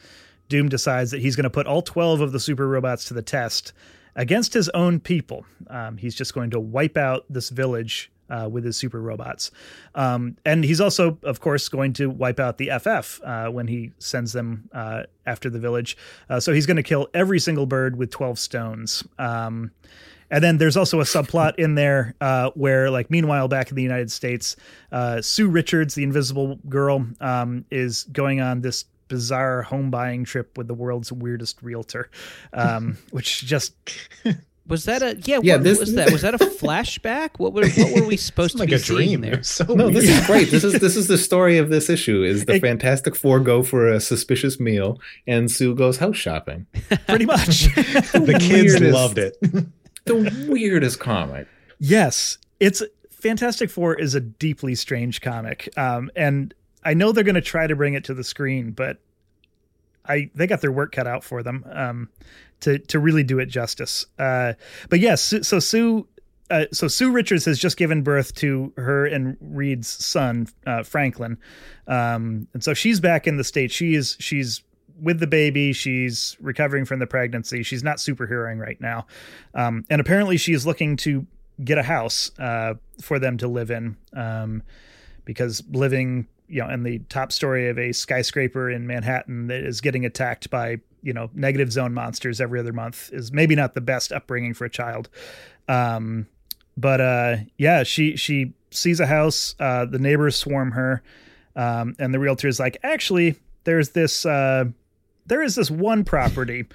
Doom 0.49 0.69
decides 0.69 1.11
that 1.11 1.21
he's 1.21 1.36
going 1.36 1.43
to 1.45 1.49
put 1.49 1.67
all 1.67 1.81
twelve 1.81 2.21
of 2.21 2.31
the 2.31 2.39
super 2.39 2.67
robots 2.67 3.05
to 3.05 3.13
the 3.15 3.23
test 3.23 3.73
against 4.15 4.53
his 4.53 4.69
own 4.69 4.99
people. 4.99 5.45
Um, 5.69 5.97
he's 5.97 6.15
just 6.15 6.33
going 6.33 6.51
to 6.51 6.59
wipe 6.59 6.97
out 6.97 7.25
this 7.29 7.49
village 7.49 8.11
uh, 8.30 8.49
with 8.51 8.63
his 8.63 8.78
super 8.78 9.01
robots. 9.01 9.51
Um, 9.93 10.38
and 10.45 10.63
he's 10.63 10.82
also, 10.82 11.17
of 11.23 11.39
course, 11.39 11.69
going 11.69 11.93
to 11.93 12.09
wipe 12.09 12.39
out 12.39 12.57
the 12.57 12.71
FF 12.80 13.21
uh, 13.23 13.49
when 13.49 13.67
he 13.67 13.91
sends 13.99 14.34
them 14.34 14.69
uh, 14.73 15.03
after 15.26 15.49
the 15.49 15.59
village. 15.59 15.97
Uh, 16.30 16.39
so 16.39 16.53
he's 16.53 16.65
going 16.65 16.78
to 16.78 16.84
kill 16.84 17.07
every 17.13 17.39
single 17.39 17.65
bird 17.65 17.97
with 17.97 18.11
12 18.11 18.39
stones. 18.39 19.03
Um, 19.19 19.71
and 20.32 20.43
then 20.43 20.57
there's 20.57 20.76
also 20.76 20.99
a 20.99 21.03
subplot 21.03 21.55
in 21.57 21.76
there 21.76 22.15
uh, 22.19 22.49
where, 22.55 22.89
like, 22.89 23.11
meanwhile, 23.11 23.47
back 23.47 23.69
in 23.69 23.76
the 23.76 23.84
United 23.84 24.11
States, 24.11 24.55
uh, 24.91 25.21
Sue 25.21 25.47
Richards, 25.47 25.95
the 25.95 26.03
invisible 26.03 26.59
girl, 26.67 27.05
um, 27.21 27.63
is 27.69 28.05
going 28.05 28.41
on 28.41 28.61
this 28.61 28.86
bizarre 29.07 29.61
home 29.61 29.91
buying 29.91 30.23
trip 30.23 30.57
with 30.57 30.67
the 30.67 30.73
world's 30.73 31.11
weirdest 31.11 31.61
realtor, 31.61 32.09
um, 32.53 32.97
which 33.11 33.45
just 33.45 33.76
was 34.68 34.86
that 34.86 35.03
a 35.03 35.16
yeah? 35.26 35.39
Yeah, 35.43 35.55
what 35.55 35.63
this, 35.63 35.80
was 35.80 35.93
that 35.93 36.11
was 36.11 36.22
that 36.24 36.34
a 36.34 36.38
flashback? 36.38 37.32
What 37.38 37.53
were 37.53 37.68
what 37.68 38.01
were 38.01 38.07
we 38.07 38.18
supposed 38.32 38.57
like 38.57 38.70
to 38.70 38.76
be 38.76 38.82
a 38.82 38.84
dream 38.84 39.22
there? 39.22 39.43
So 39.43 39.63
no, 39.66 39.86
weird. 39.86 39.95
this 39.95 40.09
is 40.09 40.26
great. 40.26 40.49
This 40.49 40.63
is 40.63 40.80
this 40.80 40.95
is 40.95 41.07
the 41.07 41.18
story 41.18 41.57
of 41.57 41.70
this 41.70 41.89
issue. 41.89 42.24
Is 42.24 42.45
the 42.45 42.59
Fantastic 42.59 43.16
Four 43.16 43.39
go 43.39 43.61
for 43.61 43.88
a 43.88 43.99
suspicious 43.99 44.59
meal, 44.59 44.99
and 45.28 45.51
Sue 45.51 45.76
goes 45.76 45.97
house 45.97 46.18
shopping. 46.18 46.66
Pretty 47.07 47.26
much, 47.26 47.66
the 47.76 48.38
kids 48.39 48.74
weirdest, 48.74 48.93
loved 48.93 49.18
it. 49.20 49.38
the 50.05 50.47
weirdest 50.49 50.99
comic. 50.99 51.47
Yes, 51.80 52.39
it's 52.59 52.82
Fantastic 53.11 53.70
Four 53.70 53.93
is 53.95 54.16
a 54.16 54.22
deeply 54.22 54.74
strange 54.74 55.22
comic, 55.22 55.70
um, 55.78 56.09
and 56.16 56.53
I 56.84 56.95
know 56.95 57.11
they're 57.11 57.24
going 57.24 57.36
to 57.36 57.41
try 57.41 57.68
to 57.68 57.76
bring 57.76 57.93
it 57.93 58.03
to 58.05 58.13
the 58.13 58.24
screen, 58.24 58.72
but 58.72 58.97
I 60.07 60.29
they 60.35 60.47
got 60.47 60.61
their 60.61 60.71
work 60.71 60.91
cut 60.91 61.07
out 61.07 61.23
for 61.23 61.43
them. 61.43 61.65
Um, 61.71 62.09
to 62.61 62.79
to 62.79 62.99
really 62.99 63.23
do 63.23 63.39
it 63.39 63.47
justice. 63.47 64.05
Uh, 64.17 64.53
but 64.89 64.99
yes, 64.99 65.33
so 65.41 65.59
Sue. 65.59 66.07
Uh, 66.51 66.65
so 66.71 66.87
Sue 66.87 67.11
Richards 67.11 67.43
has 67.45 67.57
just 67.57 67.75
given 67.75 68.03
birth 68.03 68.35
to 68.35 68.71
her 68.77 69.07
and 69.07 69.35
Reed's 69.41 69.87
son, 69.87 70.47
uh, 70.67 70.83
Franklin, 70.83 71.39
um, 71.87 72.47
and 72.53 72.63
so 72.63 72.75
she's 72.75 72.99
back 72.99 73.25
in 73.25 73.37
the 73.37 73.43
state. 73.43 73.71
She 73.71 73.95
is 73.95 74.15
she's 74.19 74.61
with 75.01 75.19
the 75.19 75.25
baby. 75.25 75.73
She's 75.73 76.37
recovering 76.39 76.85
from 76.85 76.99
the 76.99 77.07
pregnancy. 77.07 77.63
She's 77.63 77.83
not 77.83 77.97
superheroing 77.97 78.59
right 78.59 78.79
now, 78.79 79.07
um, 79.55 79.85
and 79.89 79.99
apparently 79.99 80.37
she 80.37 80.53
is 80.53 80.67
looking 80.67 80.97
to 80.97 81.25
get 81.63 81.79
a 81.79 81.83
house 81.83 82.29
uh, 82.37 82.75
for 83.01 83.17
them 83.17 83.37
to 83.37 83.47
live 83.47 83.71
in 83.71 83.97
um, 84.13 84.61
because 85.23 85.63
living 85.71 86.27
you 86.47 86.61
know 86.61 86.67
and 86.67 86.85
the 86.85 86.99
top 87.09 87.31
story 87.31 87.69
of 87.69 87.77
a 87.77 87.91
skyscraper 87.91 88.69
in 88.69 88.87
Manhattan 88.87 89.47
that 89.47 89.63
is 89.63 89.81
getting 89.81 90.05
attacked 90.05 90.49
by 90.49 90.77
you 91.01 91.13
know 91.13 91.29
negative 91.33 91.71
zone 91.71 91.93
monsters 91.93 92.41
every 92.41 92.59
other 92.59 92.73
month 92.73 93.09
is 93.13 93.31
maybe 93.31 93.55
not 93.55 93.73
the 93.73 93.81
best 93.81 94.11
upbringing 94.11 94.53
for 94.53 94.65
a 94.65 94.69
child. 94.69 95.09
Um 95.67 96.27
but 96.77 97.01
uh 97.01 97.37
yeah 97.57 97.83
she 97.83 98.15
she 98.15 98.53
sees 98.71 98.99
a 98.99 99.05
house 99.05 99.55
uh 99.59 99.85
the 99.85 99.99
neighbors 99.99 100.35
swarm 100.35 100.71
her 100.71 101.01
um 101.55 101.95
and 101.99 102.13
the 102.13 102.19
realtor 102.19 102.47
is 102.47 102.59
like 102.59 102.77
actually 102.83 103.35
there's 103.63 103.89
this 103.91 104.25
uh 104.25 104.65
there 105.27 105.41
is 105.41 105.55
this 105.55 105.71
one 105.71 106.03
property. 106.03 106.65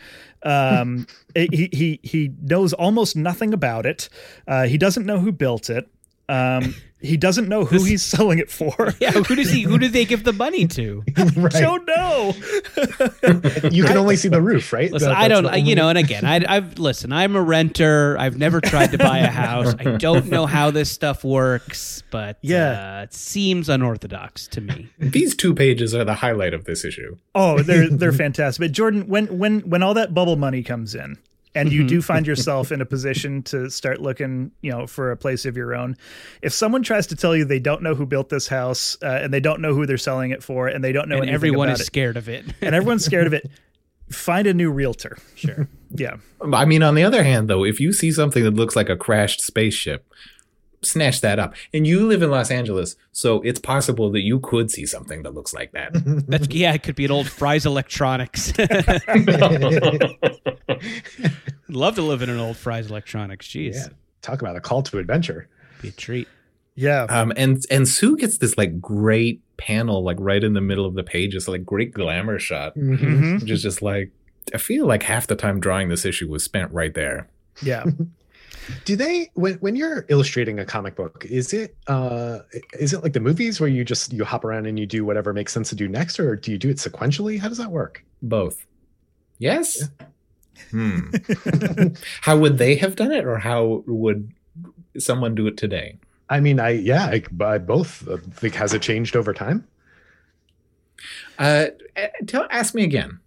Um 0.42 1.06
it, 1.34 1.52
he 1.54 1.68
he 1.72 2.00
he 2.02 2.32
knows 2.42 2.72
almost 2.72 3.16
nothing 3.16 3.52
about 3.52 3.86
it. 3.86 4.08
Uh 4.46 4.66
he 4.66 4.78
doesn't 4.78 5.06
know 5.06 5.18
who 5.18 5.32
built 5.32 5.70
it 5.70 5.88
um 6.30 6.74
he 7.02 7.16
doesn't 7.16 7.48
know 7.48 7.64
who 7.64 7.82
he's 7.84 8.02
selling 8.02 8.38
it 8.38 8.50
for. 8.50 8.70
Yeah, 9.00 9.12
who 9.12 9.34
does 9.34 9.50
he? 9.50 9.62
Who 9.62 9.78
do 9.78 9.88
they 9.88 10.04
give 10.04 10.24
the 10.24 10.32
money 10.32 10.66
to? 10.66 11.02
right. 11.36 11.54
I 11.54 11.60
don't 11.60 11.86
know. 11.86 12.34
you 13.70 13.84
can 13.84 13.96
only 13.96 14.16
see 14.16 14.28
the 14.28 14.42
roof, 14.42 14.74
right? 14.74 14.92
Listen, 14.92 15.08
that, 15.08 15.16
I 15.16 15.28
don't. 15.28 15.46
Only... 15.46 15.60
You 15.60 15.74
know, 15.74 15.88
and 15.90 15.96
again, 15.96 16.26
I, 16.26 16.44
I've 16.46 16.78
listen. 16.78 17.10
I'm 17.10 17.34
a 17.34 17.40
renter. 17.40 18.18
I've 18.18 18.36
never 18.36 18.60
tried 18.60 18.90
to 18.90 18.98
buy 18.98 19.18
a 19.18 19.30
house. 19.30 19.74
I 19.78 19.96
don't 19.96 20.26
know 20.26 20.44
how 20.44 20.70
this 20.70 20.90
stuff 20.90 21.24
works, 21.24 22.02
but 22.10 22.38
yeah, 22.42 22.98
uh, 22.98 23.02
it 23.04 23.14
seems 23.14 23.70
unorthodox 23.70 24.48
to 24.48 24.60
me. 24.60 24.90
These 24.98 25.34
two 25.34 25.54
pages 25.54 25.94
are 25.94 26.04
the 26.04 26.16
highlight 26.16 26.52
of 26.52 26.64
this 26.64 26.84
issue. 26.84 27.16
Oh, 27.34 27.62
they're 27.62 27.88
they're 27.88 28.12
fantastic. 28.12 28.60
But 28.60 28.72
Jordan, 28.72 29.08
when 29.08 29.38
when 29.38 29.60
when 29.60 29.82
all 29.82 29.94
that 29.94 30.12
bubble 30.12 30.36
money 30.36 30.62
comes 30.62 30.94
in, 30.94 31.16
and 31.54 31.72
you 31.72 31.86
do 31.86 31.98
mm-hmm. 31.98 32.02
find 32.02 32.26
yourself 32.28 32.72
in 32.72 32.80
a 32.80 32.86
position 32.86 33.42
to 33.44 33.70
start 33.70 34.00
looking, 34.00 34.52
you 34.62 34.70
know, 34.70 34.86
for 34.86 35.10
a 35.10 35.16
place 35.16 35.44
of 35.44 35.56
your 35.56 35.74
own. 35.74 35.96
If 36.42 36.52
someone 36.52 36.82
tries 36.82 37.06
to 37.08 37.16
tell 37.16 37.36
you 37.36 37.44
they 37.44 37.58
don't 37.58 37.82
know 37.82 37.94
who 37.94 38.06
built 38.06 38.28
this 38.28 38.48
house 38.48 38.96
uh, 39.02 39.06
and 39.22 39.32
they 39.32 39.40
don't 39.40 39.60
know 39.60 39.74
who 39.74 39.86
they're 39.86 39.98
selling 39.98 40.30
it 40.30 40.42
for 40.42 40.68
and 40.68 40.82
they 40.82 40.92
don't 40.92 41.08
know 41.08 41.20
and 41.20 41.30
everyone 41.30 41.68
is 41.68 41.80
it, 41.80 41.84
scared 41.84 42.16
of 42.16 42.28
it 42.28 42.44
and 42.60 42.74
everyone's 42.74 43.04
scared 43.04 43.26
of 43.26 43.32
it, 43.32 43.50
find 44.10 44.46
a 44.46 44.54
new 44.54 44.70
realtor. 44.70 45.18
Sure. 45.34 45.68
Yeah. 45.90 46.16
I 46.52 46.64
mean, 46.64 46.82
on 46.82 46.94
the 46.94 47.04
other 47.04 47.24
hand, 47.24 47.48
though, 47.48 47.64
if 47.64 47.80
you 47.80 47.92
see 47.92 48.12
something 48.12 48.44
that 48.44 48.54
looks 48.54 48.76
like 48.76 48.88
a 48.88 48.96
crashed 48.96 49.40
spaceship, 49.40 50.06
snatch 50.82 51.20
that 51.20 51.38
up. 51.38 51.54
And 51.72 51.86
you 51.86 52.06
live 52.06 52.22
in 52.22 52.30
Los 52.30 52.50
Angeles, 52.50 52.96
so 53.12 53.40
it's 53.42 53.60
possible 53.60 54.10
that 54.12 54.20
you 54.20 54.40
could 54.40 54.70
see 54.70 54.86
something 54.86 55.22
that 55.22 55.34
looks 55.34 55.52
like 55.52 55.72
that. 55.72 55.90
That's, 56.28 56.48
yeah, 56.50 56.72
it 56.72 56.82
could 56.82 56.96
be 56.96 57.04
an 57.04 57.10
old 57.10 57.28
Fry's 57.28 57.66
Electronics. 57.66 58.52
Love 61.68 61.94
to 61.94 62.02
live 62.02 62.22
in 62.22 62.30
an 62.30 62.38
old 62.38 62.56
Fry's 62.56 62.90
Electronics. 62.90 63.46
Jeez. 63.48 63.74
Yeah. 63.74 63.88
Talk 64.22 64.40
about 64.42 64.56
a 64.56 64.60
call 64.60 64.82
to 64.84 64.98
adventure. 64.98 65.48
Be 65.80 65.88
a 65.88 65.92
treat. 65.92 66.28
Yeah. 66.74 67.04
Um, 67.04 67.32
and 67.36 67.64
and 67.70 67.86
Sue 67.88 68.16
gets 68.16 68.38
this 68.38 68.56
like 68.56 68.80
great 68.80 69.42
panel 69.56 70.02
like 70.02 70.16
right 70.20 70.42
in 70.42 70.54
the 70.54 70.60
middle 70.60 70.86
of 70.86 70.94
the 70.94 71.02
page. 71.02 71.34
It's 71.34 71.48
like 71.48 71.64
great 71.64 71.92
glamour 71.92 72.38
shot, 72.38 72.74
mm-hmm. 72.76 73.38
which 73.38 73.50
is 73.50 73.62
just 73.62 73.82
like 73.82 74.12
I 74.54 74.58
feel 74.58 74.86
like 74.86 75.02
half 75.02 75.26
the 75.26 75.36
time 75.36 75.60
drawing 75.60 75.88
this 75.88 76.04
issue 76.04 76.28
was 76.28 76.44
spent 76.44 76.72
right 76.72 76.94
there. 76.94 77.28
Yeah. 77.62 77.84
do 78.84 78.96
they 78.96 79.30
when 79.34 79.54
when 79.54 79.76
you're 79.76 80.04
illustrating 80.08 80.58
a 80.58 80.64
comic 80.64 80.96
book 80.96 81.24
is 81.28 81.52
it 81.52 81.76
uh 81.86 82.40
is 82.78 82.92
it 82.92 83.02
like 83.02 83.12
the 83.12 83.20
movies 83.20 83.60
where 83.60 83.68
you 83.68 83.84
just 83.84 84.12
you 84.12 84.24
hop 84.24 84.44
around 84.44 84.66
and 84.66 84.78
you 84.78 84.86
do 84.86 85.04
whatever 85.04 85.32
makes 85.32 85.52
sense 85.52 85.68
to 85.70 85.74
do 85.74 85.88
next 85.88 86.20
or 86.20 86.36
do 86.36 86.50
you 86.50 86.58
do 86.58 86.68
it 86.70 86.76
sequentially? 86.76 87.38
How 87.38 87.48
does 87.48 87.58
that 87.58 87.70
work? 87.70 88.04
Both. 88.22 88.66
Yes. 89.38 89.88
Yeah. 90.00 90.06
hmm. 90.70 91.88
How 92.20 92.36
would 92.36 92.58
they 92.58 92.74
have 92.76 92.96
done 92.96 93.12
it 93.12 93.24
or 93.24 93.38
how 93.38 93.82
would 93.86 94.32
someone 94.98 95.34
do 95.34 95.46
it 95.46 95.56
today? 95.56 95.98
I 96.28 96.40
mean 96.40 96.60
i 96.60 96.70
yeah 96.70 97.06
i, 97.06 97.22
I 97.44 97.58
both 97.58 98.06
uh, 98.08 98.18
think 98.34 98.54
has 98.54 98.74
it 98.74 98.82
changed 98.82 99.16
over 99.16 99.32
time? 99.32 99.66
Uh 101.38 101.66
tell 102.26 102.46
ask 102.50 102.74
me 102.74 102.84
again. 102.84 103.20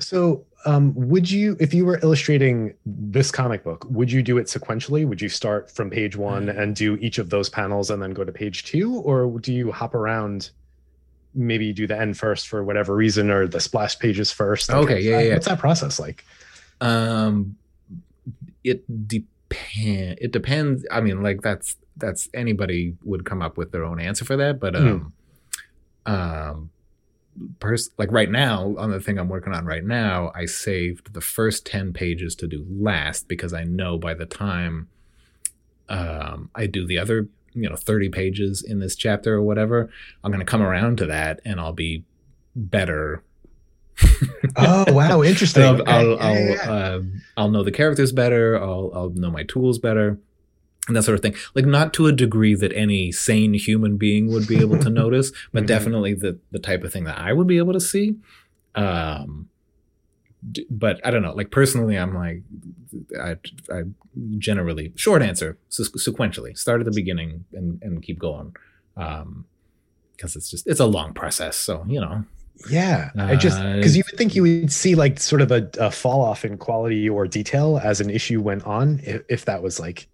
So 0.00 0.44
um, 0.64 0.92
would 0.96 1.30
you 1.30 1.56
if 1.60 1.72
you 1.72 1.84
were 1.84 1.98
illustrating 2.02 2.74
this 2.84 3.30
comic 3.30 3.62
book 3.62 3.86
would 3.88 4.10
you 4.10 4.22
do 4.22 4.38
it 4.38 4.46
sequentially 4.46 5.06
would 5.06 5.20
you 5.20 5.28
start 5.28 5.70
from 5.70 5.88
page 5.88 6.16
one 6.16 6.46
mm. 6.46 6.58
and 6.58 6.74
do 6.74 6.96
each 6.96 7.18
of 7.18 7.30
those 7.30 7.48
panels 7.48 7.90
and 7.90 8.02
then 8.02 8.12
go 8.12 8.24
to 8.24 8.32
page 8.32 8.64
two 8.64 8.96
or 9.00 9.38
do 9.38 9.52
you 9.52 9.70
hop 9.70 9.94
around 9.94 10.50
maybe 11.34 11.72
do 11.72 11.86
the 11.86 11.98
end 11.98 12.18
first 12.18 12.48
for 12.48 12.64
whatever 12.64 12.94
reason 12.94 13.30
or 13.30 13.46
the 13.46 13.60
splash 13.60 13.98
pages 13.98 14.32
first 14.32 14.70
okay 14.70 15.00
yeah, 15.00 15.20
yeah 15.20 15.34
what's 15.34 15.46
that 15.46 15.58
process 15.58 16.00
like 16.00 16.24
um 16.80 17.56
it 18.64 18.84
depends 19.06 20.18
it 20.20 20.32
depends 20.32 20.84
i 20.90 21.00
mean 21.00 21.22
like 21.22 21.40
that's 21.40 21.76
that's 21.96 22.28
anybody 22.34 22.96
would 23.04 23.24
come 23.24 23.42
up 23.42 23.56
with 23.56 23.70
their 23.70 23.84
own 23.84 24.00
answer 24.00 24.24
for 24.24 24.36
that 24.36 24.58
but 24.58 24.74
hmm. 24.74 24.86
um 24.86 25.12
mm. 26.06 26.12
um 26.12 26.70
pers- 27.60 27.90
like 27.98 28.10
right 28.12 28.30
now 28.30 28.74
on 28.78 28.90
the 28.90 29.00
thing 29.00 29.18
I'm 29.18 29.28
working 29.28 29.52
on 29.52 29.64
right 29.66 29.84
now, 29.84 30.32
I 30.34 30.46
saved 30.46 31.14
the 31.14 31.20
first 31.20 31.66
10 31.66 31.92
pages 31.92 32.34
to 32.36 32.46
do 32.46 32.66
last 32.68 33.28
because 33.28 33.52
I 33.52 33.64
know 33.64 33.98
by 33.98 34.14
the 34.14 34.26
time 34.26 34.88
um, 35.88 36.50
I 36.54 36.66
do 36.66 36.86
the 36.86 36.98
other, 36.98 37.28
you 37.54 37.68
know, 37.68 37.76
30 37.76 38.08
pages 38.10 38.62
in 38.62 38.80
this 38.80 38.96
chapter 38.96 39.34
or 39.34 39.42
whatever, 39.42 39.90
I'm 40.22 40.30
going 40.30 40.44
to 40.44 40.50
come 40.50 40.62
around 40.62 40.98
to 40.98 41.06
that 41.06 41.40
and 41.44 41.60
I'll 41.60 41.72
be 41.72 42.04
better 42.54 43.22
oh 44.56 44.92
wow, 44.92 45.22
interesting. 45.22 45.62
I'll 45.64 45.80
Okay. 45.80 45.90
I'll 45.90 46.08
Yeah, 46.10 46.16
I'll, 46.20 46.34
yeah, 46.34 46.94
um, 46.94 47.22
I'll 47.36 47.50
know 47.50 47.64
the 47.64 47.72
characters 47.72 48.12
better. 48.12 48.56
I'll 48.60 48.90
I'll 48.94 49.10
know 49.10 49.30
my 49.30 49.42
tools 49.44 49.78
better, 49.78 50.18
and 50.88 50.96
that 50.96 51.04
sort 51.04 51.14
of 51.14 51.22
thing. 51.22 51.34
Like 51.54 51.66
not 51.66 51.92
to 51.94 52.06
a 52.08 52.12
degree 52.12 52.54
that 52.56 52.72
any 52.72 53.12
sane 53.12 53.54
human 53.54 53.96
being 53.96 54.26
would 54.32 54.48
be 54.48 54.58
able 54.60 54.78
to 54.80 54.90
notice, 55.02 55.30
but 55.52 55.62
Mhm. 55.64 55.68
definitely 55.68 56.14
the 56.14 56.38
the 56.50 56.58
type 56.58 56.82
of 56.82 56.92
thing 56.92 57.04
that 57.04 57.18
I 57.18 57.32
would 57.32 57.46
be 57.46 57.58
able 57.58 57.74
to 57.74 57.80
see. 57.80 58.16
Um, 58.74 59.48
d- 60.52 60.66
but 60.70 61.00
I 61.04 61.10
don't 61.10 61.22
know. 61.22 61.32
Like 61.34 61.50
personally, 61.50 61.96
I'm 61.96 62.14
like, 62.14 62.42
I 63.20 63.36
I 63.72 63.82
generally 64.38 64.92
short 64.96 65.22
answer 65.22 65.58
se- 65.68 65.92
sequentially 65.96 66.56
start 66.56 66.80
at 66.80 66.84
the 66.84 66.92
beginning 66.92 67.44
and 67.52 67.80
and 67.82 68.02
keep 68.02 68.18
going. 68.18 68.54
Um, 68.96 69.44
because 70.16 70.34
it's 70.34 70.50
just 70.50 70.66
it's 70.66 70.80
a 70.80 70.86
long 70.86 71.14
process. 71.14 71.56
So 71.56 71.84
you 71.88 72.00
know, 72.00 72.24
Yeah, 72.68 73.10
I 73.16 73.36
just 73.36 73.60
Uh, 73.60 73.76
because 73.76 73.96
you 73.96 74.02
would 74.10 74.18
think 74.18 74.34
you 74.34 74.42
would 74.42 74.72
see 74.72 74.96
like 74.96 75.20
sort 75.20 75.42
of 75.42 75.52
a, 75.52 75.70
a 75.78 75.90
fall 75.92 76.20
off 76.22 76.44
in 76.44 76.56
quality 76.58 77.08
or 77.08 77.26
detail 77.28 77.78
as 77.82 78.00
an 78.00 78.10
issue 78.10 78.40
went 78.40 78.64
on, 78.64 79.00
if, 79.04 79.22
if 79.28 79.44
that 79.44 79.62
was 79.62 79.78
like, 79.78 80.08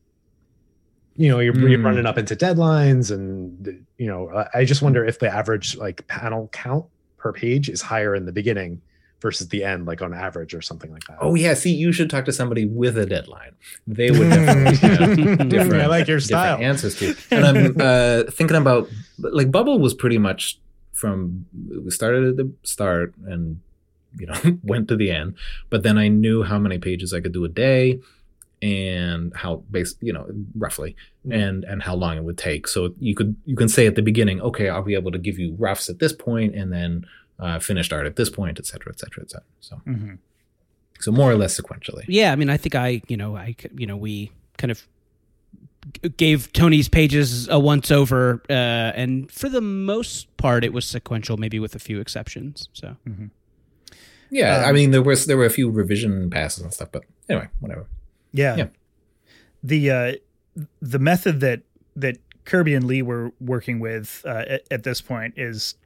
you 1.16 1.28
know, 1.28 1.38
you're, 1.40 1.56
you're 1.68 1.78
Mm. 1.78 1.84
running 1.84 2.06
up 2.06 2.18
into 2.18 2.34
deadlines, 2.36 3.10
and 3.10 3.84
you 3.98 4.06
know, 4.06 4.28
I- 4.30 4.60
I 4.60 4.64
just 4.64 4.82
wonder 4.82 5.04
if 5.04 5.18
the 5.18 5.28
average 5.28 5.76
like 5.76 6.06
panel 6.08 6.48
count 6.52 6.84
per 7.18 7.32
page 7.32 7.68
is 7.68 7.80
higher 7.82 8.14
in 8.14 8.26
the 8.26 8.32
beginning 8.32 8.80
versus 9.20 9.48
the 9.48 9.64
end, 9.64 9.86
like 9.86 10.02
on 10.02 10.12
average 10.12 10.52
or 10.54 10.60
something 10.60 10.92
like 10.92 11.04
that. 11.04 11.16
Oh 11.20 11.34
yeah, 11.34 11.54
see, 11.54 11.72
you 11.74 11.92
should 11.92 12.10
talk 12.10 12.24
to 12.26 12.32
somebody 12.32 12.66
with 12.66 12.98
a 12.98 13.06
deadline. 13.06 13.52
They 13.86 14.10
would 14.10 14.28
definitely 14.30 15.36
have 15.36 15.48
different. 15.48 15.82
I 15.82 15.86
like 15.86 16.08
your 16.08 16.20
style. 16.20 16.58
answers 16.60 16.96
to. 16.96 17.10
it. 17.10 17.16
And 17.30 17.44
I'm 17.46 17.76
uh, 17.80 18.30
thinking 18.30 18.56
about 18.56 18.90
like 19.18 19.50
Bubble 19.50 19.78
was 19.78 19.94
pretty 19.94 20.18
much 20.18 20.58
from 20.92 21.46
we 21.84 21.90
started 21.90 22.24
at 22.30 22.36
the 22.36 22.50
start 22.64 23.14
and 23.26 23.60
you 24.18 24.26
know 24.26 24.34
went 24.62 24.88
to 24.88 24.96
the 24.96 25.10
end, 25.10 25.34
but 25.70 25.82
then 25.84 25.96
I 25.98 26.08
knew 26.08 26.42
how 26.42 26.58
many 26.58 26.78
pages 26.78 27.14
I 27.14 27.20
could 27.20 27.32
do 27.32 27.44
a 27.44 27.48
day 27.48 28.00
and 28.64 29.32
how 29.36 29.56
base 29.70 29.94
you 30.00 30.12
know 30.12 30.24
roughly 30.64 30.96
Mm. 31.26 31.34
and 31.42 31.64
and 31.64 31.82
how 31.82 31.94
long 32.02 32.16
it 32.18 32.24
would 32.28 32.36
take 32.50 32.66
so 32.68 32.94
you 33.08 33.14
could 33.14 33.34
you 33.46 33.56
can 33.56 33.68
say 33.76 33.86
at 33.86 33.94
the 33.94 34.02
beginning 34.10 34.40
okay 34.48 34.68
i'll 34.68 34.82
be 34.92 34.94
able 34.94 35.10
to 35.12 35.18
give 35.18 35.38
you 35.38 35.54
roughs 35.58 35.88
at 35.88 35.98
this 35.98 36.12
point 36.12 36.54
and 36.54 36.68
then 36.72 36.90
uh, 37.38 37.58
finished 37.58 37.92
art 37.92 38.06
at 38.06 38.16
this 38.16 38.30
point 38.38 38.58
et 38.58 38.66
cetera 38.70 38.90
et 38.94 38.98
cetera 39.00 39.22
et 39.24 39.30
cetera 39.30 39.46
so 39.60 39.74
Mhm. 39.86 40.18
so 41.00 41.10
more 41.12 41.30
or 41.32 41.36
less 41.42 41.58
sequentially 41.60 42.04
Yeah, 42.08 42.32
I 42.32 42.36
mean, 42.36 42.50
I 42.50 42.58
think 42.62 42.74
I, 42.74 43.02
you 43.08 43.16
know, 43.16 43.36
I, 43.36 43.56
you 43.76 43.86
know, 43.86 43.96
we 43.96 44.30
kind 44.58 44.70
of 44.70 44.86
gave 46.16 46.38
Tony's 46.52 46.88
pages 46.88 47.48
a 47.48 47.58
once 47.58 47.90
over, 47.90 48.42
uh, 48.48 48.52
and 49.02 49.30
for 49.30 49.48
the 49.50 49.60
most 49.60 50.34
part, 50.36 50.64
it 50.64 50.72
was 50.72 50.84
sequential, 50.86 51.36
maybe 51.36 51.58
with 51.58 51.74
a 51.74 51.78
few 51.78 52.00
exceptions. 52.00 52.68
So 52.72 52.96
Yeah, 54.30 54.62
I 54.64 54.68
Um, 54.70 54.74
mean 54.74 54.90
there 54.92 55.02
was 55.02 55.26
there 55.26 55.36
were 55.36 55.44
a 55.46 55.50
few 55.58 55.70
revision 55.70 56.30
passes 56.30 56.62
and 56.64 56.72
stuff, 56.72 56.90
but 56.92 57.02
anyway, 57.28 57.48
whatever. 57.60 57.86
Yeah. 58.34 58.56
Yeah. 58.56 58.66
The 59.62 59.90
uh, 59.90 60.12
the 60.82 60.98
method 60.98 61.40
that 61.40 61.62
that 61.96 62.18
Kirby 62.44 62.74
and 62.74 62.86
Lee 62.86 63.00
were 63.00 63.32
working 63.40 63.80
with 63.80 64.22
uh, 64.26 64.44
at, 64.46 64.62
at 64.70 64.82
this 64.82 65.00
point 65.00 65.34
is 65.38 65.76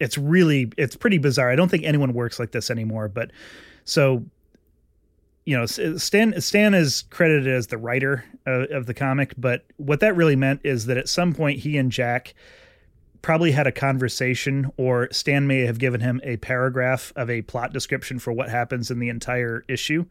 it's 0.00 0.18
really 0.18 0.72
it's 0.76 0.96
pretty 0.96 1.18
bizarre. 1.18 1.50
I 1.50 1.56
don't 1.56 1.68
think 1.68 1.84
anyone 1.84 2.14
works 2.14 2.40
like 2.40 2.50
this 2.50 2.70
anymore. 2.70 3.08
But 3.08 3.30
so 3.84 4.24
you 5.44 5.56
know, 5.56 5.66
Stan 5.66 6.40
Stan 6.40 6.74
is 6.74 7.04
credited 7.10 7.46
as 7.46 7.68
the 7.68 7.78
writer 7.78 8.24
of, 8.44 8.70
of 8.70 8.86
the 8.86 8.94
comic, 8.94 9.34
but 9.38 9.64
what 9.76 10.00
that 10.00 10.16
really 10.16 10.36
meant 10.36 10.60
is 10.64 10.86
that 10.86 10.96
at 10.96 11.08
some 11.08 11.32
point 11.32 11.60
he 11.60 11.78
and 11.78 11.92
Jack 11.92 12.34
probably 13.22 13.52
had 13.52 13.66
a 13.66 13.72
conversation 13.72 14.70
or 14.76 15.08
Stan 15.10 15.46
may 15.46 15.60
have 15.60 15.78
given 15.78 16.00
him 16.00 16.20
a 16.22 16.36
paragraph 16.38 17.12
of 17.16 17.30
a 17.30 17.42
plot 17.42 17.72
description 17.72 18.18
for 18.18 18.32
what 18.32 18.48
happens 18.48 18.90
in 18.90 18.98
the 18.98 19.08
entire 19.08 19.64
issue 19.68 20.04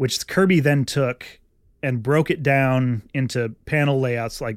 which 0.00 0.26
Kirby 0.26 0.60
then 0.60 0.86
took 0.86 1.26
and 1.82 2.02
broke 2.02 2.30
it 2.30 2.42
down 2.42 3.02
into 3.12 3.50
panel 3.66 4.00
layouts. 4.00 4.40
Like 4.40 4.56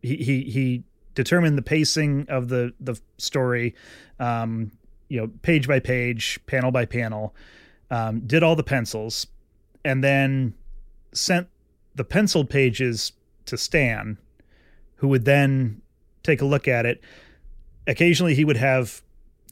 he 0.00 0.14
he, 0.14 0.42
he 0.42 0.84
determined 1.16 1.58
the 1.58 1.62
pacing 1.62 2.24
of 2.28 2.46
the 2.50 2.72
the 2.78 2.94
story, 3.18 3.74
um, 4.20 4.70
you 5.08 5.20
know, 5.20 5.26
page 5.42 5.66
by 5.66 5.80
page, 5.80 6.38
panel 6.46 6.70
by 6.70 6.84
panel. 6.84 7.34
Um, 7.90 8.20
did 8.20 8.44
all 8.44 8.54
the 8.54 8.62
pencils, 8.62 9.26
and 9.84 10.04
then 10.04 10.54
sent 11.12 11.48
the 11.96 12.04
penciled 12.04 12.48
pages 12.48 13.10
to 13.46 13.58
Stan, 13.58 14.18
who 14.98 15.08
would 15.08 15.24
then 15.24 15.82
take 16.22 16.40
a 16.40 16.44
look 16.44 16.68
at 16.68 16.86
it. 16.86 17.02
Occasionally, 17.88 18.36
he 18.36 18.44
would 18.44 18.56
have 18.56 19.02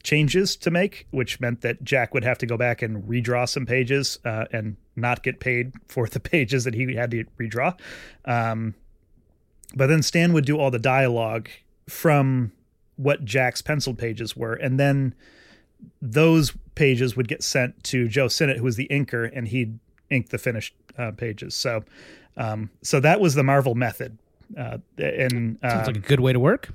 changes 0.05 0.55
to 0.55 0.71
make, 0.71 1.07
which 1.11 1.41
meant 1.41 1.61
that 1.61 1.83
Jack 1.83 2.13
would 2.13 2.23
have 2.23 2.37
to 2.37 2.45
go 2.45 2.55
back 2.55 2.81
and 2.81 3.03
redraw 3.03 3.49
some 3.49 3.65
pages 3.65 4.19
uh, 4.23 4.45
and 4.53 4.77
not 4.95 5.23
get 5.23 5.41
paid 5.41 5.73
for 5.89 6.07
the 6.15 6.21
pages 6.21 6.63
that 6.63 6.73
he 6.73 6.95
had 6.95 7.11
to 7.11 7.25
redraw. 7.37 7.77
Um, 8.23 8.75
but 9.75 9.87
then 9.87 10.01
Stan 10.01 10.31
would 10.31 10.45
do 10.45 10.57
all 10.57 10.71
the 10.71 10.79
dialogue 10.79 11.49
from 11.89 12.53
what 12.95 13.25
Jack's 13.25 13.61
penciled 13.61 13.97
pages 13.97 14.37
were, 14.37 14.53
and 14.53 14.79
then 14.79 15.13
those 16.01 16.53
pages 16.75 17.17
would 17.17 17.27
get 17.27 17.43
sent 17.43 17.83
to 17.83 18.07
Joe 18.07 18.29
Sinnott, 18.29 18.57
who 18.57 18.63
was 18.63 18.77
the 18.77 18.87
inker, 18.89 19.29
and 19.35 19.47
he'd 19.47 19.79
ink 20.09 20.29
the 20.29 20.37
finished 20.37 20.73
uh, 20.97 21.11
pages. 21.11 21.55
So, 21.55 21.83
um, 22.37 22.69
so 22.81 22.99
that 23.01 23.19
was 23.19 23.35
the 23.35 23.43
Marvel 23.43 23.75
method. 23.75 24.17
Uh, 24.57 24.77
and 24.97 25.57
sounds 25.61 25.87
um, 25.87 25.93
like 25.93 25.97
a 25.97 26.07
good 26.07 26.19
way 26.19 26.31
to 26.31 26.39
work. 26.39 26.69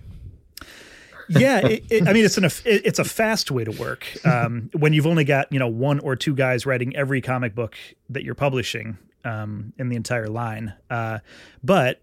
Yeah, 1.31 1.67
it, 1.67 1.85
it, 1.91 2.09
I 2.09 2.13
mean 2.13 2.25
it's 2.25 2.37
an 2.39 2.45
it, 2.45 2.61
it's 2.65 2.99
a 2.99 3.05
fast 3.05 3.51
way 3.51 3.65
to 3.65 3.71
work 3.71 4.07
um, 4.25 4.71
when 4.73 4.93
you've 4.93 5.07
only 5.07 5.25
got 5.25 5.53
you 5.53 5.59
know 5.59 5.69
one 5.69 6.01
or 6.01 6.17
two 6.17 6.35
guys 6.35 6.67
writing 6.67 6.95
every 6.97 7.21
comic 7.21 7.55
book 7.55 7.77
that 8.09 8.25
you're 8.25 8.35
publishing 8.35 8.99
um, 9.25 9.73
in 9.79 9.89
the 9.89 9.97
entire 9.97 10.29
line. 10.29 10.75
Uh, 10.89 11.21
but 11.63 12.01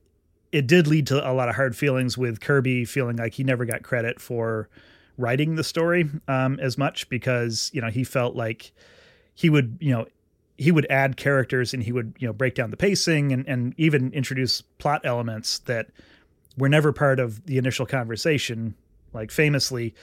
it 0.52 0.68
did 0.68 0.88
lead 0.88 1.08
to 1.08 1.30
a 1.30 1.34
lot 1.34 1.50
of 1.50 1.56
hard 1.56 1.76
feelings 1.76 2.18
with 2.18 2.40
Kirby 2.40 2.86
feeling 2.86 3.18
like 3.18 3.34
he 3.34 3.44
never 3.44 3.66
got 3.66 3.84
credit 3.84 4.22
for 4.22 4.70
writing 5.18 5.56
the 5.56 5.64
story 5.64 6.10
um, 6.28 6.60
as 6.60 6.78
much 6.78 7.10
because 7.10 7.70
you 7.74 7.82
know 7.82 7.90
he 7.90 8.04
felt 8.04 8.36
like 8.36 8.72
he 9.36 9.50
would 9.50 9.78
you 9.82 9.92
know 9.92 10.06
he 10.58 10.72
would 10.72 10.88
add 10.90 11.18
characters 11.18 11.74
and 11.74 11.84
he 11.84 11.92
would 11.92 12.16
you 12.20 12.28
know 12.28 12.34
break 12.34 12.56
down 12.56 12.72
the 12.72 12.78
pacing 12.78 13.32
and 13.32 13.48
and 13.48 13.74
even 13.78 14.12
introduce 14.14 14.62
plot 14.62 15.02
elements 15.04 15.60
that 15.60 15.88
were 16.58 16.70
never 16.70 16.92
part 16.92 17.20
of 17.20 17.46
the 17.46 17.58
initial 17.58 17.86
conversation 17.86 18.76
like 19.14 19.32
famously, 19.32 19.94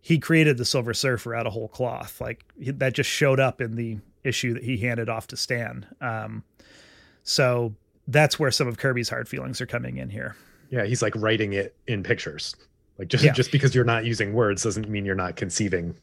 he 0.00 0.18
created 0.18 0.58
the 0.58 0.64
Silver 0.64 0.94
Surfer 0.94 1.34
out 1.34 1.46
of 1.46 1.52
whole 1.52 1.68
cloth. 1.68 2.20
Like 2.20 2.44
that 2.58 2.92
just 2.94 3.08
showed 3.10 3.40
up 3.40 3.60
in 3.60 3.76
the 3.76 3.98
issue 4.22 4.54
that 4.54 4.62
he 4.62 4.76
handed 4.78 5.08
off 5.08 5.26
to 5.28 5.36
Stan. 5.36 5.86
Um, 6.00 6.42
so 7.22 7.74
that's 8.08 8.38
where 8.38 8.50
some 8.50 8.68
of 8.68 8.76
Kirby's 8.78 9.08
hard 9.08 9.28
feelings 9.28 9.60
are 9.60 9.66
coming 9.66 9.96
in 9.98 10.10
here. 10.10 10.36
Yeah, 10.70 10.84
he's 10.84 11.02
like 11.02 11.14
writing 11.16 11.52
it 11.52 11.74
in 11.86 12.02
pictures. 12.02 12.54
Like 12.98 13.08
just 13.08 13.24
Yeah. 13.24 13.32
just 13.32 13.50
because 13.52 13.74
you're 13.74 13.84
not 13.84 14.04
using 14.04 14.32
words 14.34 14.62
doesn't 14.62 14.88
mean 14.88 15.04
you're 15.04 15.14
not 15.14 15.36
conceiving 15.36 15.94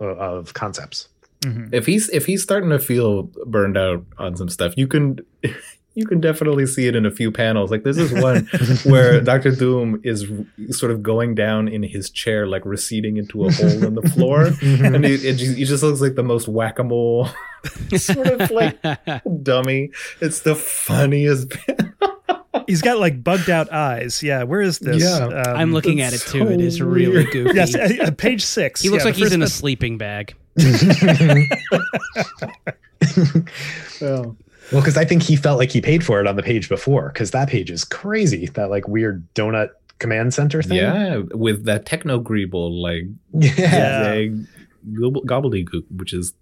uh, 0.00 0.04
of 0.04 0.54
concepts. 0.54 1.08
Mhm. 1.40 1.72
If 1.72 1.86
he's 1.86 2.08
if 2.10 2.26
he's 2.26 2.42
starting 2.42 2.70
to 2.70 2.78
feel 2.78 3.24
burned 3.46 3.76
out 3.78 4.04
on 4.18 4.36
some 4.36 4.48
stuff, 4.48 4.74
you 4.76 4.86
can 4.86 5.18
you 5.94 6.06
can 6.06 6.20
definitely 6.20 6.66
see 6.66 6.86
it 6.86 6.94
in 6.94 7.04
a 7.04 7.10
few 7.10 7.32
panels. 7.32 7.70
Like 7.70 7.82
this 7.82 7.98
is 7.98 8.12
one 8.12 8.46
where 8.84 9.20
Doctor 9.20 9.50
Doom 9.50 10.00
is 10.04 10.30
r- 10.30 10.72
sort 10.72 10.92
of 10.92 11.02
going 11.02 11.34
down 11.34 11.66
in 11.68 11.82
his 11.82 12.10
chair, 12.10 12.46
like 12.46 12.64
receding 12.64 13.16
into 13.16 13.44
a 13.44 13.52
hole 13.52 13.84
in 13.84 13.94
the 13.94 14.02
floor, 14.10 14.50
and 14.62 15.04
he, 15.04 15.16
just, 15.16 15.56
he 15.56 15.64
just 15.64 15.82
looks 15.82 16.00
like 16.00 16.14
the 16.14 16.22
most 16.22 16.46
whack 16.48 16.78
a 16.78 16.84
mole 16.84 17.28
sort 17.96 18.26
of 18.26 18.50
like 18.50 18.78
dummy. 19.42 19.90
It's 20.20 20.40
the 20.40 20.54
funniest. 20.54 21.52
He's 22.66 22.82
got 22.82 22.98
like 22.98 23.22
bugged 23.24 23.50
out 23.50 23.72
eyes. 23.72 24.22
Yeah, 24.22 24.44
where 24.44 24.60
is 24.60 24.78
this? 24.78 25.02
Yeah. 25.02 25.24
Um, 25.26 25.56
I'm 25.56 25.72
looking 25.72 26.00
at 26.00 26.12
it 26.12 26.20
that's 26.20 26.32
too. 26.32 26.46
it 26.48 26.60
is 26.60 26.80
really 26.80 27.08
weird. 27.16 27.30
goofy. 27.32 27.56
Yes, 27.56 27.74
uh, 27.74 27.88
uh, 28.02 28.10
page 28.12 28.42
six. 28.44 28.80
he 28.82 28.88
looks 28.90 29.02
Yeah, 29.02 29.06
like 29.08 29.16
he's 29.16 29.32
in 29.32 29.42
a 29.42 29.48
sleeping 29.48 29.98
bag. 29.98 30.34
Well, 34.00 34.36
because 34.70 34.96
I 34.96 35.04
think 35.04 35.22
he 35.22 35.36
felt 35.36 35.58
like 35.58 35.70
he 35.70 35.80
paid 35.80 36.04
for 36.04 36.20
it 36.20 36.26
on 36.26 36.36
the 36.36 36.42
page 36.42 36.68
before, 36.68 37.08
because 37.08 37.30
that 37.32 37.48
page 37.48 37.70
is 37.70 37.84
crazy. 37.84 38.46
That 38.54 38.70
like 38.70 38.86
weird 38.88 39.26
donut 39.34 39.70
command 39.98 40.32
center 40.32 40.62
thing. 40.62 40.78
Yeah, 40.78 41.18
with 41.34 41.64
that 41.64 41.86
techno 41.86 42.20
greeble 42.20 42.80
like 42.80 43.04
Yeah. 43.58 44.14
Yeah. 44.14 44.26
gobble- 45.00 45.24
gobbledygook, 45.24 45.84
which 45.96 46.12
is 46.12 46.32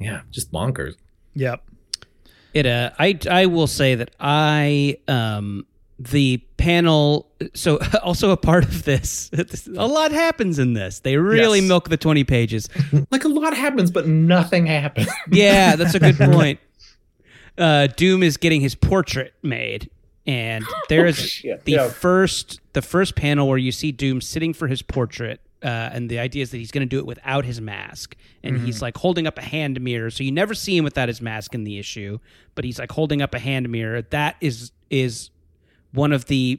yeah, 0.00 0.22
just 0.30 0.50
bonkers. 0.52 0.94
Yep. 1.34 1.62
It 2.54 2.66
uh 2.66 2.90
I 2.98 3.18
I 3.30 3.46
will 3.46 3.66
say 3.66 3.94
that 3.94 4.10
I 4.20 4.98
um 5.08 5.64
the 5.98 6.38
panel 6.56 7.30
so 7.54 7.78
also 8.02 8.30
a 8.30 8.36
part 8.36 8.64
of 8.64 8.82
this 8.84 9.30
a 9.76 9.86
lot 9.86 10.12
happens 10.12 10.58
in 10.58 10.74
this. 10.74 10.98
They 11.00 11.16
really 11.16 11.60
Yes. 11.60 11.68
milk 11.68 11.88
the 11.88 11.96
20 11.96 12.24
pages. 12.24 12.68
Like 13.10 13.24
a 13.24 13.28
lot 13.28 13.56
happens, 13.56 13.90
but 13.90 14.06
nothing 14.06 14.66
happens. 14.66 15.08
Yeah, 15.30 15.76
that's 15.76 15.94
a 15.94 16.00
good 16.00 16.16
point. 16.18 16.58
Uh 17.58 17.86
Doom 17.88 18.22
is 18.22 18.36
getting 18.36 18.60
his 18.60 18.74
portrait 18.74 19.34
made 19.42 19.90
and 20.26 20.64
there 20.88 21.06
is 21.06 21.40
the 21.42 21.58
Yeah. 21.66 21.88
first 21.88 22.60
the 22.72 22.82
first 22.82 23.14
panel 23.16 23.48
where 23.48 23.58
you 23.58 23.72
see 23.72 23.92
Doom 23.92 24.20
sitting 24.20 24.52
for 24.54 24.68
his 24.68 24.82
portrait 24.82 25.40
uh, 25.62 25.90
and 25.92 26.10
the 26.10 26.18
idea 26.18 26.42
is 26.42 26.50
that 26.50 26.56
he's 26.56 26.72
going 26.72 26.82
to 26.84 26.88
do 26.90 26.98
it 26.98 27.06
without 27.06 27.44
his 27.44 27.60
mask, 27.60 28.16
and 28.42 28.56
Mm-hmm. 28.56 28.64
he's 28.66 28.82
like 28.82 28.96
holding 28.96 29.28
up 29.28 29.38
a 29.38 29.42
hand 29.42 29.80
mirror, 29.80 30.10
so 30.10 30.24
you 30.24 30.32
never 30.32 30.54
see 30.54 30.76
him 30.76 30.82
without 30.82 31.06
his 31.08 31.20
mask 31.22 31.54
in 31.54 31.62
the 31.62 31.78
issue, 31.78 32.18
but 32.56 32.64
he's 32.64 32.80
like 32.80 32.90
holding 32.90 33.22
up 33.22 33.32
a 33.32 33.38
hand 33.38 33.68
mirror. 33.68 34.02
That 34.02 34.34
is 34.40 34.72
is 34.90 35.30
one 35.92 36.12
of 36.12 36.24
the 36.24 36.58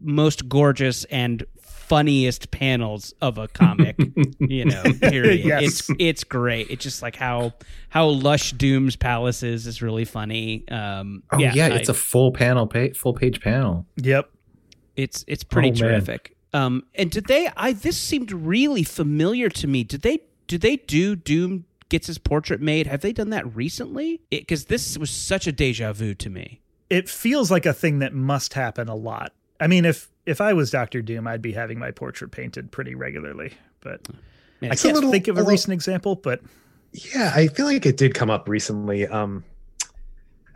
most 0.00 0.48
gorgeous 0.48 1.04
and 1.10 1.44
funniest 1.90 2.52
panels 2.52 3.12
of 3.20 3.36
a 3.36 3.48
comic, 3.48 3.96
you 4.38 4.64
know. 4.64 4.82
Period. 5.00 5.44
Yes. 5.44 5.62
It's 5.64 5.90
it's 5.98 6.24
great. 6.24 6.70
It's 6.70 6.82
just 6.84 7.02
like 7.02 7.16
how 7.16 7.52
how 7.88 8.06
lush 8.08 8.52
Doom's 8.52 8.94
palace 8.94 9.42
is 9.42 9.66
is 9.66 9.82
really 9.82 10.04
funny. 10.04 10.64
Um, 10.68 11.24
Oh 11.32 11.38
yeah, 11.38 11.66
I- 11.66 11.70
it's 11.70 11.88
a 11.88 11.94
full 11.94 12.30
panel, 12.32 12.66
pa- 12.68 12.94
full 12.94 13.12
page 13.14 13.40
panel. 13.40 13.86
Yep. 13.96 14.30
it's 14.96 15.24
it's 15.26 15.42
pretty 15.44 15.68
Oh, 15.70 15.72
man. 15.72 15.80
terrific. 15.80 16.36
Um, 16.52 16.84
and 16.94 17.10
did 17.10 17.26
they? 17.26 17.48
I 17.56 17.72
this 17.72 17.96
seemed 17.98 18.30
really 18.32 18.84
familiar 18.84 19.48
to 19.50 19.66
me. 19.66 19.82
Did 19.84 20.02
they? 20.02 20.20
Did 20.46 20.60
they 20.60 20.76
do 20.76 21.14
Doom 21.16 21.64
gets 21.88 22.06
his 22.06 22.18
portrait 22.18 22.60
made? 22.60 22.86
Have 22.86 23.00
they 23.00 23.12
done 23.12 23.30
that 23.30 23.52
recently? 23.54 24.20
Because 24.30 24.66
this 24.66 24.96
was 24.96 25.10
such 25.10 25.46
a 25.48 25.52
deja 25.52 25.92
vu 25.92 26.14
to 26.14 26.30
me. 26.30 26.60
It 26.88 27.08
feels 27.08 27.50
like 27.50 27.66
a 27.66 27.72
thing 27.72 27.98
that 28.00 28.14
must 28.14 28.54
happen 28.54 28.88
a 28.88 28.96
lot. 28.96 29.32
I 29.60 29.66
mean, 29.68 29.84
if 29.84 30.08
if 30.30 30.40
I 30.40 30.52
was 30.52 30.70
Doctor 30.70 31.02
Doom, 31.02 31.26
I'd 31.26 31.42
be 31.42 31.52
having 31.52 31.78
my 31.78 31.90
portrait 31.90 32.30
painted 32.30 32.70
pretty 32.70 32.94
regularly. 32.94 33.52
But 33.80 34.06
Man, 34.60 34.70
I 34.72 34.74
can't 34.76 34.94
little- 34.94 35.10
think 35.10 35.28
of 35.28 35.36
a 35.36 35.38
a 35.38 35.40
little- 35.40 35.50
recent 35.52 35.72
example. 35.74 36.14
But 36.16 36.40
Yeah, 36.92 37.32
I 37.34 37.48
feel 37.48 37.66
like 37.66 37.84
it 37.86 37.96
did 37.96 38.14
come 38.14 38.30
up 38.30 38.48
recently. 38.48 39.06
Um, 39.06 39.44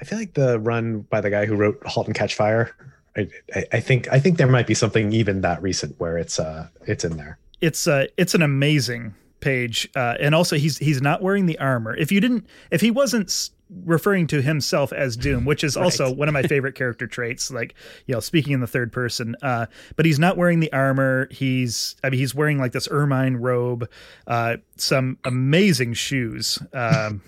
I 0.01 0.05
feel 0.05 0.19
like 0.19 0.35
the 0.35 0.59
run 0.59 1.01
by 1.01 1.21
the 1.21 1.31
guy 1.31 1.47
who 1.47 1.55
wrote 1.57 1.81
*Halt 1.87 2.07
and 2.07 2.15
Catch 2.17 2.35
Fire*. 2.35 2.75
I, 3.17 3.29
I, 3.55 3.65
I 3.75 3.81
think 3.81 4.09
I 4.13 4.19
think 4.19 4.39
there 4.39 4.49
might 4.49 4.67
be 4.67 4.75
something 4.75 5.13
even 5.13 5.41
that 5.43 5.63
recent 5.63 5.95
where 6.01 6.19
it's 6.19 6.39
uh 6.41 6.69
it's 6.87 7.05
in 7.05 7.17
there. 7.17 7.39
it's 7.61 7.87
uh 7.87 8.07
it's 8.17 8.35
an 8.35 8.43
amazing 8.43 9.15
page 9.41 9.89
uh 9.95 10.15
and 10.19 10.35
also 10.35 10.57
he's 10.57 10.79
he's 10.79 11.01
not 11.01 11.23
wearing 11.23 11.47
the 11.47 11.57
armor 11.59 11.95
if 11.97 12.11
you 12.11 12.21
didn't 12.21 12.45
if 12.73 12.81
he 12.81 12.91
wasn't 12.91 13.51
referring 13.85 14.27
to 14.27 14.41
himself 14.41 14.93
as 14.93 15.17
doom 15.17 15.45
which 15.45 15.65
is 15.65 15.77
also 15.77 16.13
one 16.13 16.29
of 16.29 16.33
my 16.33 16.43
favorite 16.55 16.75
character 16.75 17.07
traits 17.07 17.51
like 17.51 17.75
you 18.07 18.15
know 18.15 18.21
speaking 18.21 18.53
in 18.53 18.61
the 18.61 18.67
third 18.67 18.93
person 18.93 19.35
uh 19.43 19.67
but 19.97 20.07
he's 20.07 20.19
not 20.19 20.37
wearing 20.37 20.61
the 20.61 20.73
armor 20.73 21.27
he's 21.31 21.97
i 22.05 22.11
mean 22.11 22.19
he's 22.21 22.35
wearing 22.35 22.59
like 22.59 22.73
this 22.73 22.89
ermine 22.91 23.37
robe 23.37 23.89
uh 24.27 24.57
some 24.77 25.19
amazing 25.25 25.93
shoes 25.93 26.59
um 26.73 27.21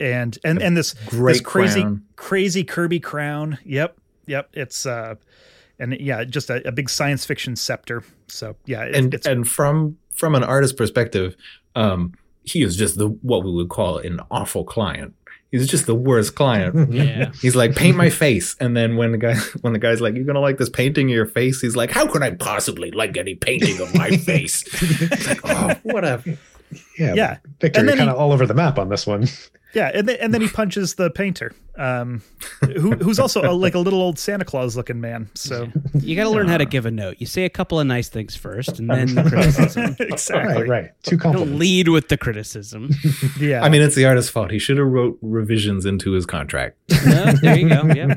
and 0.00 0.38
and 0.44 0.62
and 0.62 0.76
this 0.76 0.94
Great 1.06 1.34
this 1.34 1.40
crazy 1.42 1.80
crown. 1.82 2.02
crazy 2.16 2.64
kirby 2.64 3.00
crown 3.00 3.58
yep 3.64 3.96
yep 4.26 4.48
it's 4.52 4.86
uh 4.86 5.14
and 5.78 5.98
yeah 6.00 6.24
just 6.24 6.48
a, 6.50 6.66
a 6.66 6.72
big 6.72 6.88
science 6.88 7.24
fiction 7.24 7.54
scepter 7.56 8.02
so 8.28 8.56
yeah 8.66 8.84
it- 8.84 8.94
and 8.94 9.14
it's 9.14 9.26
and 9.26 9.46
from 9.48 9.98
from 10.14 10.34
an 10.34 10.44
artist 10.44 10.76
perspective, 10.76 11.34
um, 11.74 12.12
he 12.44 12.62
is 12.62 12.76
just 12.76 12.98
the 12.98 13.08
what 13.08 13.44
we 13.44 13.50
would 13.50 13.70
call 13.70 13.96
an 13.96 14.20
awful 14.30 14.62
client. 14.62 15.14
He's 15.52 15.68
just 15.68 15.86
the 15.86 15.94
worst 15.94 16.34
client. 16.34 16.90
Yeah. 16.92 17.30
He's 17.40 17.54
like, 17.54 17.76
paint 17.76 17.96
my 17.96 18.10
face, 18.10 18.56
and 18.58 18.76
then 18.76 18.96
when 18.96 19.12
the 19.12 19.18
guy 19.18 19.34
when 19.60 19.72
the 19.72 19.78
guy's 19.78 20.00
like, 20.00 20.14
you're 20.16 20.24
gonna 20.24 20.40
like 20.40 20.58
this 20.58 20.68
painting 20.70 21.08
of 21.10 21.14
your 21.14 21.26
face, 21.26 21.60
he's 21.60 21.76
like, 21.76 21.90
how 21.92 22.06
could 22.08 22.22
I 22.22 22.30
possibly 22.32 22.90
like 22.90 23.16
any 23.16 23.34
painting 23.36 23.80
of 23.80 23.94
my 23.94 24.10
face? 24.16 24.64
it's 24.82 25.26
like, 25.28 25.40
oh, 25.44 25.74
what 25.84 26.04
a 26.04 26.20
Yeah, 26.98 27.14
Yeah. 27.14 27.36
Victor, 27.60 27.80
And 27.80 27.86
you're 27.88 27.96
then 27.96 27.98
kind 27.98 28.10
he- 28.10 28.14
of 28.16 28.20
all 28.20 28.32
over 28.32 28.46
the 28.46 28.54
map 28.54 28.78
on 28.78 28.88
this 28.88 29.06
one. 29.06 29.28
Yeah, 29.74 29.90
and 29.94 30.08
then, 30.08 30.16
and 30.20 30.34
then 30.34 30.40
he 30.42 30.48
punches 30.48 30.94
the 30.96 31.10
painter, 31.10 31.54
um, 31.78 32.20
who, 32.60 32.92
who's 32.92 33.18
also 33.18 33.40
a, 33.42 33.52
like 33.52 33.74
a 33.74 33.78
little 33.78 34.02
old 34.02 34.18
Santa 34.18 34.44
Claus 34.44 34.76
looking 34.76 35.00
man. 35.00 35.30
So 35.34 35.68
You 35.94 36.14
got 36.14 36.24
to 36.24 36.30
learn 36.30 36.46
how 36.48 36.58
to 36.58 36.66
give 36.66 36.84
a 36.84 36.90
note. 36.90 37.16
You 37.20 37.26
say 37.26 37.44
a 37.44 37.50
couple 37.50 37.80
of 37.80 37.86
nice 37.86 38.08
things 38.10 38.36
first, 38.36 38.78
and 38.78 38.90
then 38.90 39.14
the 39.14 39.22
criticism. 39.22 39.96
exactly, 40.00 40.54
Right, 40.62 40.68
right. 40.68 40.90
Two 41.04 41.16
Don't 41.16 41.32
compliments. 41.32 41.58
lead 41.58 41.88
with 41.88 42.08
the 42.08 42.18
criticism. 42.18 42.90
yeah. 43.40 43.62
I 43.64 43.68
mean, 43.70 43.80
it's 43.80 43.94
the 43.94 44.04
artist's 44.04 44.30
fault. 44.30 44.50
He 44.50 44.58
should 44.58 44.76
have 44.76 44.86
wrote 44.86 45.18
revisions 45.22 45.86
into 45.86 46.12
his 46.12 46.26
contract. 46.26 46.76
No, 47.06 47.32
there 47.32 47.58
you 47.58 47.68
go. 47.68 47.86
Yeah. 47.94 48.14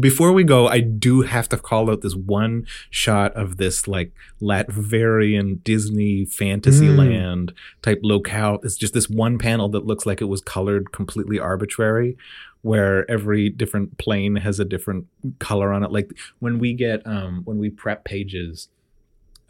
Before 0.00 0.32
we 0.32 0.42
go, 0.42 0.66
I 0.66 0.80
do 0.80 1.22
have 1.22 1.48
to 1.50 1.56
call 1.56 1.90
out 1.90 2.00
this 2.00 2.16
one 2.16 2.66
shot 2.90 3.32
of 3.34 3.56
this 3.56 3.86
like 3.86 4.12
Latverian 4.42 5.62
Disney 5.62 6.24
Fantasyland 6.24 7.52
type 7.82 8.00
locale. 8.02 8.58
It's 8.64 8.76
just 8.76 8.94
this 8.94 9.08
one 9.08 9.38
panel 9.38 9.68
that 9.70 9.86
looks 9.86 10.04
like 10.04 10.20
it 10.20 10.24
was 10.24 10.40
colored 10.40 10.90
completely 10.90 11.38
arbitrary, 11.38 12.16
where 12.62 13.08
every 13.08 13.48
different 13.48 13.96
plane 13.96 14.36
has 14.36 14.58
a 14.58 14.64
different 14.64 15.06
color 15.38 15.72
on 15.72 15.84
it. 15.84 15.92
Like 15.92 16.10
when 16.40 16.58
we 16.58 16.72
get 16.72 17.06
um 17.06 17.42
when 17.44 17.58
we 17.58 17.70
prep 17.70 18.04
pages, 18.04 18.68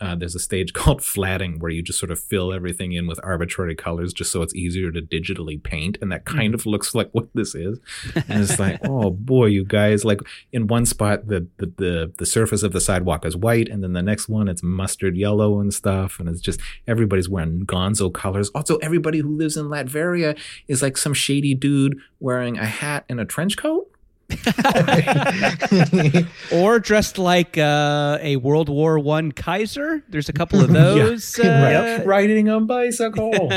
uh, 0.00 0.14
there's 0.14 0.34
a 0.34 0.40
stage 0.40 0.72
called 0.72 1.02
flatting 1.02 1.58
where 1.58 1.70
you 1.70 1.82
just 1.82 1.98
sort 1.98 2.10
of 2.10 2.18
fill 2.18 2.52
everything 2.52 2.92
in 2.92 3.06
with 3.06 3.20
arbitrary 3.22 3.74
colors 3.74 4.12
just 4.12 4.30
so 4.30 4.42
it's 4.42 4.54
easier 4.54 4.90
to 4.90 5.00
digitally 5.00 5.62
paint 5.62 5.98
and 6.00 6.12
that 6.12 6.24
kind 6.24 6.54
of 6.54 6.66
looks 6.66 6.94
like 6.94 7.10
what 7.12 7.28
this 7.34 7.54
is. 7.54 7.78
And 8.14 8.42
it's 8.42 8.58
like 8.58 8.80
oh 8.84 9.10
boy 9.10 9.46
you 9.46 9.64
guys 9.64 10.04
like 10.04 10.20
in 10.52 10.66
one 10.66 10.86
spot 10.86 11.28
the, 11.28 11.46
the 11.58 11.72
the 11.76 12.12
the 12.18 12.26
surface 12.26 12.62
of 12.62 12.72
the 12.72 12.80
sidewalk 12.80 13.24
is 13.24 13.36
white 13.36 13.68
and 13.68 13.82
then 13.82 13.92
the 13.92 14.02
next 14.02 14.28
one 14.28 14.48
it's 14.48 14.62
mustard 14.62 15.16
yellow 15.16 15.60
and 15.60 15.72
stuff 15.72 16.18
and 16.18 16.28
it's 16.28 16.40
just 16.40 16.60
everybody's 16.86 17.28
wearing 17.28 17.64
gonzo 17.66 18.12
colors. 18.12 18.50
Also 18.50 18.76
everybody 18.78 19.18
who 19.18 19.36
lives 19.36 19.56
in 19.56 19.66
latveria 19.66 20.38
is 20.68 20.82
like 20.82 20.96
some 20.96 21.14
shady 21.14 21.54
dude 21.54 21.98
wearing 22.20 22.58
a 22.58 22.66
hat 22.66 23.04
and 23.08 23.20
a 23.20 23.24
trench 23.24 23.56
coat 23.56 23.90
Or 26.52 26.78
dressed 26.78 27.18
like 27.18 27.58
uh, 27.58 28.18
a 28.20 28.36
World 28.36 28.68
War 28.68 28.98
One 28.98 29.32
Kaiser. 29.32 30.02
There's 30.08 30.28
a 30.28 30.32
couple 30.32 30.60
of 30.60 30.72
those. 30.72 31.38
uh, 31.40 32.02
riding 32.04 32.48
on 32.48 32.66
bicycle 32.66 33.50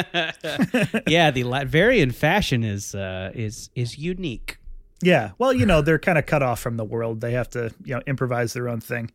yeah, 1.07 1.31
the 1.31 1.43
Latverian 1.43 2.13
fashion 2.13 2.63
is 2.63 2.95
uh, 2.95 3.31
is 3.33 3.69
is 3.75 3.97
unique. 3.97 4.57
yeah. 5.01 5.31
Well, 5.37 5.53
you 5.53 5.65
know, 5.65 5.81
they're 5.81 5.99
kind 5.99 6.17
of 6.17 6.25
cut 6.25 6.43
off 6.43 6.59
from 6.59 6.77
the 6.77 6.85
world. 6.85 7.21
They 7.21 7.31
have 7.31 7.49
to, 7.51 7.73
you 7.83 7.95
know, 7.95 8.01
improvise 8.07 8.53
their 8.53 8.67
own 8.69 8.81
thing. 8.81 9.11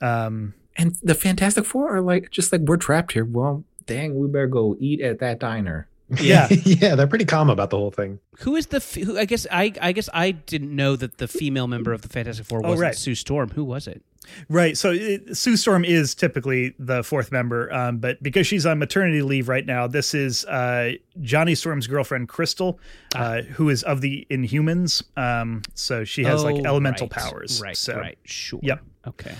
Um, 0.00 0.54
and 0.76 0.96
the 1.02 1.14
fantastic 1.14 1.64
four 1.64 1.94
are 1.96 2.00
like 2.00 2.30
just 2.30 2.52
like 2.52 2.62
we're 2.62 2.76
trapped 2.76 3.12
here 3.12 3.24
well 3.24 3.64
dang 3.86 4.18
we 4.18 4.26
better 4.26 4.46
go 4.46 4.76
eat 4.80 5.00
at 5.00 5.18
that 5.20 5.38
diner 5.38 5.86
yeah. 6.20 6.48
yeah, 6.64 6.94
they're 6.94 7.06
pretty 7.06 7.24
calm 7.24 7.50
about 7.50 7.70
the 7.70 7.76
whole 7.76 7.90
thing. 7.90 8.18
Who 8.40 8.56
is 8.56 8.66
the? 8.66 8.76
F- 8.76 8.94
who, 8.94 9.18
I 9.18 9.24
guess 9.24 9.46
I 9.50 9.72
I 9.80 9.92
guess 9.92 10.08
I 10.12 10.32
didn't 10.32 10.74
know 10.74 10.96
that 10.96 11.18
the 11.18 11.28
female 11.28 11.66
member 11.66 11.92
of 11.92 12.02
the 12.02 12.08
Fantastic 12.08 12.46
Four 12.46 12.60
wasn't 12.60 12.80
right. 12.80 12.94
Sue 12.94 13.14
Storm. 13.14 13.50
Who 13.50 13.64
was 13.64 13.86
it? 13.86 14.02
Right. 14.48 14.76
So 14.76 14.90
it, 14.92 15.36
Sue 15.36 15.56
Storm 15.56 15.84
is 15.84 16.14
typically 16.14 16.74
the 16.78 17.02
fourth 17.02 17.30
member, 17.30 17.70
um, 17.74 17.98
but 17.98 18.22
because 18.22 18.46
she's 18.46 18.64
on 18.64 18.78
maternity 18.78 19.20
leave 19.20 19.50
right 19.50 19.66
now, 19.66 19.86
this 19.86 20.14
is 20.14 20.46
uh, 20.46 20.92
Johnny 21.20 21.54
Storm's 21.54 21.86
girlfriend, 21.86 22.28
Crystal, 22.28 22.78
uh, 23.14 23.42
who 23.42 23.68
is 23.68 23.82
of 23.82 24.00
the 24.00 24.26
Inhumans. 24.30 25.02
Um, 25.18 25.60
so 25.74 26.04
she 26.04 26.24
has 26.24 26.42
like 26.42 26.56
Oh, 26.56 26.64
elemental 26.64 27.06
right, 27.08 27.10
powers. 27.22 27.60
Right. 27.62 27.76
So, 27.76 27.96
right. 27.98 28.16
Sure. 28.24 28.60
Yep. 28.62 28.80
Okay. 29.08 29.34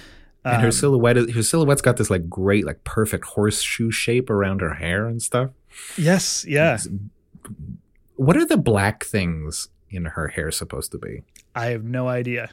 and 0.45 0.61
her 0.61 0.67
um, 0.69 0.73
silhouette 0.73 1.17
her 1.31 1.43
silhouette's 1.43 1.81
got 1.81 1.97
this 1.97 2.11
like 2.11 2.29
great 2.29 2.67
like 2.67 2.85
perfect 2.85 3.25
horseshoe 3.25 3.91
shape 3.91 4.29
around 4.29 4.61
her 4.61 4.75
hair 4.75 5.07
and 5.07 5.23
stuff 5.23 5.49
Yes. 5.97 6.45
Yeah. 6.47 6.79
What 8.16 8.37
are 8.37 8.47
the 8.47 8.57
black 8.57 9.05
things 9.05 9.68
in 9.91 10.05
her 10.07 10.29
hair 10.29 10.51
supposed 10.51 10.93
to 10.93 10.99
be 10.99 11.22
I 11.55 11.66
have 11.66 11.85
no 11.85 12.09
idea. 12.09 12.51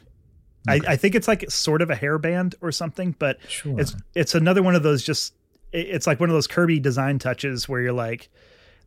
I, 0.68 0.80
I 0.90 0.96
think 0.96 1.16
it's 1.16 1.28
like 1.28 1.50
sort 1.50 1.82
of 1.82 1.90
a 1.90 1.96
hairband 1.96 2.54
or 2.62 2.72
something, 2.72 3.16
but 3.18 3.40
sure 3.48 3.80
it's 3.80 3.96
it's 4.14 4.36
another 4.36 4.62
one 4.62 4.76
of 4.76 4.84
those 4.84 5.02
just 5.04 5.34
it's 5.74 6.06
like 6.06 6.20
one 6.20 6.30
of 6.30 6.34
those 6.36 6.46
Kirby 6.48 6.80
design 6.80 7.18
touches 7.18 7.68
where 7.68 7.82
you're 7.82 7.94
like, 7.94 8.30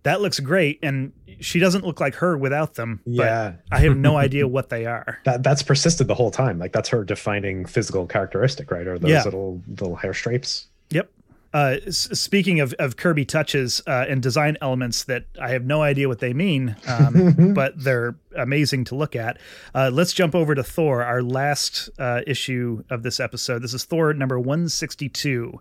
that 0.04 0.20
looks 0.20 0.38
great, 0.38 0.78
and 0.82 1.12
she 1.40 1.58
doesn't 1.58 1.84
look 1.84 1.98
like 1.98 2.14
her 2.16 2.36
without 2.36 2.74
them. 2.74 3.00
Yeah. 3.06 3.54
but 3.70 3.76
I 3.76 3.80
have 3.80 3.96
no 3.96 4.16
idea 4.26 4.46
what 4.46 4.68
they 4.68 4.86
are. 4.86 5.18
That 5.24 5.42
that's 5.42 5.62
persisted 5.64 6.06
the 6.06 6.14
whole 6.14 6.30
time. 6.30 6.58
Like 6.60 6.72
that's 6.72 6.90
her 6.90 7.02
defining 7.02 7.64
physical 7.64 8.06
characteristic, 8.06 8.70
right? 8.70 8.86
Or 8.86 8.96
those 8.98 9.10
Yeah. 9.10 9.24
little 9.24 9.60
little 9.66 9.96
hair 9.96 10.14
stripes. 10.14 10.68
Yep. 10.90 11.10
Uh, 11.54 11.76
speaking 11.88 12.58
of, 12.58 12.74
of 12.80 12.96
Kirby 12.96 13.24
touches 13.24 13.80
uh, 13.86 14.06
and 14.08 14.20
design 14.20 14.58
elements 14.60 15.04
that 15.04 15.26
I 15.40 15.50
have 15.50 15.64
no 15.64 15.82
idea 15.82 16.08
what 16.08 16.18
they 16.18 16.34
mean, 16.34 16.74
um, 16.88 17.52
but 17.54 17.72
they're 17.76 18.16
amazing 18.36 18.84
to 18.86 18.96
look 18.96 19.14
at. 19.14 19.38
Uh, 19.72 19.88
let's 19.92 20.12
jump 20.12 20.34
over 20.34 20.56
to 20.56 20.64
Thor, 20.64 21.04
our 21.04 21.22
last 21.22 21.90
uh, 21.96 22.22
issue 22.26 22.82
of 22.90 23.04
this 23.04 23.20
episode. 23.20 23.62
This 23.62 23.72
is 23.72 23.84
Thor 23.84 24.12
number 24.12 24.38
162. 24.40 25.60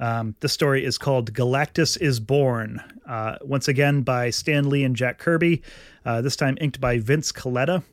Um, 0.00 0.34
this 0.40 0.52
story 0.52 0.84
is 0.84 0.98
called 0.98 1.32
Galactus 1.32 1.96
is 2.00 2.18
Born, 2.18 2.82
uh, 3.06 3.36
once 3.42 3.68
again 3.68 4.02
by 4.02 4.30
Stan 4.30 4.68
Lee 4.68 4.82
and 4.82 4.96
Jack 4.96 5.18
Kirby, 5.18 5.62
uh, 6.04 6.22
this 6.22 6.34
time 6.34 6.58
inked 6.60 6.80
by 6.80 6.98
Vince 6.98 7.30
Colletta. 7.30 7.84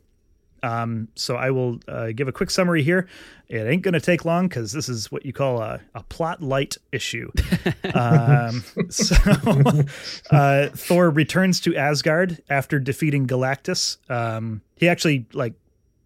Um, 0.62 1.08
so 1.14 1.36
I 1.36 1.50
will 1.50 1.80
uh, 1.88 2.08
give 2.14 2.28
a 2.28 2.32
quick 2.32 2.50
summary 2.50 2.82
here. 2.82 3.08
It 3.48 3.66
ain't 3.66 3.82
going 3.82 3.94
to 3.94 4.00
take 4.00 4.24
long 4.24 4.48
because 4.48 4.72
this 4.72 4.88
is 4.88 5.10
what 5.10 5.24
you 5.24 5.32
call 5.32 5.62
a, 5.62 5.80
a 5.94 6.02
plot 6.04 6.42
light 6.42 6.76
issue. 6.92 7.30
um, 7.94 8.62
so 8.90 9.16
uh, 10.30 10.68
Thor 10.68 11.10
returns 11.10 11.60
to 11.60 11.74
Asgard 11.74 12.42
after 12.50 12.78
defeating 12.78 13.26
Galactus. 13.26 13.96
Um, 14.10 14.60
he 14.76 14.88
actually 14.88 15.26
like 15.32 15.54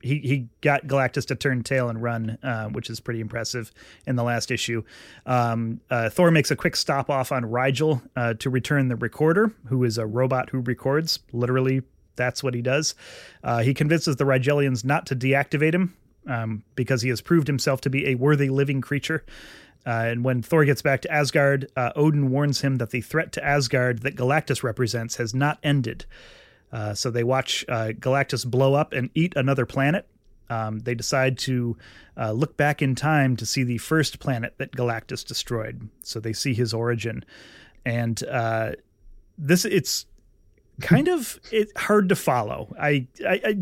he 0.03 0.19
he 0.19 0.49
got 0.61 0.87
Galactus 0.87 1.27
to 1.27 1.35
turn 1.35 1.63
tail 1.63 1.89
and 1.89 2.03
run, 2.03 2.39
uh, 2.43 2.69
which 2.69 2.91
is 2.91 3.01
pretty 3.01 3.21
impressive 3.21 3.73
in 4.07 4.17
the 4.17 4.25
last 4.25 4.51
issue. 4.51 4.83
Um, 5.27 5.81
uh, 5.91 6.11
Thor 6.11 6.31
makes 6.31 6.51
a 6.51 6.57
quick 6.57 6.77
stop 6.77 7.09
off 7.09 7.33
on 7.33 7.47
Rigel 7.47 8.03
uh, 8.17 8.35
to 8.35 8.51
return 8.51 8.89
the 8.89 8.97
recorder, 8.97 9.55
who 9.67 9.85
is 9.85 9.99
a 9.99 10.07
robot 10.07 10.51
who 10.51 10.61
records. 10.61 11.21
Literally, 11.33 11.83
that's 12.17 12.43
what 12.43 12.55
he 12.55 12.63
does. 12.63 12.95
Uh, 13.43 13.63
he 13.63 13.75
convinces 13.75 14.17
the 14.17 14.25
Rigellians 14.25 14.85
not 14.85 15.07
to 15.07 15.17
deactivate 15.17 15.75
him 15.75 15.95
um, 16.27 16.63
because 16.75 17.03
he 17.03 17.09
has 17.09 17.21
proved 17.21 17.47
himself 17.47 17.81
to 17.83 17.91
be 17.91 18.09
a 18.09 18.15
worthy 18.15 18.49
living 18.49 18.81
creature. 18.81 19.25
Uh, 19.85 20.07
and 20.07 20.25
when 20.25 20.43
Thor 20.43 20.65
gets 20.65 20.83
back 20.83 21.03
to 21.03 21.13
Asgard, 21.13 21.71
uh, 21.77 21.91
Odin 21.97 22.31
warns 22.31 22.61
him 22.61 22.77
that 22.77 22.91
the 22.91 23.01
threat 23.01 23.33
to 23.33 23.45
Asgard 23.45 24.03
that 24.03 24.15
Galactus 24.15 24.63
represents 24.63 25.17
has 25.17 25.35
not 25.35 25.59
ended. 25.63 26.05
Uh, 26.73 26.95
so 26.95 27.11
they 27.11 27.25
watch 27.25 27.65
uh, 27.69 27.89
Galactus 27.89 28.47
blow 28.47 28.75
up 28.75 28.93
and 28.93 29.11
eat 29.15 29.35
another 29.37 29.67
planet. 29.67 30.07
Um, 30.49 30.81
they 30.81 30.95
decide 30.95 31.39
to 31.39 31.77
uh, 32.17 32.33
look 32.33 32.57
back 32.57 32.83
in 32.83 32.95
time 32.95 33.37
to 33.37 33.47
see 33.47 33.65
the 33.65 33.79
first 33.79 34.21
planet 34.21 34.55
that 34.59 34.73
Galactus 34.73 35.27
destroyed. 35.27 35.89
So 36.03 36.21
they 36.21 36.33
see 36.33 36.55
his 36.55 36.75
origin, 36.75 37.25
and 37.85 38.23
this 39.39 39.65
it's 39.65 40.07
kind 40.81 41.09
of 41.09 41.39
it, 41.51 41.71
hard 41.77 42.09
to 42.09 42.17
follow. 42.17 42.75
I, 42.81 43.07
I, 43.27 43.41
I 43.45 43.53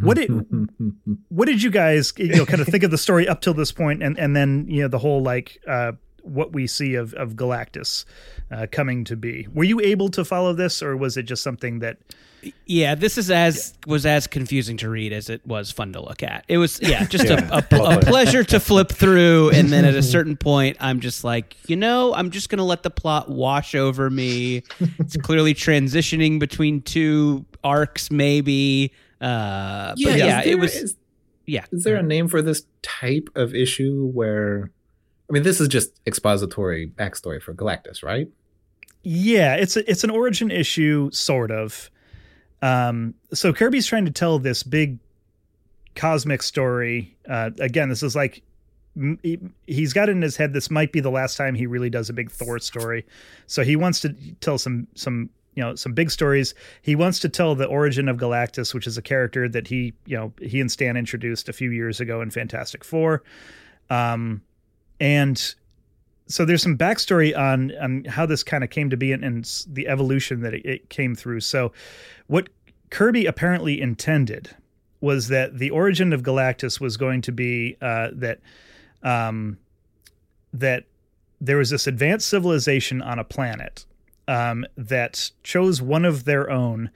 what 0.00 0.16
did 0.16 0.30
what 1.28 1.46
did 1.46 1.62
you 1.62 1.70
guys 1.70 2.12
you 2.16 2.36
know 2.36 2.46
kind 2.46 2.60
of 2.60 2.66
think 2.66 2.82
of 2.84 2.90
the 2.90 2.98
story 2.98 3.28
up 3.28 3.40
till 3.40 3.54
this 3.54 3.72
point, 3.72 4.02
and 4.02 4.18
and 4.18 4.34
then 4.34 4.66
you 4.68 4.82
know 4.82 4.88
the 4.88 4.98
whole 4.98 5.22
like 5.22 5.60
uh, 5.68 5.92
what 6.26 6.52
we 6.52 6.66
see 6.66 6.94
of 6.94 7.14
of 7.14 7.34
Galactus 7.34 8.04
uh, 8.50 8.66
coming 8.70 9.04
to 9.04 9.16
be. 9.16 9.48
Were 9.52 9.64
you 9.64 9.80
able 9.80 10.08
to 10.10 10.24
follow 10.24 10.52
this, 10.52 10.82
or 10.82 10.96
was 10.96 11.16
it 11.16 11.24
just 11.24 11.42
something 11.42 11.80
that? 11.80 11.98
Yeah, 12.64 12.94
this 12.94 13.18
is 13.18 13.28
as 13.30 13.74
yeah. 13.74 13.90
was 13.90 14.06
as 14.06 14.28
confusing 14.28 14.76
to 14.76 14.88
read 14.88 15.12
as 15.12 15.28
it 15.28 15.44
was 15.44 15.72
fun 15.72 15.92
to 15.94 16.00
look 16.00 16.22
at. 16.22 16.44
It 16.46 16.58
was 16.58 16.80
yeah, 16.80 17.04
just 17.08 17.24
yeah. 17.24 17.48
A, 17.50 17.64
a, 17.74 17.98
a, 17.98 18.00
pleasure 18.00 18.44
to 18.44 18.60
flip 18.60 18.90
through, 18.90 19.50
and 19.50 19.70
then 19.70 19.84
at 19.84 19.94
a 19.94 20.02
certain 20.02 20.36
point, 20.36 20.76
I'm 20.78 21.00
just 21.00 21.24
like, 21.24 21.56
you 21.68 21.76
know, 21.76 22.14
I'm 22.14 22.30
just 22.30 22.48
gonna 22.48 22.64
let 22.64 22.82
the 22.82 22.90
plot 22.90 23.28
wash 23.28 23.74
over 23.74 24.10
me. 24.10 24.62
It's 24.98 25.16
clearly 25.16 25.54
transitioning 25.54 26.38
between 26.38 26.82
two 26.82 27.44
arcs, 27.64 28.10
maybe. 28.10 28.92
Uh, 29.20 29.94
yeah, 29.96 30.14
yeah, 30.14 30.42
there, 30.42 30.52
it 30.52 30.58
was. 30.58 30.74
Is, 30.74 30.96
yeah, 31.46 31.64
is 31.72 31.84
there 31.84 31.96
a 31.96 32.02
name 32.02 32.28
for 32.28 32.42
this 32.42 32.64
type 32.82 33.28
of 33.34 33.54
issue 33.54 34.08
where? 34.08 34.70
I 35.28 35.32
mean, 35.32 35.42
this 35.42 35.60
is 35.60 35.68
just 35.68 36.00
expository 36.06 36.86
backstory 36.88 37.42
for 37.42 37.52
Galactus, 37.52 38.02
right? 38.02 38.28
Yeah, 39.02 39.54
it's 39.54 39.76
a, 39.76 39.88
it's 39.90 40.04
an 40.04 40.10
origin 40.10 40.50
issue, 40.50 41.10
sort 41.12 41.50
of. 41.50 41.90
Um, 42.62 43.14
so 43.32 43.52
Kirby's 43.52 43.86
trying 43.86 44.04
to 44.04 44.10
tell 44.10 44.38
this 44.38 44.62
big 44.62 44.98
cosmic 45.94 46.42
story. 46.42 47.16
Uh, 47.28 47.50
again, 47.58 47.88
this 47.88 48.02
is 48.02 48.14
like 48.14 48.42
he, 49.22 49.38
he's 49.66 49.92
got 49.92 50.08
in 50.08 50.22
his 50.22 50.36
head 50.36 50.52
this 50.52 50.70
might 50.70 50.92
be 50.92 51.00
the 51.00 51.10
last 51.10 51.36
time 51.36 51.54
he 51.54 51.66
really 51.66 51.90
does 51.90 52.08
a 52.08 52.12
big 52.12 52.30
Thor 52.30 52.58
story. 52.58 53.04
So 53.46 53.62
he 53.62 53.76
wants 53.76 54.00
to 54.00 54.14
tell 54.40 54.58
some 54.58 54.86
some 54.94 55.30
you 55.54 55.62
know 55.62 55.74
some 55.74 55.92
big 55.92 56.10
stories. 56.10 56.54
He 56.82 56.94
wants 56.94 57.18
to 57.20 57.28
tell 57.28 57.54
the 57.54 57.66
origin 57.66 58.08
of 58.08 58.16
Galactus, 58.16 58.72
which 58.74 58.86
is 58.86 58.96
a 58.96 59.02
character 59.02 59.48
that 59.48 59.68
he 59.68 59.94
you 60.06 60.16
know 60.16 60.32
he 60.40 60.60
and 60.60 60.70
Stan 60.70 60.96
introduced 60.96 61.48
a 61.48 61.52
few 61.52 61.70
years 61.70 62.00
ago 62.00 62.20
in 62.20 62.30
Fantastic 62.30 62.84
Four. 62.84 63.22
Um, 63.90 64.42
and 65.00 65.54
so 66.28 66.44
there's 66.44 66.62
some 66.62 66.76
backstory 66.76 67.36
on 67.36 67.72
on 67.80 68.04
how 68.04 68.26
this 68.26 68.42
kind 68.42 68.64
of 68.64 68.70
came 68.70 68.90
to 68.90 68.96
be 68.96 69.12
and, 69.12 69.24
and 69.24 69.64
the 69.68 69.88
evolution 69.88 70.40
that 70.40 70.54
it, 70.54 70.66
it, 70.66 70.90
came 70.90 71.14
through. 71.14 71.40
So, 71.40 71.72
what 72.26 72.48
Kirby 72.90 73.26
apparently 73.26 73.80
intended 73.80 74.50
was 75.00 75.28
that 75.28 75.58
the 75.58 75.70
origin 75.70 76.12
of 76.12 76.22
Galactus 76.22 76.80
was 76.80 76.96
going 76.96 77.22
to 77.22 77.32
be 77.32 77.76
uh, 77.80 78.08
that 78.12 78.40
um, 79.02 79.58
that 80.52 80.84
there 81.40 81.58
was 81.58 81.70
this 81.70 81.86
advanced 81.86 82.28
civilization 82.28 83.02
on 83.02 83.18
a 83.18 83.24
planet 83.24 83.84
um, 84.26 84.64
that 84.76 85.30
chose 85.42 85.80
one 85.82 86.04
of 86.04 86.24
their 86.24 86.50
own 86.50 86.90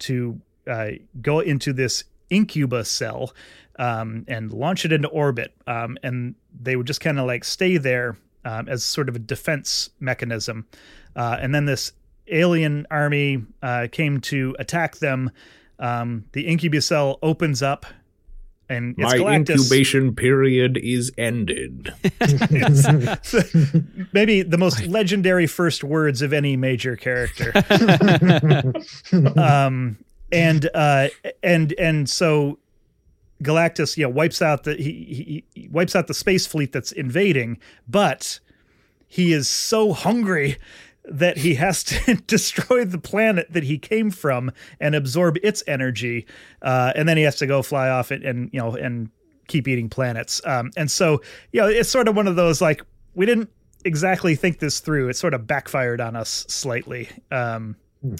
to 0.00 0.40
uh, 0.66 0.90
go 1.22 1.40
into 1.40 1.72
this 1.72 2.04
incubus 2.30 2.90
cell 2.90 3.32
um, 3.78 4.24
and 4.28 4.52
launch 4.52 4.84
it 4.84 4.92
into 4.92 5.08
orbit, 5.08 5.52
um, 5.66 5.98
and 6.02 6.34
they 6.58 6.76
would 6.76 6.86
just 6.86 7.00
kind 7.00 7.18
of 7.18 7.26
like 7.26 7.44
stay 7.44 7.76
there 7.76 8.16
um, 8.44 8.68
as 8.68 8.84
sort 8.84 9.08
of 9.08 9.16
a 9.16 9.18
defense 9.18 9.90
mechanism. 10.00 10.66
Uh, 11.16 11.36
and 11.40 11.54
then 11.54 11.64
this 11.64 11.92
alien 12.28 12.86
army 12.90 13.44
uh, 13.62 13.88
came 13.90 14.20
to 14.20 14.54
attack 14.58 14.96
them. 14.96 15.30
Um, 15.78 16.24
the 16.32 16.46
incubus 16.46 16.86
cell 16.86 17.18
opens 17.22 17.62
up. 17.62 17.86
And 18.66 18.96
my 18.96 19.18
Galactus. 19.18 19.56
incubation 19.56 20.14
period 20.14 20.78
is 20.78 21.12
ended. 21.18 21.92
maybe 24.14 24.40
the 24.40 24.56
most 24.58 24.86
legendary 24.86 25.46
first 25.46 25.84
words 25.84 26.22
of 26.22 26.32
any 26.32 26.56
major 26.56 26.96
character. 26.96 27.52
um, 29.38 29.98
and 30.34 30.68
uh, 30.74 31.08
and 31.42 31.72
and 31.78 32.10
so 32.10 32.58
Galactus, 33.42 33.96
know, 34.04 34.08
wipes 34.08 34.42
out 34.42 34.64
the 34.64 34.74
he, 34.74 35.44
he 35.54 35.68
wipes 35.68 35.94
out 35.94 36.06
the 36.06 36.14
space 36.14 36.46
fleet 36.46 36.72
that's 36.72 36.92
invading, 36.92 37.58
but 37.88 38.40
he 39.06 39.32
is 39.32 39.48
so 39.48 39.92
hungry 39.92 40.56
that 41.04 41.38
he 41.38 41.54
has 41.54 41.84
to 41.84 42.14
destroy 42.26 42.84
the 42.84 42.98
planet 42.98 43.52
that 43.52 43.64
he 43.64 43.78
came 43.78 44.10
from 44.10 44.50
and 44.80 44.94
absorb 44.94 45.36
its 45.42 45.62
energy, 45.66 46.26
uh, 46.62 46.92
and 46.96 47.08
then 47.08 47.16
he 47.16 47.22
has 47.22 47.36
to 47.36 47.46
go 47.46 47.62
fly 47.62 47.88
off 47.88 48.10
and, 48.10 48.24
and 48.24 48.50
you 48.52 48.60
know 48.60 48.74
and 48.74 49.10
keep 49.46 49.68
eating 49.68 49.88
planets. 49.88 50.40
Um, 50.44 50.70
and 50.76 50.90
so 50.90 51.20
you 51.52 51.60
know, 51.60 51.68
it's 51.68 51.90
sort 51.90 52.08
of 52.08 52.16
one 52.16 52.26
of 52.26 52.36
those 52.36 52.60
like 52.60 52.82
we 53.14 53.26
didn't 53.26 53.50
exactly 53.84 54.34
think 54.34 54.58
this 54.58 54.80
through. 54.80 55.08
It 55.08 55.16
sort 55.16 55.34
of 55.34 55.46
backfired 55.46 56.00
on 56.00 56.16
us 56.16 56.46
slightly. 56.48 57.08
Um, 57.30 57.76
hmm. 58.00 58.14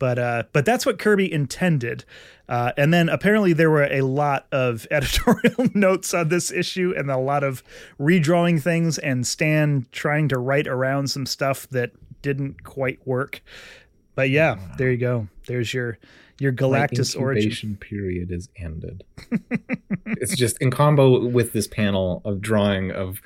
But 0.00 0.18
uh, 0.18 0.42
but 0.52 0.64
that's 0.64 0.84
what 0.84 0.98
Kirby 0.98 1.32
intended. 1.32 2.04
Uh, 2.48 2.72
and 2.76 2.92
then 2.92 3.08
apparently 3.08 3.52
there 3.52 3.70
were 3.70 3.84
a 3.84 4.00
lot 4.00 4.48
of 4.50 4.88
editorial 4.90 5.70
notes 5.74 6.12
on 6.12 6.30
this 6.30 6.50
issue 6.50 6.92
and 6.96 7.08
a 7.08 7.18
lot 7.18 7.44
of 7.44 7.62
redrawing 8.00 8.60
things 8.60 8.98
and 8.98 9.24
Stan 9.24 9.86
trying 9.92 10.26
to 10.28 10.38
write 10.38 10.66
around 10.66 11.08
some 11.08 11.26
stuff 11.26 11.68
that 11.68 11.92
didn't 12.22 12.64
quite 12.64 13.06
work. 13.06 13.42
But 14.16 14.30
yeah, 14.30 14.54
wow. 14.54 14.74
there 14.78 14.90
you 14.90 14.96
go. 14.96 15.28
There's 15.46 15.72
your 15.72 15.98
your 16.40 16.52
Galactus 16.52 17.14
My 17.14 17.22
origin 17.22 17.76
period 17.76 18.32
is 18.32 18.48
ended. 18.56 19.04
it's 20.06 20.34
just 20.34 20.56
in 20.62 20.70
combo 20.70 21.26
with 21.28 21.52
this 21.52 21.68
panel 21.68 22.22
of 22.24 22.40
drawing 22.40 22.90
of 22.90 23.20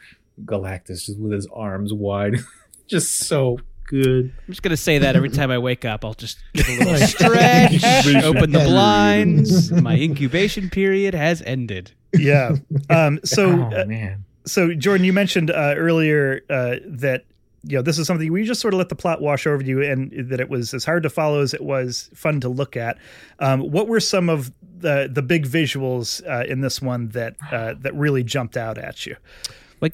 Galactus 0.44 1.06
just 1.06 1.18
with 1.18 1.32
his 1.32 1.46
arms 1.54 1.92
wide, 1.92 2.38
just 2.88 3.20
so 3.20 3.58
good. 3.84 4.32
I'm 4.46 4.52
just 4.52 4.62
gonna 4.62 4.76
say 4.76 4.98
that 4.98 5.16
every 5.16 5.30
time 5.30 5.50
I 5.50 5.58
wake 5.58 5.84
up, 5.84 6.04
I'll 6.04 6.14
just 6.14 6.38
give 6.52 6.68
a 6.68 6.78
little 6.78 7.06
stretch, 7.06 7.84
open 8.24 8.52
the 8.52 8.64
blinds. 8.64 9.70
My 9.72 9.96
incubation 9.96 10.70
period 10.70 11.14
has 11.14 11.42
ended. 11.42 11.92
Yeah. 12.12 12.56
Um, 12.90 13.20
so, 13.24 13.50
oh, 13.50 13.76
uh, 13.76 14.14
so 14.46 14.74
Jordan, 14.74 15.04
you 15.04 15.12
mentioned 15.12 15.50
uh, 15.50 15.74
earlier 15.76 16.42
uh, 16.50 16.76
that 16.86 17.24
you 17.62 17.76
know 17.76 17.82
this 17.82 17.98
is 17.98 18.06
something 18.06 18.30
we 18.32 18.44
just 18.44 18.60
sort 18.60 18.74
of 18.74 18.78
let 18.78 18.88
the 18.88 18.94
plot 18.94 19.20
wash 19.20 19.46
over 19.46 19.62
you, 19.62 19.82
and 19.82 20.30
that 20.30 20.40
it 20.40 20.48
was 20.48 20.74
as 20.74 20.84
hard 20.84 21.02
to 21.02 21.10
follow 21.10 21.40
as 21.40 21.54
it 21.54 21.62
was 21.62 22.10
fun 22.14 22.40
to 22.40 22.48
look 22.48 22.76
at. 22.76 22.98
Um, 23.38 23.60
what 23.70 23.88
were 23.88 24.00
some 24.00 24.28
of 24.28 24.52
the 24.78 25.08
the 25.10 25.22
big 25.22 25.46
visuals 25.46 26.26
uh, 26.28 26.44
in 26.46 26.60
this 26.60 26.82
one 26.82 27.08
that 27.10 27.36
uh, 27.50 27.74
that 27.80 27.94
really 27.94 28.22
jumped 28.22 28.56
out 28.56 28.78
at 28.78 29.06
you? 29.06 29.16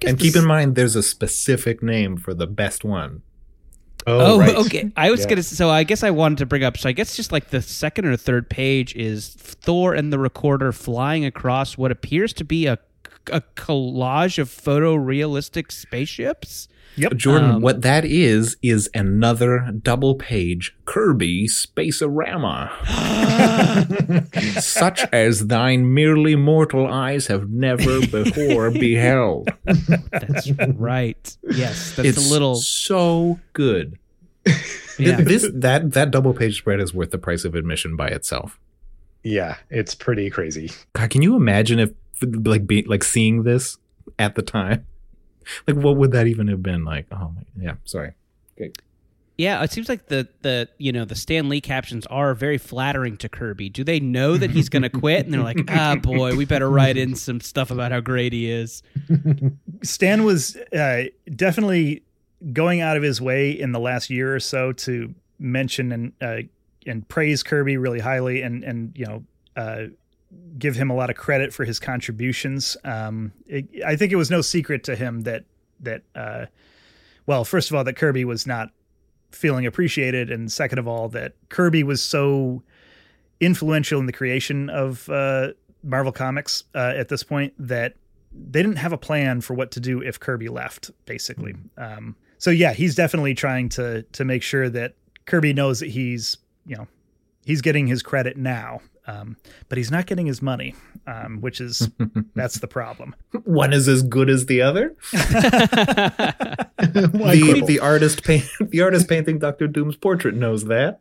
and 0.02 0.18
keep 0.18 0.36
in 0.36 0.46
mind, 0.46 0.76
there's 0.76 0.96
a 0.96 1.02
specific 1.02 1.82
name 1.82 2.16
for 2.16 2.32
the 2.34 2.46
best 2.46 2.84
one. 2.84 3.22
Oh, 4.06 4.34
oh 4.34 4.38
right. 4.38 4.54
okay. 4.56 4.90
I 4.96 5.10
was 5.10 5.20
yeah. 5.20 5.28
gonna. 5.28 5.42
So 5.42 5.70
I 5.70 5.84
guess 5.84 6.02
I 6.02 6.10
wanted 6.10 6.38
to 6.38 6.46
bring 6.46 6.64
up. 6.64 6.78
So 6.78 6.88
I 6.88 6.92
guess 6.92 7.16
just 7.16 7.32
like 7.32 7.50
the 7.50 7.62
second 7.62 8.06
or 8.06 8.16
third 8.16 8.48
page 8.48 8.94
is 8.96 9.28
Thor 9.28 9.94
and 9.94 10.12
the 10.12 10.18
Recorder 10.18 10.72
flying 10.72 11.24
across 11.24 11.76
what 11.76 11.90
appears 11.90 12.32
to 12.34 12.44
be 12.44 12.66
a 12.66 12.78
a 13.30 13.42
collage 13.56 14.38
of 14.38 14.48
photorealistic 14.48 15.70
spaceships. 15.70 16.68
Yep. 16.96 17.14
Jordan, 17.14 17.50
um, 17.50 17.62
what 17.62 17.82
that 17.82 18.04
is 18.04 18.56
is 18.62 18.90
another 18.94 19.70
double 19.82 20.16
page 20.16 20.76
Kirby 20.84 21.46
Spacerama. 21.46 22.70
Such 24.60 25.04
as 25.12 25.46
thine 25.46 25.94
merely 25.94 26.36
mortal 26.36 26.86
eyes 26.86 27.28
have 27.28 27.48
never 27.50 28.00
before 28.06 28.70
beheld. 28.70 29.48
That's 29.64 30.50
right. 30.74 31.36
Yes, 31.50 31.94
that's 31.94 32.08
it's 32.08 32.26
a 32.26 32.32
little 32.32 32.56
so 32.56 33.38
good. 33.52 33.98
Yeah. 34.98 35.20
This 35.20 35.48
that 35.54 35.92
that 35.92 36.10
double 36.10 36.34
page 36.34 36.58
spread 36.58 36.80
is 36.80 36.92
worth 36.92 37.10
the 37.10 37.18
price 37.18 37.44
of 37.44 37.54
admission 37.54 37.96
by 37.96 38.08
itself. 38.08 38.58
Yeah, 39.22 39.56
it's 39.70 39.94
pretty 39.94 40.30
crazy. 40.30 40.70
God, 40.94 41.10
can 41.10 41.22
you 41.22 41.36
imagine 41.36 41.78
if 41.78 41.92
like 42.22 42.66
be 42.66 42.82
like 42.82 43.04
seeing 43.04 43.44
this 43.44 43.78
at 44.18 44.34
the 44.34 44.42
time? 44.42 44.86
Like 45.66 45.76
what 45.76 45.96
would 45.96 46.12
that 46.12 46.26
even 46.26 46.48
have 46.48 46.62
been 46.62 46.84
like? 46.84 47.06
Oh 47.12 47.32
my, 47.34 47.42
yeah. 47.62 47.74
Sorry. 47.84 48.12
Okay. 48.58 48.72
Yeah, 49.40 49.62
it 49.62 49.72
seems 49.72 49.88
like 49.88 50.08
the 50.08 50.28
the 50.42 50.68
you 50.76 50.92
know 50.92 51.06
the 51.06 51.14
Stan 51.14 51.48
Lee 51.48 51.62
captions 51.62 52.04
are 52.08 52.34
very 52.34 52.58
flattering 52.58 53.16
to 53.18 53.28
Kirby. 53.28 53.70
Do 53.70 53.82
they 53.82 53.98
know 53.98 54.36
that 54.36 54.50
he's 54.50 54.68
going 54.68 54.82
to 54.82 54.90
quit? 54.90 55.24
And 55.24 55.32
they're 55.32 55.42
like, 55.42 55.64
ah, 55.68 55.96
boy, 56.02 56.36
we 56.36 56.44
better 56.44 56.68
write 56.68 56.98
in 56.98 57.14
some 57.14 57.40
stuff 57.40 57.70
about 57.70 57.90
how 57.90 58.00
great 58.00 58.34
he 58.34 58.50
is. 58.50 58.82
Stan 59.82 60.24
was 60.24 60.56
uh, 60.74 61.04
definitely 61.34 62.02
going 62.52 62.82
out 62.82 62.98
of 62.98 63.02
his 63.02 63.18
way 63.18 63.50
in 63.50 63.72
the 63.72 63.80
last 63.80 64.10
year 64.10 64.34
or 64.34 64.40
so 64.40 64.72
to 64.72 65.14
mention 65.38 65.90
and 65.90 66.12
uh, 66.20 66.42
and 66.86 67.08
praise 67.08 67.42
Kirby 67.42 67.78
really 67.78 68.00
highly, 68.00 68.42
and 68.42 68.62
and 68.62 68.92
you 68.94 69.06
know. 69.06 69.24
Uh, 69.56 69.86
give 70.58 70.76
him 70.76 70.90
a 70.90 70.94
lot 70.94 71.10
of 71.10 71.16
credit 71.16 71.52
for 71.52 71.64
his 71.64 71.78
contributions. 71.78 72.76
Um, 72.84 73.32
it, 73.46 73.66
I 73.84 73.96
think 73.96 74.12
it 74.12 74.16
was 74.16 74.30
no 74.30 74.40
secret 74.40 74.84
to 74.84 74.96
him 74.96 75.22
that 75.22 75.44
that 75.80 76.02
uh, 76.14 76.46
well, 77.26 77.44
first 77.44 77.70
of 77.70 77.76
all, 77.76 77.84
that 77.84 77.96
Kirby 77.96 78.24
was 78.24 78.46
not 78.46 78.70
feeling 79.32 79.66
appreciated, 79.66 80.30
and 80.30 80.50
second 80.50 80.78
of 80.78 80.88
all, 80.88 81.08
that 81.10 81.34
Kirby 81.48 81.82
was 81.82 82.02
so 82.02 82.62
influential 83.40 83.98
in 84.00 84.06
the 84.06 84.12
creation 84.12 84.68
of 84.68 85.08
uh, 85.08 85.48
Marvel 85.82 86.12
Comics 86.12 86.64
uh, 86.74 86.92
at 86.96 87.08
this 87.08 87.22
point 87.22 87.54
that 87.58 87.94
they 88.32 88.62
didn't 88.62 88.76
have 88.76 88.92
a 88.92 88.98
plan 88.98 89.40
for 89.40 89.54
what 89.54 89.70
to 89.72 89.80
do 89.80 90.02
if 90.02 90.20
Kirby 90.20 90.48
left, 90.48 90.90
basically. 91.06 91.54
Mm. 91.78 91.98
Um, 91.98 92.16
so 92.38 92.50
yeah, 92.50 92.72
he's 92.72 92.94
definitely 92.94 93.34
trying 93.34 93.68
to 93.70 94.02
to 94.02 94.24
make 94.24 94.42
sure 94.42 94.68
that 94.68 94.94
Kirby 95.26 95.52
knows 95.52 95.80
that 95.80 95.90
he's 95.90 96.38
you 96.66 96.76
know 96.76 96.86
he's 97.44 97.60
getting 97.60 97.86
his 97.86 98.02
credit 98.02 98.36
now 98.36 98.80
um, 99.10 99.36
but 99.68 99.78
he's 99.78 99.90
not 99.90 100.06
getting 100.06 100.26
his 100.26 100.40
money, 100.40 100.74
um, 101.06 101.40
which 101.40 101.60
is 101.60 101.90
that's 102.34 102.58
the 102.58 102.68
problem. 102.68 103.14
One 103.44 103.72
is 103.72 103.88
as 103.88 104.02
good 104.02 104.30
as 104.30 104.46
the 104.46 104.62
other. 104.62 104.94
the, 105.12 106.70
the 107.66 107.80
artist 107.80 108.24
paint 108.24 108.44
the 108.60 108.82
artist 108.82 109.08
painting 109.08 109.38
Doctor 109.38 109.66
Doom's 109.66 109.96
portrait 109.96 110.34
knows 110.34 110.66
that. 110.66 111.00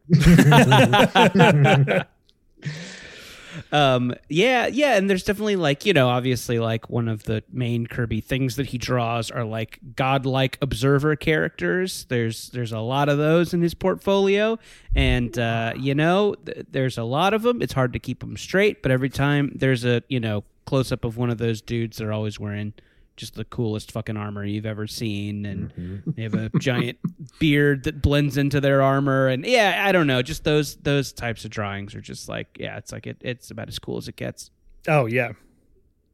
Um 3.71 4.13
yeah 4.29 4.65
yeah 4.67 4.95
and 4.97 5.09
there's 5.09 5.23
definitely 5.23 5.55
like 5.55 5.85
you 5.85 5.93
know 5.93 6.09
obviously 6.09 6.57
like 6.59 6.89
one 6.89 7.07
of 7.07 7.23
the 7.23 7.43
main 7.51 7.85
kirby 7.85 8.19
things 8.19 8.55
that 8.55 8.67
he 8.67 8.77
draws 8.77 9.29
are 9.29 9.45
like 9.45 9.79
godlike 9.95 10.57
observer 10.61 11.15
characters. 11.15 12.05
There's 12.09 12.49
there's 12.49 12.71
a 12.71 12.79
lot 12.79 13.09
of 13.09 13.17
those 13.17 13.53
in 13.53 13.61
his 13.61 13.73
portfolio 13.73 14.57
and 14.95 15.37
uh 15.37 15.73
you 15.77 15.93
know 15.93 16.35
th- 16.45 16.65
there's 16.71 16.97
a 16.97 17.03
lot 17.03 17.33
of 17.33 17.43
them 17.43 17.61
it's 17.61 17.73
hard 17.73 17.93
to 17.93 17.99
keep 17.99 18.21
them 18.21 18.37
straight 18.37 18.81
but 18.81 18.91
every 18.91 19.09
time 19.09 19.51
there's 19.55 19.85
a 19.85 20.01
you 20.07 20.19
know 20.19 20.43
close 20.65 20.91
up 20.91 21.03
of 21.05 21.17
one 21.17 21.29
of 21.29 21.37
those 21.37 21.61
dudes 21.61 21.97
they're 21.97 22.13
always 22.13 22.39
wearing 22.39 22.73
just 23.19 23.35
the 23.35 23.45
coolest 23.45 23.91
fucking 23.91 24.17
armor 24.17 24.45
you've 24.45 24.65
ever 24.65 24.87
seen, 24.87 25.45
and 25.45 25.75
mm-hmm. 25.75 26.11
they 26.11 26.23
have 26.23 26.33
a 26.33 26.49
giant 26.59 26.97
beard 27.39 27.83
that 27.83 28.01
blends 28.01 28.37
into 28.37 28.61
their 28.61 28.81
armor, 28.81 29.27
and 29.27 29.45
yeah, 29.45 29.83
I 29.85 29.91
don't 29.91 30.07
know, 30.07 30.21
just 30.21 30.45
those 30.45 30.77
those 30.77 31.11
types 31.11 31.43
of 31.45 31.51
drawings 31.51 31.93
are 31.93 32.01
just 32.01 32.29
like 32.29 32.57
yeah, 32.59 32.77
it's 32.77 32.91
like 32.91 33.05
it, 33.05 33.17
it's 33.21 33.51
about 33.51 33.67
as 33.67 33.77
cool 33.77 33.97
as 33.97 34.07
it 34.07 34.15
gets. 34.15 34.49
Oh 34.87 35.05
yeah, 35.05 35.33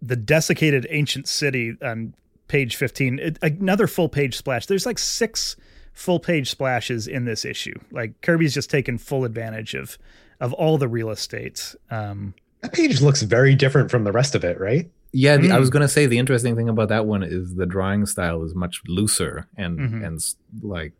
the 0.01 0.15
desiccated 0.15 0.87
ancient 0.89 1.27
city 1.27 1.77
on 1.81 2.15
page 2.47 2.75
fifteen, 2.75 3.19
it, 3.19 3.37
another 3.41 3.87
full 3.87 4.09
page 4.09 4.35
splash. 4.35 4.65
There's 4.65 4.85
like 4.85 4.99
six 4.99 5.55
full 5.93 6.19
page 6.19 6.49
splashes 6.49 7.07
in 7.07 7.25
this 7.25 7.45
issue. 7.45 7.79
Like 7.91 8.19
Kirby's 8.21 8.53
just 8.53 8.69
taken 8.69 8.97
full 8.97 9.23
advantage 9.23 9.75
of 9.75 9.97
of 10.39 10.53
all 10.53 10.77
the 10.77 10.87
real 10.87 11.11
estate. 11.11 11.75
Um, 11.91 12.33
that 12.61 12.73
page 12.73 12.99
looks 12.99 13.21
very 13.21 13.53
different 13.53 13.91
from 13.91 14.05
the 14.05 14.11
rest 14.11 14.33
of 14.33 14.43
it, 14.43 14.59
right? 14.59 14.89
Yeah, 15.17 15.37
mm. 15.37 15.49
I 15.49 15.59
was 15.59 15.69
mm. 15.69 15.73
gonna 15.73 15.87
say 15.87 16.07
the 16.07 16.17
interesting 16.17 16.57
thing 16.57 16.67
about 16.67 16.89
that 16.89 17.05
one 17.05 17.23
is 17.23 17.55
the 17.55 17.65
drawing 17.65 18.05
style 18.05 18.43
is 18.43 18.53
much 18.53 18.81
looser 18.85 19.47
and 19.55 19.79
mm-hmm. 19.79 20.03
and 20.03 20.19
like 20.61 20.91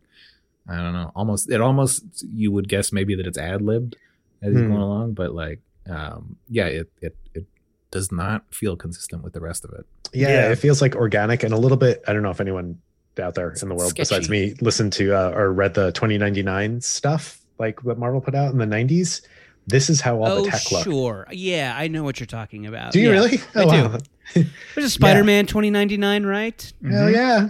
I 0.70 0.78
don't 0.78 0.94
know, 0.94 1.12
almost 1.16 1.52
it 1.52 1.60
almost 1.60 2.04
you 2.34 2.50
would 2.54 2.70
guess 2.70 2.94
maybe 2.94 3.16
that 3.16 3.28
it's 3.28 3.38
ad 3.38 3.62
libbed 3.62 3.98
as 4.42 4.54
mm. 4.54 4.58
he's 4.58 4.68
going 4.68 4.82
along, 4.82 5.16
but 5.16 5.34
like 5.34 5.60
um, 5.90 6.38
yeah, 6.48 6.68
it 6.68 6.90
it 7.02 7.18
it 7.34 7.46
does 7.92 8.10
not 8.10 8.46
feel 8.54 8.78
consistent 8.78 9.22
with 9.22 9.34
the 9.34 9.42
rest 9.42 9.66
of 9.66 9.72
it. 9.74 9.86
Yeah, 10.14 10.30
yeah. 10.30 10.52
it 10.52 10.60
feels 10.60 10.82
like 10.82 10.96
organic 10.96 11.44
and 11.44 11.54
a 11.54 11.58
little 11.58 11.78
bit. 11.78 12.02
I 12.08 12.14
don't 12.14 12.24
know 12.24 12.32
if 12.32 12.40
anyone 12.40 12.80
out 13.20 13.36
there 13.36 13.52
in 13.62 13.68
the 13.70 13.76
world 13.76 13.90
Sketchy. 13.90 14.02
besides 14.02 14.30
me 14.30 14.56
listened 14.62 14.94
to 14.94 15.14
uh, 15.14 15.32
or 15.32 15.52
read 15.52 15.74
the 15.74 15.92
2099 15.92 16.82
stuff 16.82 17.40
like 17.60 17.84
what 17.84 17.98
Marvel 17.98 18.20
put 18.20 18.36
out 18.36 18.52
in 18.52 18.58
the 18.58 18.66
90s 18.66 19.22
this 19.68 19.90
is 19.90 20.02
how 20.02 20.18
all 20.22 20.28
oh, 20.28 20.46
the 20.46 20.52
tech 20.52 20.72
look. 20.72 20.84
Sure. 20.84 21.28
Yeah, 21.32 21.74
I 21.76 21.88
know 21.88 22.04
what 22.04 22.20
you're 22.20 22.28
talking 22.28 22.66
about. 22.66 22.92
Do 22.92 23.00
you 23.00 23.08
yeah, 23.08 23.14
really? 23.14 23.40
Oh, 23.56 23.62
I 23.62 23.66
wow. 23.66 23.88
do. 24.34 24.46
There's 24.76 24.88
a 24.88 24.90
Spider-Man 24.90 25.46
yeah. 25.46 25.50
2099, 25.50 26.26
right? 26.26 26.74
Hell 26.84 26.92
mm-hmm. 26.92 27.16
yeah. 27.16 27.48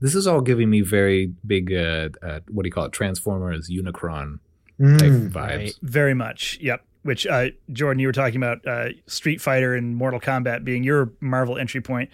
This 0.00 0.14
is 0.14 0.26
all 0.26 0.40
giving 0.40 0.68
me 0.70 0.80
very 0.80 1.32
big 1.46 1.72
uh, 1.72 2.08
uh, 2.22 2.40
what 2.50 2.64
do 2.64 2.68
you 2.68 2.72
call 2.72 2.86
it? 2.86 2.92
Transformers 2.92 3.70
Unicron 3.70 4.40
mm. 4.80 5.30
vibes. 5.30 5.34
Right. 5.34 5.74
Very 5.82 6.14
much. 6.14 6.58
Yep. 6.60 6.84
Which 7.02 7.26
uh, 7.26 7.48
Jordan, 7.72 8.00
you 8.00 8.08
were 8.08 8.12
talking 8.12 8.36
about 8.36 8.66
uh, 8.66 8.90
Street 9.06 9.40
Fighter 9.40 9.74
and 9.74 9.96
Mortal 9.96 10.20
Kombat 10.20 10.64
being 10.64 10.84
your 10.84 11.12
Marvel 11.20 11.58
entry 11.58 11.80
point. 11.80 12.10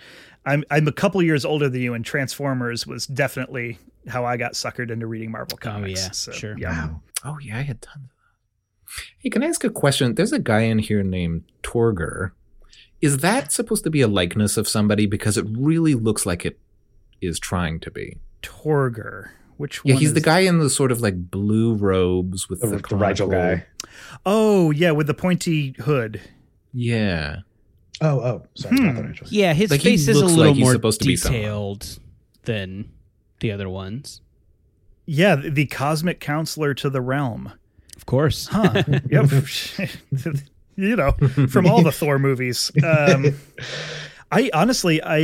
I'm 0.47 0.65
I'm 0.71 0.89
a 0.89 0.93
couple 0.93 1.23
years 1.23 1.45
older 1.45 1.69
than 1.69 1.83
you, 1.83 1.93
and 1.93 2.05
Transformers 2.05 2.87
was 2.87 3.07
definitely 3.07 3.79
how 4.07 4.25
I 4.25 4.39
got 4.39 4.53
suckered 4.53 4.91
into 4.91 5.07
reading 5.07 5.31
Marvel 5.31 5.59
comics. 5.59 6.01
Oh 6.01 6.05
yeah, 6.05 6.11
so, 6.13 6.33
sure. 6.33 6.59
Yeah. 6.59 6.71
Wow. 6.71 7.03
Oh 7.25 7.39
yeah, 7.39 7.59
I 7.59 7.63
had 7.63 7.83
tons 7.83 8.09
Hey, 9.19 9.31
can 9.31 9.43
I 9.43 9.47
ask 9.47 9.65
a 9.65 9.71
question? 9.71 10.15
There's 10.15 10.33
a 10.33 10.39
guy 10.39 10.61
in 10.61 10.79
here 10.79 11.03
named 11.03 11.45
Torgr. 11.63 12.33
Is 13.01 13.19
that 13.19 13.53
supposed 13.53 13.85
to 13.85 13.91
be 13.91 14.01
a 14.01 14.09
likeness 14.09 14.57
of 14.57 14.69
somebody? 14.69 15.07
Because 15.07 15.37
it 15.37 15.47
really 15.51 15.95
looks 15.95 16.27
like 16.27 16.45
it 16.45 16.59
is 17.21 17.39
trying 17.39 17.81
to 17.81 17.91
be. 17.91 18.19
Torgr. 18.43 19.31
Which 19.57 19.81
yeah, 19.85 19.97
he's 19.97 20.15
the 20.15 20.21
guy 20.21 20.41
in 20.41 20.61
the 20.61 20.71
sort 20.71 20.93
of 20.93 21.01
like 21.01 21.33
blue 21.33 21.75
robes 21.75 22.49
with 22.49 22.61
the, 22.61 22.69
the, 22.69 22.77
the 22.77 22.97
Rigel 22.97 23.27
guy. 23.27 23.67
Oh 24.25 24.71
yeah, 24.71 24.93
with 24.93 25.09
the 25.09 25.15
pointy 25.15 25.75
hood. 25.81 26.21
Yeah. 26.73 27.39
Oh 28.01 28.21
oh, 28.21 28.43
sorry. 28.55 28.77
Hmm. 28.77 29.13
Yeah, 29.27 29.55
his 29.55 29.73
like 29.73 29.81
face 29.81 30.07
is 30.07 30.21
a 30.21 30.25
little 30.25 30.47
like 30.47 30.57
more 30.57 30.77
detailed 30.93 31.99
than 32.45 32.93
the 33.41 33.51
other 33.51 33.69
ones. 33.69 34.21
Yeah, 35.07 35.35
the 35.35 35.67
cosmic 35.67 36.21
counselor 36.21 36.73
to 36.75 36.89
the 36.89 37.01
realm 37.01 37.53
course. 38.09 38.49
Huh. 38.51 38.83
yep. 39.11 39.31
you 40.77 40.97
know, 40.97 41.13
from 41.49 41.67
all 41.67 41.83
the 41.83 41.93
Thor 41.93 42.19
movies. 42.19 42.73
Um, 42.83 43.39
I 44.33 44.51
honestly, 44.53 45.01
I, 45.03 45.19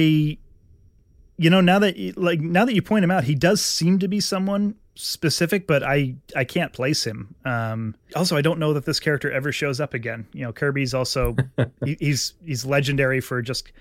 you 1.37 1.51
know, 1.51 1.61
now 1.61 1.80
that 1.80 2.16
like 2.16 2.41
now 2.41 2.64
that 2.64 2.74
you 2.74 2.82
point 2.82 3.03
him 3.03 3.11
out, 3.11 3.24
he 3.24 3.35
does 3.35 3.64
seem 3.64 3.99
to 3.99 4.09
be 4.09 4.20
someone 4.20 4.76
specific, 4.95 5.66
but 5.66 5.82
I 5.82 6.14
I 6.37 6.45
can't 6.45 6.72
place 6.72 7.05
him. 7.05 7.35
Um, 7.45 7.97
also, 8.14 8.37
I 8.37 8.43
don't 8.43 8.59
know 8.59 8.72
that 8.74 8.85
this 8.85 9.01
character 9.01 9.32
ever 9.32 9.51
shows 9.51 9.80
up 9.80 9.95
again. 9.95 10.26
You 10.32 10.43
know, 10.43 10.53
Kirby's 10.53 10.95
also 10.95 11.35
he, 11.85 11.97
he's 12.01 12.35
he's 12.45 12.64
legendary 12.64 13.20
for 13.20 13.43
just 13.43 13.72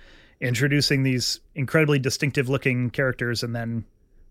introducing 0.41 1.03
these 1.03 1.39
incredibly 1.55 1.99
distinctive 1.99 2.49
looking 2.49 2.89
characters 2.89 3.43
and 3.43 3.55
then 3.55 3.85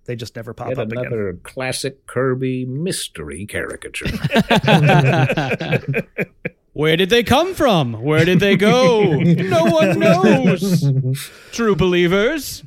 they 0.04 0.16
just 0.16 0.36
never 0.36 0.52
pop 0.52 0.68
Yet 0.68 0.78
up 0.78 0.90
another 0.90 1.28
again. 1.28 1.40
classic 1.44 2.06
Kirby 2.06 2.66
mystery 2.66 3.46
caricature. 3.46 4.06
Where 6.74 6.96
did 6.96 7.10
they 7.10 7.22
come 7.22 7.54
from? 7.54 8.02
Where 8.02 8.24
did 8.24 8.40
they 8.40 8.56
go? 8.56 9.12
no 9.20 9.64
one 9.66 9.98
knows. 9.98 10.90
True 11.52 11.76
believers. 11.76 12.64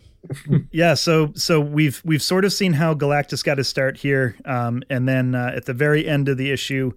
yeah, 0.71 0.93
so 0.93 1.31
so 1.35 1.59
we've 1.59 2.01
we've 2.05 2.21
sort 2.21 2.45
of 2.45 2.53
seen 2.53 2.73
how 2.73 2.93
Galactus 2.93 3.43
got 3.43 3.57
his 3.57 3.67
start 3.67 3.97
here, 3.97 4.35
um, 4.45 4.83
and 4.89 5.07
then 5.07 5.35
uh, 5.35 5.51
at 5.55 5.65
the 5.65 5.73
very 5.73 6.07
end 6.07 6.29
of 6.29 6.37
the 6.37 6.51
issue, 6.51 6.91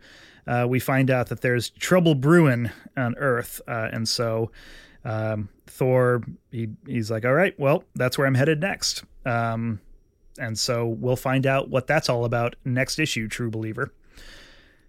uh, 0.46 0.66
we 0.68 0.80
find 0.80 1.10
out 1.10 1.28
that 1.28 1.40
there's 1.40 1.70
trouble 1.70 2.14
brewing 2.14 2.70
on 2.96 3.14
Earth, 3.16 3.60
uh, 3.66 3.88
and 3.92 4.08
so 4.08 4.50
um, 5.04 5.48
Thor 5.66 6.22
he 6.50 6.68
he's 6.86 7.10
like, 7.10 7.24
all 7.24 7.34
right, 7.34 7.58
well, 7.58 7.84
that's 7.94 8.18
where 8.18 8.26
I'm 8.26 8.34
headed 8.34 8.60
next. 8.60 9.04
Um, 9.24 9.80
and 10.38 10.58
so 10.58 10.86
we'll 10.86 11.16
find 11.16 11.46
out 11.46 11.68
what 11.68 11.86
that's 11.86 12.08
all 12.08 12.24
about 12.24 12.56
next 12.64 12.98
issue, 12.98 13.28
True 13.28 13.50
Believer. 13.50 13.92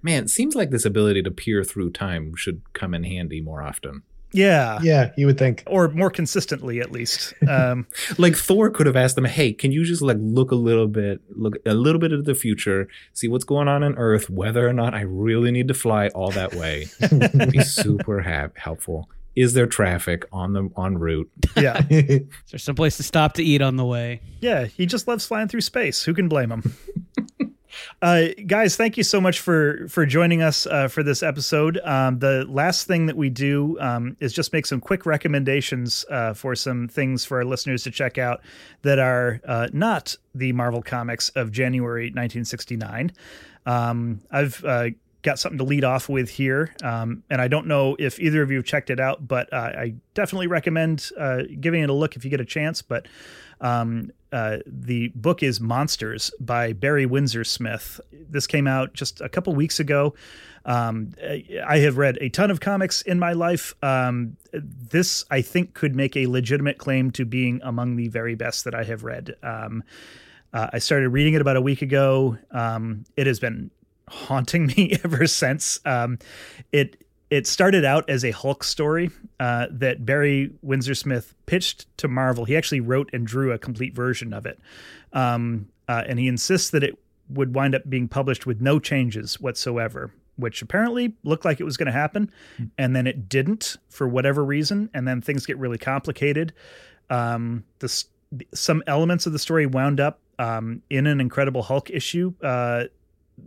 Man, 0.02 0.24
it 0.24 0.30
seems 0.30 0.56
like 0.56 0.70
this 0.70 0.86
ability 0.86 1.24
to 1.24 1.32
peer 1.32 1.64
through 1.64 1.92
time 1.92 2.36
should 2.36 2.62
come 2.74 2.94
in 2.94 3.04
handy 3.04 3.42
more 3.42 3.62
often. 3.62 4.04
Yeah. 4.32 4.80
Yeah, 4.82 5.12
you 5.18 5.26
would 5.26 5.38
think. 5.38 5.64
Or 5.66 5.90
more 5.90 6.12
consistently 6.12 6.80
at 6.80 6.92
least. 6.92 7.34
Um, 7.48 7.88
like 8.18 8.36
Thor 8.36 8.70
could 8.70 8.86
have 8.86 8.96
asked 8.96 9.16
them, 9.16 9.26
"Hey, 9.26 9.54
can 9.54 9.72
you 9.72 9.84
just 9.84 10.02
like 10.02 10.18
look 10.20 10.52
a 10.52 10.56
little 10.56 10.88
bit 10.88 11.22
look 11.36 11.56
a 11.66 11.74
little 11.74 12.00
bit 12.00 12.12
into 12.12 12.24
the 12.24 12.36
future, 12.36 12.88
see 13.14 13.28
what's 13.28 13.44
going 13.44 13.68
on 13.68 13.84
on 13.84 13.96
Earth, 13.98 14.30
whether 14.30 14.68
or 14.68 14.74
not 14.74 14.94
I 14.94 15.02
really 15.02 15.52
need 15.52 15.68
to 15.68 15.74
fly 15.74 16.10
all 16.10 16.32
that 16.32 16.54
way." 16.54 16.88
be 17.52 17.62
super 17.62 18.22
ha- 18.22 18.50
helpful 18.56 19.10
is 19.40 19.54
there 19.54 19.68
traffic 19.68 20.26
on 20.34 20.52
the 20.52 20.70
on 20.76 20.98
route? 20.98 21.32
Yeah. 21.56 21.82
is 21.90 22.28
there 22.52 22.60
someplace 22.60 22.98
to 22.98 23.04
stop 23.04 23.34
to 23.36 23.44
eat 23.44 23.62
on 23.62 23.78
the 23.78 23.86
way? 23.86 24.22
Yeah, 24.42 24.66
he 24.66 24.86
just 24.86 25.08
loves 25.08 25.26
flying 25.26 25.48
through 25.48 25.62
space. 25.62 26.04
Who 26.04 26.14
can 26.14 26.28
blame 26.28 26.52
him? 26.52 26.76
Uh, 28.02 28.30
guys, 28.48 28.76
thank 28.76 28.98
you 28.98 29.04
so 29.04 29.22
much 29.22 29.40
for 29.40 29.88
for 29.88 30.06
joining 30.06 30.42
us 30.42 30.66
uh, 30.66 30.88
for 30.88 31.04
this 31.04 31.22
episode. 31.22 31.80
Um, 31.86 32.18
the 32.20 32.46
last 32.50 32.88
thing 32.88 33.06
that 33.06 33.16
we 33.16 33.30
do 33.30 33.78
um, 33.80 34.18
is 34.20 34.34
just 34.34 34.52
make 34.52 34.66
some 34.66 34.82
quick 34.82 35.06
recommendations 35.06 36.04
uh, 36.10 36.34
for 36.34 36.56
some 36.56 36.88
things 36.88 37.24
for 37.24 37.38
our 37.38 37.46
listeners 37.46 37.84
to 37.84 37.92
check 37.92 38.18
out 38.18 38.42
that 38.82 38.98
are 39.00 39.40
uh, 39.48 39.68
not 39.72 40.16
the 40.34 40.52
Marvel 40.52 40.82
comics 40.82 41.30
of 41.30 41.52
January 41.52 42.06
1969. 42.06 43.14
Um, 43.66 44.22
I've 44.32 44.66
uh, 44.66 44.90
got 45.22 45.40
something 45.40 45.58
to 45.58 45.64
lead 45.64 45.84
off 45.84 46.08
with 46.10 46.30
here, 46.30 46.74
um, 46.84 47.24
and 47.30 47.42
I 47.42 47.48
don't 47.48 47.68
know 47.68 47.96
if 48.00 48.20
either 48.20 48.42
of 48.42 48.52
you 48.52 48.58
have 48.58 48.66
checked 48.66 48.90
it 48.90 49.00
out, 49.00 49.28
but 49.28 49.52
uh, 49.52 49.58
I 49.58 49.94
definitely 50.14 50.48
recommend 50.48 51.12
giving 51.60 51.84
it 51.84 51.90
a 51.90 51.94
look 51.94 52.16
if 52.16 52.24
you 52.24 52.30
get 52.30 52.42
a 52.42 52.46
chance. 52.46 52.82
But 52.82 53.08
um, 53.62 54.12
uh, 54.32 54.58
the 54.66 55.10
book 55.16 55.44
is 55.44 55.60
Monsters 55.60 56.32
by 56.40 56.74
Barry 56.74 57.06
Windsor 57.06 57.44
Smith. 57.44 58.00
This 58.12 58.48
came 58.48 58.68
out 58.68 58.94
just 58.94 59.22
a 59.22 59.30
couple 59.30 59.54
weeks 59.56 59.80
ago. 59.80 60.14
Um, 60.66 61.14
I 61.66 61.80
have 61.80 61.98
read 61.98 62.18
a 62.22 62.30
ton 62.30 62.52
of 62.52 62.60
comics 62.60 63.02
in 63.02 63.18
my 63.18 63.34
life. 63.34 63.74
Um, 63.82 64.38
this, 64.54 65.26
I 65.32 65.42
think, 65.42 65.74
could 65.74 65.96
make 65.96 66.16
a 66.16 66.28
legitimate 66.28 66.78
claim 66.78 67.12
to 67.12 67.26
being 67.26 67.60
among 67.64 67.96
the 67.96 68.08
very 68.08 68.36
best 68.36 68.66
that 68.66 68.76
I 68.76 68.84
have 68.84 69.04
read. 69.04 69.36
Um, 69.42 69.84
uh, 70.54 70.68
I 70.74 70.80
started 70.80 71.10
reading 71.10 71.34
it 71.34 71.42
about 71.42 71.56
a 71.56 71.62
week 71.62 71.82
ago. 71.82 72.38
Um, 72.52 73.06
it 73.18 73.26
has 73.26 73.40
been 73.40 73.72
haunting 74.10 74.68
me 74.78 74.98
ever 75.04 75.28
since. 75.28 75.80
Um, 75.86 76.20
it 76.72 77.04
it 77.30 77.46
started 77.46 77.86
out 77.86 78.10
as 78.10 78.26
a 78.26 78.32
Hulk 78.32 78.64
story 78.64 79.12
uh, 79.40 79.68
that 79.70 80.06
Barry 80.06 80.52
Windsor 80.62 80.96
Smith 80.96 81.36
pitched 81.46 81.86
to 81.98 82.08
Marvel. 82.08 82.46
He 82.46 82.58
actually 82.58 82.80
wrote 82.80 83.10
and 83.14 83.26
drew 83.26 83.52
a 83.52 83.60
complete 83.60 83.94
version 83.94 84.34
of 84.34 84.46
it. 84.46 84.60
Um, 85.14 85.70
uh, 85.88 86.04
and 86.08 86.18
he 86.18 86.28
insists 86.28 86.72
that 86.72 86.84
it 86.84 86.98
would 87.30 87.54
wind 87.54 87.76
up 87.76 87.88
being 87.88 88.08
published 88.08 88.48
with 88.48 88.62
no 88.62 88.80
changes 88.80 89.40
whatsoever, 89.40 90.12
which 90.38 90.62
apparently 90.64 91.14
looked 91.24 91.46
like 91.46 91.60
it 91.60 91.66
was 91.66 91.78
going 91.78 91.86
to 91.86 91.92
happen. 91.92 92.32
And 92.80 92.96
then 92.96 93.06
it 93.06 93.30
didn't 93.30 93.78
for 93.90 94.08
whatever 94.08 94.44
reason. 94.44 94.90
And 94.96 95.08
then 95.08 95.22
things 95.22 95.46
get 95.46 95.58
really 95.60 95.78
complicated. 95.78 96.54
Um, 97.12 97.64
the, 97.78 98.06
some 98.54 98.84
elements 98.88 99.28
of 99.28 99.34
the 99.34 99.40
story 99.40 99.68
wound 99.68 100.00
up 100.00 100.20
um, 100.40 100.82
in 100.90 101.06
an 101.06 101.22
Incredible 101.22 101.62
Hulk 101.62 101.90
issue 101.90 102.34
uh, 102.42 102.86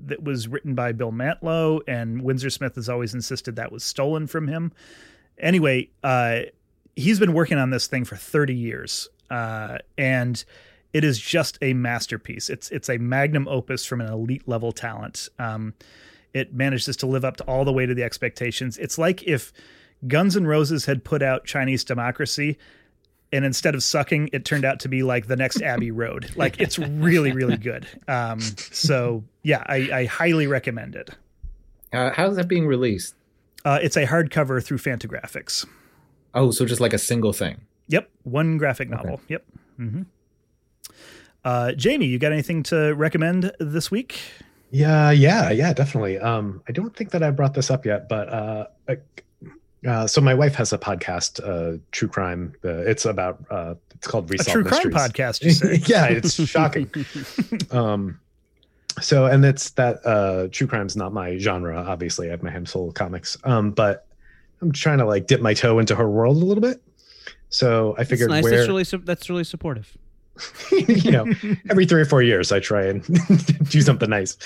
that 0.07 0.23
was 0.23 0.49
written 0.49 0.75
by 0.75 0.93
Bill 0.93 1.13
Mantlo, 1.13 1.81
and 1.87 2.23
Windsor 2.23 2.51
Smith 2.51 2.75
has 2.77 2.89
always 2.89 3.15
insisted 3.15 3.57
that 3.57 3.73
was 3.73 3.85
stolen 3.85 4.27
from 4.27 4.49
him. 4.49 4.73
Anyway, 5.39 5.91
uh, 6.03 6.41
he's 6.97 7.19
been 7.19 7.33
working 7.33 7.59
on 7.59 7.71
this 7.71 7.87
thing 7.87 8.05
for 8.05 8.17
30 8.17 8.55
years, 8.55 9.09
uh, 9.31 9.79
and 9.97 10.45
it 10.93 11.05
is 11.05 11.19
just 11.19 11.59
a 11.63 11.73
masterpiece. 11.73 12.51
It's 12.51 12.71
it's 12.71 12.89
a 12.89 12.99
magnum 12.99 13.49
opus 13.49 13.87
from 13.87 14.01
an 14.01 14.13
elite 14.13 14.47
level 14.47 14.73
talent. 14.73 15.29
Um, 15.39 15.75
it 16.35 16.55
manages 16.55 16.97
to 16.99 17.07
live 17.07 17.25
up 17.25 17.37
to 17.39 17.45
all 17.45 17.65
the 17.65 17.73
way 17.73 17.87
to 17.87 17.95
the 17.95 18.03
expectations. 18.03 18.79
It's 18.79 18.99
like 18.99 19.23
if 19.25 19.53
Guns 20.07 20.37
N' 20.37 20.47
Roses 20.47 20.87
had 20.87 21.05
put 21.05 21.23
out 21.23 21.45
Chinese 21.45 21.85
Democracy 21.85 22.59
and 23.33 23.45
instead 23.45 23.75
of 23.75 23.83
sucking, 23.83 24.31
it 24.33 24.45
turned 24.45 24.65
out 24.65 24.81
to 24.81 24.89
be 24.89 25.03
like 25.03 25.27
the 25.27 25.37
next 25.37 25.63
Abbey 25.63 25.91
Road. 25.91 26.31
Like 26.43 26.61
it's 26.61 26.79
really, 26.79 27.31
really 27.31 27.57
good. 27.57 27.87
Um, 28.09 28.41
so 28.41 29.23
yeah, 29.45 29.63
I, 29.67 29.91
I, 29.93 30.05
highly 30.07 30.49
recommend 30.49 30.97
it. 30.97 31.11
Uh, 31.93 32.11
how's 32.11 32.35
that 32.37 32.49
being 32.49 32.67
released? 32.67 33.15
Uh, 33.65 33.79
it's 33.81 33.97
a 33.97 34.07
hardcover 34.07 34.65
through 34.65 34.79
Fantagraphics. 34.79 35.65
Oh, 36.35 36.51
so 36.51 36.65
just 36.65 36.81
like 36.81 36.93
a 36.93 36.99
single 36.99 37.33
thing. 37.33 37.61
Yep, 37.89 38.11
one 38.25 38.59
graphic 38.59 38.91
novel. 38.91 39.15
Okay. 39.15 39.23
Yep. 39.29 39.45
Mm-hmm. 39.79 40.03
Uh, 41.45 41.73
Jamie, 41.73 42.07
you 42.07 42.19
got 42.19 42.33
anything 42.33 42.63
to 42.65 42.93
recommend 42.95 43.53
this 43.61 43.91
week? 43.91 44.19
Yeah, 44.71 45.11
yeah, 45.11 45.51
yeah, 45.51 45.73
definitely. 45.73 46.19
Um, 46.19 46.63
I 46.69 46.73
don't 46.73 46.97
think 46.97 47.11
that 47.11 47.23
I 47.23 47.31
brought 47.31 47.55
this 47.55 47.71
up 47.71 47.85
yet, 47.85 48.09
but 48.09 48.29
uh, 48.33 48.67
uh, 49.87 50.07
so 50.07 50.21
my 50.21 50.35
wife 50.35 50.55
has 50.55 50.73
a 50.73 50.79
podcast, 50.79 51.41
uh, 51.47 51.79
true 51.91 52.09
crime. 52.09 52.55
Uh, 52.65 52.79
it's 52.79 53.05
about 53.05 53.43
uh, 53.51 53.75
it's 53.95 54.07
called 54.07 54.31
Resolve 54.31 54.49
a 54.49 54.51
true 54.51 54.65
Mysteries. 54.65 54.95
crime 54.95 55.11
podcast. 55.11 55.89
yeah, 55.89 56.07
it's 56.07 56.35
shocking. 56.49 56.91
um, 57.71 58.21
so 59.01 59.27
and 59.27 59.45
it's 59.45 59.71
that 59.71 60.05
uh, 60.07 60.49
true 60.53 60.67
crime's 60.67 60.97
not 60.97 61.13
my 61.13 61.37
genre. 61.39 61.77
Obviously, 61.77 62.29
I 62.29 62.31
have 62.31 62.43
my 62.43 62.51
hands 62.51 62.71
full 62.71 62.89
of 62.89 62.95
comics. 62.95 63.37
Um, 63.45 63.73
but 63.73 64.07
I'm 64.61 64.73
trying 64.73 64.99
to 64.99 65.07
like 65.07 65.27
dip 65.27 65.41
my 65.41 65.55
toe 65.55 65.79
into 65.79 65.95
her 65.95 66.09
world 66.09 66.37
a 66.37 66.45
little 66.45 66.63
bit. 66.63 66.81
So 67.49 67.95
I 67.99 68.05
figured 68.05 68.31
that's 68.31 68.45
nice. 68.45 68.45
Where, 68.45 68.59
that's 68.59 68.69
really 68.69 68.85
su- 68.85 69.03
that's 69.05 69.29
really 69.31 69.45
supportive. 69.45 69.97
you 70.71 71.11
know, 71.11 71.27
every 71.69 71.87
three 71.87 72.01
or 72.01 72.07
four 72.07 72.23
years, 72.23 72.53
I 72.53 72.61
try 72.61 72.87
and 72.87 73.05
do 73.69 73.83
something 73.83 74.09
nice. 74.09 74.37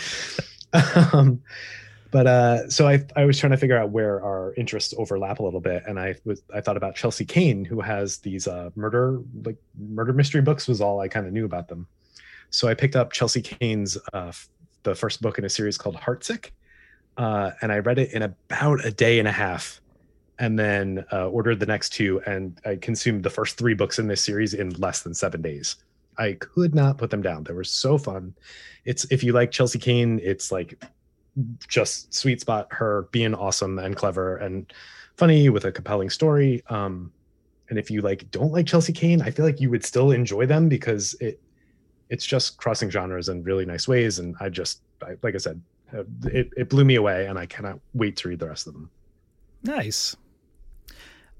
Um, 1.12 1.40
but 2.10 2.26
uh, 2.26 2.68
so 2.68 2.86
I 2.86 3.04
I 3.16 3.24
was 3.24 3.38
trying 3.38 3.52
to 3.52 3.56
figure 3.56 3.78
out 3.78 3.90
where 3.90 4.22
our 4.22 4.54
interests 4.54 4.94
overlap 4.96 5.38
a 5.38 5.42
little 5.42 5.60
bit, 5.60 5.82
and 5.86 5.98
I 5.98 6.16
was 6.24 6.42
I 6.54 6.60
thought 6.60 6.76
about 6.76 6.94
Chelsea 6.94 7.24
Cain, 7.24 7.64
who 7.64 7.80
has 7.80 8.18
these 8.18 8.46
uh, 8.46 8.70
murder 8.76 9.20
like 9.44 9.56
murder 9.78 10.12
mystery 10.12 10.42
books 10.42 10.68
was 10.68 10.80
all 10.80 11.00
I 11.00 11.08
kind 11.08 11.26
of 11.26 11.32
knew 11.32 11.44
about 11.44 11.68
them. 11.68 11.86
So 12.50 12.68
I 12.68 12.74
picked 12.74 12.96
up 12.96 13.12
Chelsea 13.12 13.42
Cain's 13.42 13.98
uh, 14.12 14.32
the 14.84 14.94
first 14.94 15.20
book 15.20 15.38
in 15.38 15.44
a 15.44 15.48
series 15.48 15.76
called 15.76 15.96
Heartsick, 15.96 16.50
uh, 17.16 17.50
and 17.60 17.72
I 17.72 17.78
read 17.78 17.98
it 17.98 18.12
in 18.12 18.22
about 18.22 18.84
a 18.84 18.90
day 18.90 19.18
and 19.18 19.26
a 19.26 19.32
half, 19.32 19.80
and 20.38 20.58
then 20.58 21.04
uh, 21.12 21.28
ordered 21.28 21.60
the 21.60 21.66
next 21.66 21.90
two, 21.90 22.20
and 22.26 22.58
I 22.64 22.76
consumed 22.76 23.24
the 23.24 23.30
first 23.30 23.58
three 23.58 23.74
books 23.74 23.98
in 23.98 24.06
this 24.06 24.24
series 24.24 24.54
in 24.54 24.70
less 24.70 25.02
than 25.02 25.14
seven 25.14 25.42
days. 25.42 25.76
I 26.18 26.32
could 26.34 26.74
not 26.74 26.98
put 26.98 27.10
them 27.10 27.20
down. 27.20 27.44
They 27.44 27.52
were 27.52 27.64
so 27.64 27.98
fun. 27.98 28.34
It's 28.84 29.04
if 29.10 29.22
you 29.22 29.32
like 29.32 29.50
Chelsea 29.50 29.78
Cain, 29.78 30.20
it's 30.22 30.50
like 30.50 30.82
just 31.68 32.12
sweet 32.14 32.40
spot 32.40 32.68
her 32.70 33.08
being 33.12 33.34
awesome 33.34 33.78
and 33.78 33.96
clever 33.96 34.36
and 34.36 34.72
funny 35.16 35.48
with 35.48 35.64
a 35.64 35.72
compelling 35.72 36.10
story. 36.10 36.62
Um, 36.68 37.12
and 37.68 37.78
if 37.78 37.90
you 37.90 38.00
like 38.00 38.30
don't 38.30 38.52
like 38.52 38.66
Chelsea 38.66 38.92
Cain, 38.92 39.22
I 39.22 39.30
feel 39.30 39.44
like 39.44 39.60
you 39.60 39.70
would 39.70 39.84
still 39.84 40.12
enjoy 40.12 40.46
them 40.46 40.68
because 40.68 41.14
it 41.20 41.40
it's 42.08 42.24
just 42.24 42.56
crossing 42.58 42.90
genres 42.90 43.28
in 43.28 43.42
really 43.42 43.66
nice 43.66 43.88
ways. 43.88 44.18
And 44.18 44.36
I 44.40 44.48
just 44.48 44.80
I, 45.02 45.16
like 45.22 45.34
I 45.34 45.38
said, 45.38 45.60
uh, 45.96 46.04
it 46.24 46.50
it 46.56 46.68
blew 46.68 46.84
me 46.84 46.94
away, 46.94 47.26
and 47.26 47.38
I 47.38 47.46
cannot 47.46 47.80
wait 47.94 48.16
to 48.18 48.28
read 48.28 48.38
the 48.38 48.48
rest 48.48 48.66
of 48.66 48.74
them. 48.74 48.90
Nice. 49.62 50.16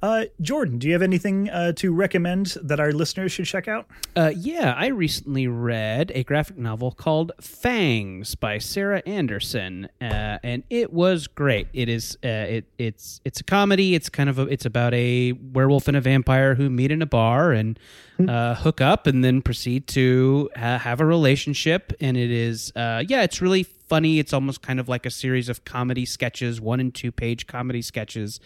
Uh, 0.03 0.27
Jordan, 0.43 0.79
do 0.79 0.87
you 0.87 0.93
have 0.93 1.03
anything 1.03 1.49
uh, 1.49 1.73
to 1.73 1.93
recommend 1.93 2.57
that 2.63 2.79
our 2.79 2.93
listeners 2.93 3.33
should 3.33 3.47
check 3.47 3.67
out? 3.67 3.87
Uh, 4.15 4.31
yeah, 4.37 4.75
I 4.77 4.89
recently 4.89 5.49
read 5.49 6.13
a 6.15 6.23
graphic 6.23 6.59
novel 6.59 6.93
called 6.93 7.33
Fangs 7.41 8.35
by 8.35 8.59
Sarah 8.59 9.03
Anderson, 9.07 9.89
uh, 10.01 10.39
and 10.43 10.65
it 10.69 10.93
was 10.93 11.27
great. 11.27 11.69
It 11.73 11.89
is 11.89 12.19
uh, 12.23 12.29
it 12.29 12.65
it's 12.77 13.23
it's 13.25 13.41
a 13.41 13.45
comedy. 13.45 13.95
It's 13.95 14.11
kind 14.11 14.29
of 14.29 14.39
a, 14.39 14.43
it's 14.43 14.67
about 14.67 14.93
a 14.93 15.33
werewolf 15.33 15.89
and 15.89 15.97
a 15.97 16.01
vampire 16.03 16.55
who 16.55 16.69
meet 16.69 16.93
in 16.93 17.01
a 17.01 17.07
bar 17.07 17.53
and 17.53 17.79
hmm. 18.19 18.29
uh, 18.29 18.55
hook 18.55 18.83
up, 18.83 19.07
and 19.07 19.25
then 19.25 19.41
proceed 19.41 19.87
to 19.89 20.51
ha- 20.55 20.79
have 20.79 21.01
a 21.01 21.07
relationship. 21.07 21.95
And 22.01 22.19
it 22.19 22.31
is 22.31 22.71
yeah, 22.77 23.23
it's 23.23 23.41
really 23.41 23.63
funny. 23.63 24.19
It's 24.19 24.35
almost 24.35 24.61
kind 24.61 24.79
of 24.79 24.89
like 24.91 25.07
a 25.07 25.11
series 25.11 25.49
of 25.49 25.65
comedy 25.65 26.05
sketches, 26.05 26.61
one 26.61 26.81
and 26.81 26.95
two 26.95 27.13
page 27.13 27.47
comedy 27.47 27.83
sketches. 27.83 28.41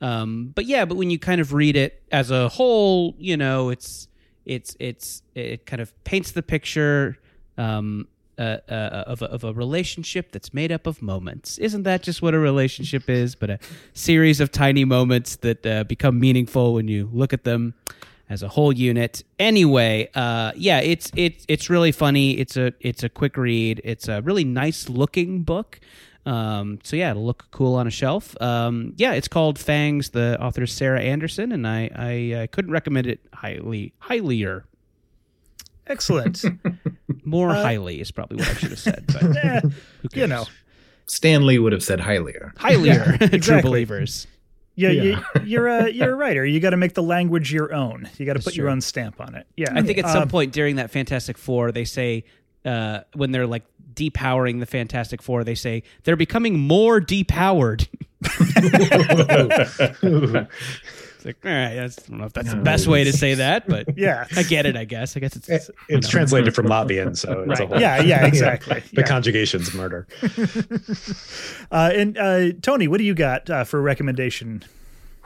Um, 0.00 0.52
but 0.54 0.66
yeah, 0.66 0.84
but 0.84 0.96
when 0.96 1.10
you 1.10 1.18
kind 1.18 1.40
of 1.40 1.52
read 1.52 1.76
it 1.76 2.02
as 2.12 2.30
a 2.30 2.48
whole, 2.48 3.14
you 3.18 3.36
know, 3.36 3.70
it's 3.70 4.08
it's 4.44 4.76
it's 4.78 5.22
it 5.34 5.66
kind 5.66 5.80
of 5.80 5.92
paints 6.04 6.32
the 6.32 6.42
picture 6.42 7.18
um, 7.58 8.06
uh, 8.38 8.58
uh, 8.68 9.04
of, 9.06 9.22
a, 9.22 9.26
of 9.26 9.44
a 9.44 9.52
relationship 9.54 10.30
that's 10.32 10.52
made 10.52 10.70
up 10.70 10.86
of 10.86 11.00
moments. 11.00 11.56
Isn't 11.58 11.84
that 11.84 12.02
just 12.02 12.20
what 12.20 12.34
a 12.34 12.38
relationship 12.38 13.08
is? 13.08 13.34
But 13.34 13.50
a 13.50 13.58
series 13.94 14.40
of 14.40 14.52
tiny 14.52 14.84
moments 14.84 15.36
that 15.36 15.66
uh, 15.66 15.84
become 15.84 16.20
meaningful 16.20 16.74
when 16.74 16.88
you 16.88 17.08
look 17.12 17.32
at 17.32 17.44
them 17.44 17.74
as 18.28 18.42
a 18.42 18.48
whole 18.48 18.72
unit. 18.72 19.22
Anyway, 19.38 20.10
uh, 20.14 20.52
yeah, 20.56 20.80
it's 20.80 21.10
it's 21.16 21.44
it's 21.48 21.70
really 21.70 21.92
funny. 21.92 22.32
It's 22.32 22.56
a 22.56 22.72
it's 22.80 23.02
a 23.02 23.08
quick 23.08 23.36
read. 23.36 23.80
It's 23.84 24.08
a 24.08 24.20
really 24.20 24.44
nice 24.44 24.88
looking 24.88 25.42
book. 25.42 25.80
Um, 26.26 26.80
so 26.82 26.96
yeah, 26.96 27.12
it'll 27.12 27.24
look 27.24 27.46
cool 27.52 27.76
on 27.76 27.86
a 27.86 27.90
shelf. 27.90 28.40
Um, 28.42 28.94
yeah, 28.96 29.12
it's 29.12 29.28
called 29.28 29.58
Fangs. 29.58 30.10
The 30.10 30.36
author 30.42 30.64
is 30.64 30.72
Sarah 30.72 31.00
Anderson, 31.00 31.52
and 31.52 31.66
I 31.66 31.90
I 31.94 32.32
uh, 32.32 32.46
couldn't 32.48 32.72
recommend 32.72 33.06
it 33.06 33.20
highly 33.32 33.94
highlier. 34.02 34.64
Excellent. 35.86 36.44
More 37.24 37.50
uh, 37.50 37.62
highly 37.62 38.00
is 38.00 38.10
probably 38.10 38.38
what 38.38 38.48
I 38.48 38.54
should 38.54 38.70
have 38.70 38.78
said. 38.78 39.04
But 39.06 39.36
eh, 39.44 39.60
you 40.12 40.26
know, 40.26 40.46
Stan 41.06 41.46
Lee 41.46 41.60
would 41.60 41.72
have 41.72 41.84
said 41.84 42.00
highlier. 42.00 42.52
Highlier, 42.56 43.06
yeah, 43.06 43.14
exactly. 43.20 43.38
true 43.38 43.62
believers. 43.62 44.26
Yeah, 44.74 44.90
yeah. 44.90 45.22
You, 45.44 45.60
are 45.60 45.68
a 45.68 45.90
you're 45.90 46.12
a 46.12 46.16
writer. 46.16 46.44
You 46.44 46.60
got 46.60 46.70
to 46.70 46.76
make 46.76 46.94
the 46.94 47.02
language 47.02 47.52
your 47.52 47.72
own. 47.72 48.10
You 48.18 48.26
got 48.26 48.34
to 48.34 48.42
put 48.42 48.54
true. 48.54 48.64
your 48.64 48.70
own 48.70 48.80
stamp 48.80 49.20
on 49.20 49.34
it. 49.34 49.46
Yeah, 49.56 49.72
I 49.74 49.82
think 49.82 49.98
at 49.98 50.04
um, 50.04 50.10
some 50.10 50.28
point 50.28 50.52
during 50.52 50.76
that 50.76 50.90
Fantastic 50.90 51.38
Four, 51.38 51.72
they 51.72 51.84
say 51.84 52.24
uh, 52.64 53.00
when 53.14 53.30
they're 53.30 53.46
like 53.46 53.64
depowering 53.92 54.60
the 54.60 54.66
Fantastic 54.66 55.22
Four, 55.22 55.44
they 55.44 55.54
say 55.54 55.82
they're 56.04 56.16
becoming 56.16 56.58
more 56.58 57.00
depowered. 57.00 57.86
like, 61.26 61.44
all 61.44 61.50
right, 61.50 61.74
that's, 61.74 61.98
I 61.98 62.02
don't 62.08 62.18
know 62.18 62.26
if 62.26 62.32
that's 62.32 62.50
the 62.50 62.56
best 62.56 62.86
way 62.86 63.04
to 63.04 63.12
say 63.12 63.34
that, 63.34 63.68
but 63.68 63.88
yeah, 63.96 64.26
I 64.36 64.44
get 64.44 64.64
it. 64.64 64.76
I 64.76 64.84
guess. 64.84 65.16
I 65.16 65.20
guess 65.20 65.36
it's 65.36 65.48
it's, 65.48 65.70
it's 65.88 66.08
translated 66.08 66.54
from 66.54 66.66
Latverian, 66.66 67.16
so 67.16 67.44
it's 67.48 67.60
right. 67.60 67.80
yeah, 67.80 68.00
yeah, 68.00 68.26
exactly. 68.26 68.80
the 68.94 69.00
yeah. 69.00 69.06
conjugation's 69.06 69.74
murder. 69.74 70.06
uh, 71.72 71.90
and 71.92 72.16
uh, 72.16 72.52
Tony, 72.62 72.88
what 72.88 72.98
do 72.98 73.04
you 73.04 73.14
got 73.14 73.50
uh, 73.50 73.64
for 73.64 73.82
recommendation? 73.82 74.62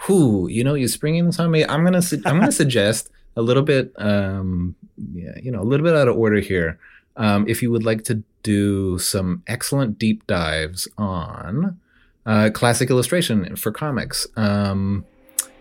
Who 0.07 0.49
you 0.49 0.65
know, 0.65 0.75
you're 0.75 0.89
springing 0.89 1.27
this 1.27 1.39
on 1.39 1.51
me. 1.51 1.65
I'm 1.65 1.85
gonna 1.85 2.03
su- 2.03 2.23
I'm 2.25 2.39
gonna 2.39 2.53
suggest 2.53 3.11
a 3.37 3.43
little 3.43 3.63
bit, 3.63 3.93
um, 3.97 4.75
yeah, 5.13 5.39
you 5.41 5.53
know, 5.53 5.61
a 5.61 5.65
little 5.65 5.85
bit 5.85 5.95
out 5.95 6.09
of 6.09 6.17
order 6.17 6.41
here. 6.41 6.79
Um, 7.17 7.47
if 7.49 7.63
you 7.63 7.71
would 7.71 7.85
like 7.85 8.05
to 8.05 8.23
do 8.43 8.99
some 8.99 9.43
excellent 9.47 9.99
deep 9.99 10.27
dives 10.27 10.89
on 10.97 11.79
uh, 12.27 12.51
classic 12.53 12.91
illustration 12.91 13.57
for 13.57 13.73
comics. 13.73 14.27
Um, 14.37 15.05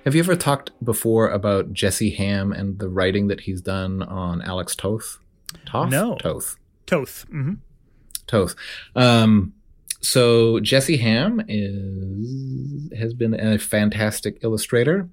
have 0.06 0.16
you 0.16 0.22
ever 0.22 0.36
talked 0.36 0.72
before 0.84 1.30
about 1.30 1.74
Jesse 1.74 2.12
Hamm 2.12 2.52
and 2.52 2.80
the 2.80 2.89
writing 2.89 3.28
that 3.28 3.41
he's 3.41 3.62
done 3.62 4.02
on 4.02 4.41
Alex 4.41 4.76
Toth? 4.76 5.20
Toth? 5.66 5.89
No. 5.89 6.16
Toth. 6.16 6.58
Toth. 6.86 7.26
Mm-hmm. 7.30 7.56
Toth. 8.28 8.56
Um, 8.95 9.54
so 10.02 10.60
Jesse 10.62 10.97
Hamm 10.97 11.41
is 11.47 12.91
has 12.97 13.14
been 13.14 13.38
a 13.38 13.60
fantastic 13.60 14.39
illustrator, 14.41 15.10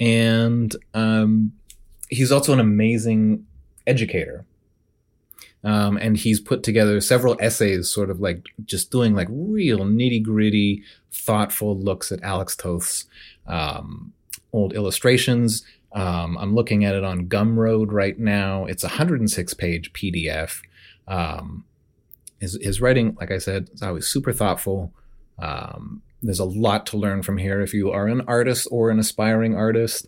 and 0.00 0.74
um, 0.92 1.52
he's 2.08 2.32
also 2.32 2.52
an 2.52 2.60
amazing 2.60 3.46
educator. 3.86 4.44
Um, 5.64 5.96
and 5.96 6.16
he's 6.16 6.40
put 6.40 6.62
together 6.62 7.00
several 7.00 7.36
essays, 7.40 7.88
sort 7.88 8.10
of 8.10 8.20
like 8.20 8.44
just 8.64 8.90
doing 8.90 9.14
like 9.14 9.28
real 9.30 9.78
nitty 9.80 10.22
gritty, 10.22 10.82
thoughtful 11.10 11.76
looks 11.76 12.12
at 12.12 12.22
Alex 12.22 12.54
Toth's 12.54 13.06
um, 13.46 14.12
old 14.52 14.74
illustrations. 14.74 15.64
Um, 15.92 16.36
I'm 16.38 16.54
looking 16.54 16.84
at 16.84 16.94
it 16.94 17.04
on 17.04 17.28
Gumroad 17.28 17.92
right 17.92 18.18
now. 18.18 18.66
It's 18.66 18.84
a 18.84 18.88
106 18.88 19.54
page 19.54 19.92
PDF. 19.92 20.60
Um, 21.08 21.64
his, 22.40 22.58
his 22.60 22.80
writing, 22.80 23.16
like 23.18 23.30
I 23.30 23.38
said, 23.38 23.70
is 23.72 23.82
always 23.82 24.06
super 24.06 24.32
thoughtful. 24.32 24.92
Um, 25.38 26.02
there's 26.22 26.40
a 26.40 26.44
lot 26.44 26.86
to 26.86 26.96
learn 26.96 27.22
from 27.22 27.38
here 27.38 27.60
if 27.60 27.72
you 27.72 27.90
are 27.90 28.06
an 28.08 28.22
artist 28.22 28.66
or 28.70 28.90
an 28.90 28.98
aspiring 28.98 29.54
artist. 29.56 30.06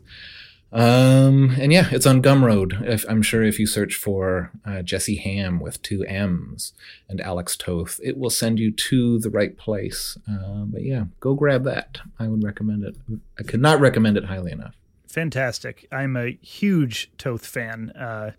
Um, 0.77 1.57
and 1.59 1.73
yeah, 1.73 1.89
it's 1.91 2.05
on 2.05 2.21
Gumroad. 2.21 2.87
If, 2.87 3.07
I'm 3.09 3.23
sure 3.23 3.43
if 3.43 3.59
you 3.59 3.67
search 3.67 3.95
for 3.95 4.51
uh, 4.67 4.83
Jesse 4.83 5.17
Hamm 5.17 5.59
with 5.59 5.81
two 5.81 6.05
M's 6.05 6.75
and 7.09 7.19
Alex 7.23 7.57
Toth, 7.57 7.99
it 8.05 8.19
will 8.19 8.29
send 8.29 8.59
you 8.59 8.71
to 8.71 9.19
the 9.19 9.31
right 9.31 9.57
place. 9.57 10.19
Uh, 10.31 10.65
but 10.67 10.83
yeah, 10.83 11.05
go 11.19 11.33
grab 11.33 11.65
that. 11.65 12.01
I 12.19 12.29
would 12.29 12.45
recommend 12.45 12.85
it. 12.85 12.95
I 13.39 13.43
could 13.43 13.63
not 13.63 13.81
recommend 13.81 14.19
it 14.19 14.27
highly 14.27 14.53
enough. 14.53 14.75
Fantastic. 15.09 15.89
I'm 15.91 16.15
a 16.15 16.37
huge 16.43 17.11
Toth 17.17 17.47
fan. 17.47 17.89
Uh, 17.93 18.33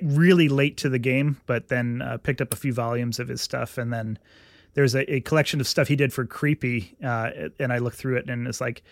really 0.00 0.48
late 0.48 0.78
to 0.78 0.88
the 0.88 0.98
game, 0.98 1.38
but 1.44 1.68
then 1.68 2.00
uh, 2.00 2.16
picked 2.16 2.40
up 2.40 2.54
a 2.54 2.56
few 2.56 2.72
volumes 2.72 3.18
of 3.18 3.28
his 3.28 3.42
stuff. 3.42 3.76
And 3.76 3.92
then 3.92 4.18
there's 4.72 4.94
a, 4.94 5.12
a 5.12 5.20
collection 5.20 5.60
of 5.60 5.68
stuff 5.68 5.88
he 5.88 5.96
did 5.96 6.14
for 6.14 6.24
Creepy. 6.24 6.96
Uh, 7.04 7.30
and 7.60 7.74
I 7.74 7.78
looked 7.78 7.98
through 7.98 8.16
it 8.16 8.30
and 8.30 8.48
it's 8.48 8.62
like, 8.62 8.82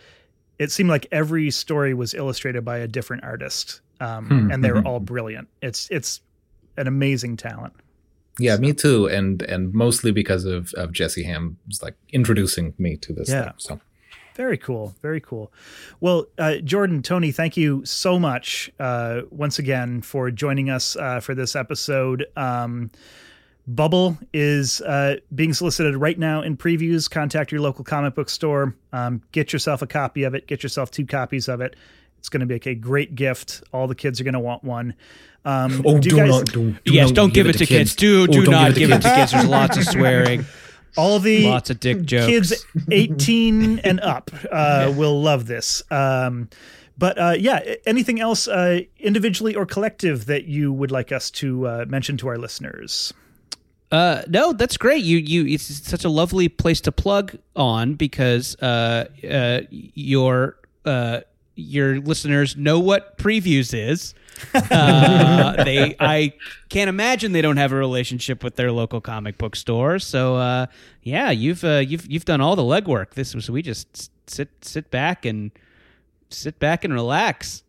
it 0.59 0.72
seemed 0.72 0.88
like 0.88 1.07
every 1.12 1.50
story 1.50 1.94
was 1.94 2.14
illustrated 2.14 2.64
by 2.64 2.78
a 2.78 2.88
different 2.88 3.24
artist, 3.24 3.80
um, 4.00 4.26
hmm. 4.26 4.50
and 4.50 4.64
they 4.64 4.72
were 4.72 4.82
all 4.86 5.00
brilliant. 5.00 5.48
It's 5.62 5.88
it's 5.90 6.20
an 6.76 6.86
amazing 6.86 7.36
talent. 7.36 7.74
Yeah, 8.38 8.57
so. 8.57 8.61
me 8.61 8.72
too, 8.72 9.07
and 9.07 9.42
and 9.42 9.72
mostly 9.72 10.12
because 10.12 10.44
of 10.44 10.72
of 10.74 10.92
Jesse 10.92 11.24
Hamm's 11.24 11.82
like 11.82 11.94
introducing 12.11 12.74
me 12.78 12.96
to 12.98 13.12
this. 13.12 13.28
Yeah. 13.28 13.44
Thing, 13.44 13.54
so. 13.59 13.80
Very 14.34 14.59
cool. 14.59 14.94
Very 15.00 15.20
cool. 15.22 15.50
Well, 16.00 16.26
uh, 16.36 16.57
Jordan, 16.57 17.00
Tony, 17.00 17.32
thank 17.32 17.57
you 17.57 17.82
so 17.86 18.18
much 18.18 18.70
uh, 18.78 19.22
once 19.30 19.59
again 19.59 20.02
for 20.02 20.30
joining 20.30 20.68
us 20.68 20.94
uh, 20.94 21.20
for 21.20 21.34
this 21.34 21.57
episode. 21.57 22.26
Um, 22.36 22.90
Bubble 23.68 24.16
is 24.32 24.80
uh, 24.82 25.16
being 25.34 25.52
solicited 25.52 25.96
right 25.96 26.18
now 26.18 26.42
in 26.42 26.56
previews. 26.56 27.10
Contact 27.10 27.50
your 27.50 27.60
local 27.60 27.84
comic 27.84 28.14
book 28.14 28.30
store. 28.30 28.76
Um, 28.92 29.22
get 29.32 29.52
yourself 29.52 29.82
a 29.82 29.86
copy 29.86 30.22
of 30.22 30.34
it. 30.34 30.46
Get 30.46 30.62
yourself 30.62 30.90
two 30.90 31.04
copies 31.04 31.48
of 31.48 31.60
it. 31.60 31.74
It's 32.18 32.28
going 32.28 32.40
to 32.40 32.46
be 32.46 32.70
a 32.70 32.74
great 32.74 33.14
gift. 33.14 33.64
All 33.72 33.88
the 33.88 33.94
kids 33.94 34.20
are 34.20 34.24
going 34.24 34.34
to 34.34 34.40
want 34.40 34.62
one. 34.62 34.94
Um, 35.44 35.82
oh, 35.84 35.98
do, 35.98 36.10
do 36.10 36.16
guys, 36.16 36.28
not, 36.28 36.46
do, 36.46 36.76
do 36.84 36.92
yes, 36.92 37.10
don't 37.10 37.32
give, 37.32 37.46
give 37.46 37.54
it, 37.54 37.58
to 37.58 37.66
kids. 37.66 37.90
kids. 37.90 37.96
Do, 37.96 38.22
oh, 38.22 38.26
do 38.26 38.50
not 38.50 38.74
give 38.74 38.90
it 38.90 39.02
to 39.02 39.14
kids. 39.14 39.32
There's 39.32 39.46
lots 39.46 39.76
of 39.76 39.84
swearing. 39.88 40.44
All 40.96 41.18
the 41.18 41.44
lots 41.44 41.70
of 41.70 41.78
dick 41.80 42.02
jokes. 42.02 42.26
Kids 42.26 42.66
18 42.90 43.80
and 43.80 44.00
up 44.00 44.30
uh, 44.50 44.92
will 44.96 45.20
love 45.20 45.46
this. 45.46 45.82
Um, 45.90 46.48
but 46.98 47.18
uh, 47.18 47.34
yeah, 47.38 47.74
anything 47.84 48.20
else 48.20 48.48
uh, 48.48 48.80
individually 48.98 49.54
or 49.54 49.66
collective 49.66 50.26
that 50.26 50.46
you 50.46 50.72
would 50.72 50.90
like 50.90 51.12
us 51.12 51.30
to 51.32 51.66
uh, 51.66 51.84
mention 51.88 52.16
to 52.18 52.28
our 52.28 52.38
listeners? 52.38 53.12
Uh, 53.93 54.22
no, 54.28 54.53
that's 54.53 54.76
great. 54.76 55.05
You 55.05 55.18
you 55.18 55.47
it's 55.47 55.64
such 55.64 56.05
a 56.05 56.09
lovely 56.09 56.49
place 56.49 56.80
to 56.82 56.93
plug 56.93 57.37
on 57.55 57.95
because 57.95 58.57
uh, 58.57 59.07
uh, 59.28 59.61
your 59.70 60.57
uh, 60.84 61.20
your 61.55 62.01
listeners 62.01 62.57
know 62.57 62.78
what 62.80 63.16
previews 63.16 63.72
is. 63.72 64.14
uh, 64.55 65.64
they 65.64 65.95
I 66.01 66.32
can't 66.68 66.89
imagine 66.89 67.32
they 67.32 67.43
don't 67.43 67.57
have 67.57 67.72
a 67.72 67.76
relationship 67.76 68.43
with 68.43 68.57
their 68.57 68.72
local 68.72 69.01
comic 69.01 69.39
book 69.39 69.55
store. 69.57 69.99
So 69.99 70.37
uh, 70.37 70.66
yeah, 71.03 71.30
you've 71.30 71.64
uh, 71.64 71.78
you've 71.87 72.11
you've 72.11 72.24
done 72.24 72.41
all 72.41 72.57
the 72.57 72.62
legwork. 72.62 73.14
This 73.14 73.34
was 73.34 73.51
we 73.51 73.62
just 73.62 74.11
sit 74.28 74.51
sit 74.62 74.91
back 74.91 75.24
and 75.24 75.53
sit 76.28 76.59
back 76.59 76.84
and 76.84 76.93
relax. 76.93 77.62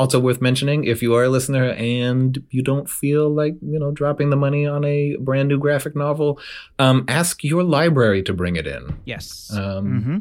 Also 0.00 0.18
worth 0.18 0.40
mentioning, 0.40 0.84
if 0.84 1.02
you 1.02 1.14
are 1.14 1.24
a 1.24 1.28
listener 1.28 1.70
and 1.72 2.42
you 2.48 2.62
don't 2.62 2.88
feel 2.88 3.28
like 3.28 3.54
you 3.60 3.78
know 3.78 3.90
dropping 3.90 4.30
the 4.30 4.36
money 4.36 4.66
on 4.66 4.82
a 4.82 5.16
brand 5.16 5.48
new 5.50 5.58
graphic 5.58 5.94
novel, 5.94 6.40
um, 6.78 7.04
ask 7.06 7.44
your 7.44 7.62
library 7.62 8.22
to 8.22 8.32
bring 8.32 8.56
it 8.56 8.66
in. 8.66 8.96
Yes, 9.04 9.50
um, 9.54 9.86
mm-hmm. 9.86 10.18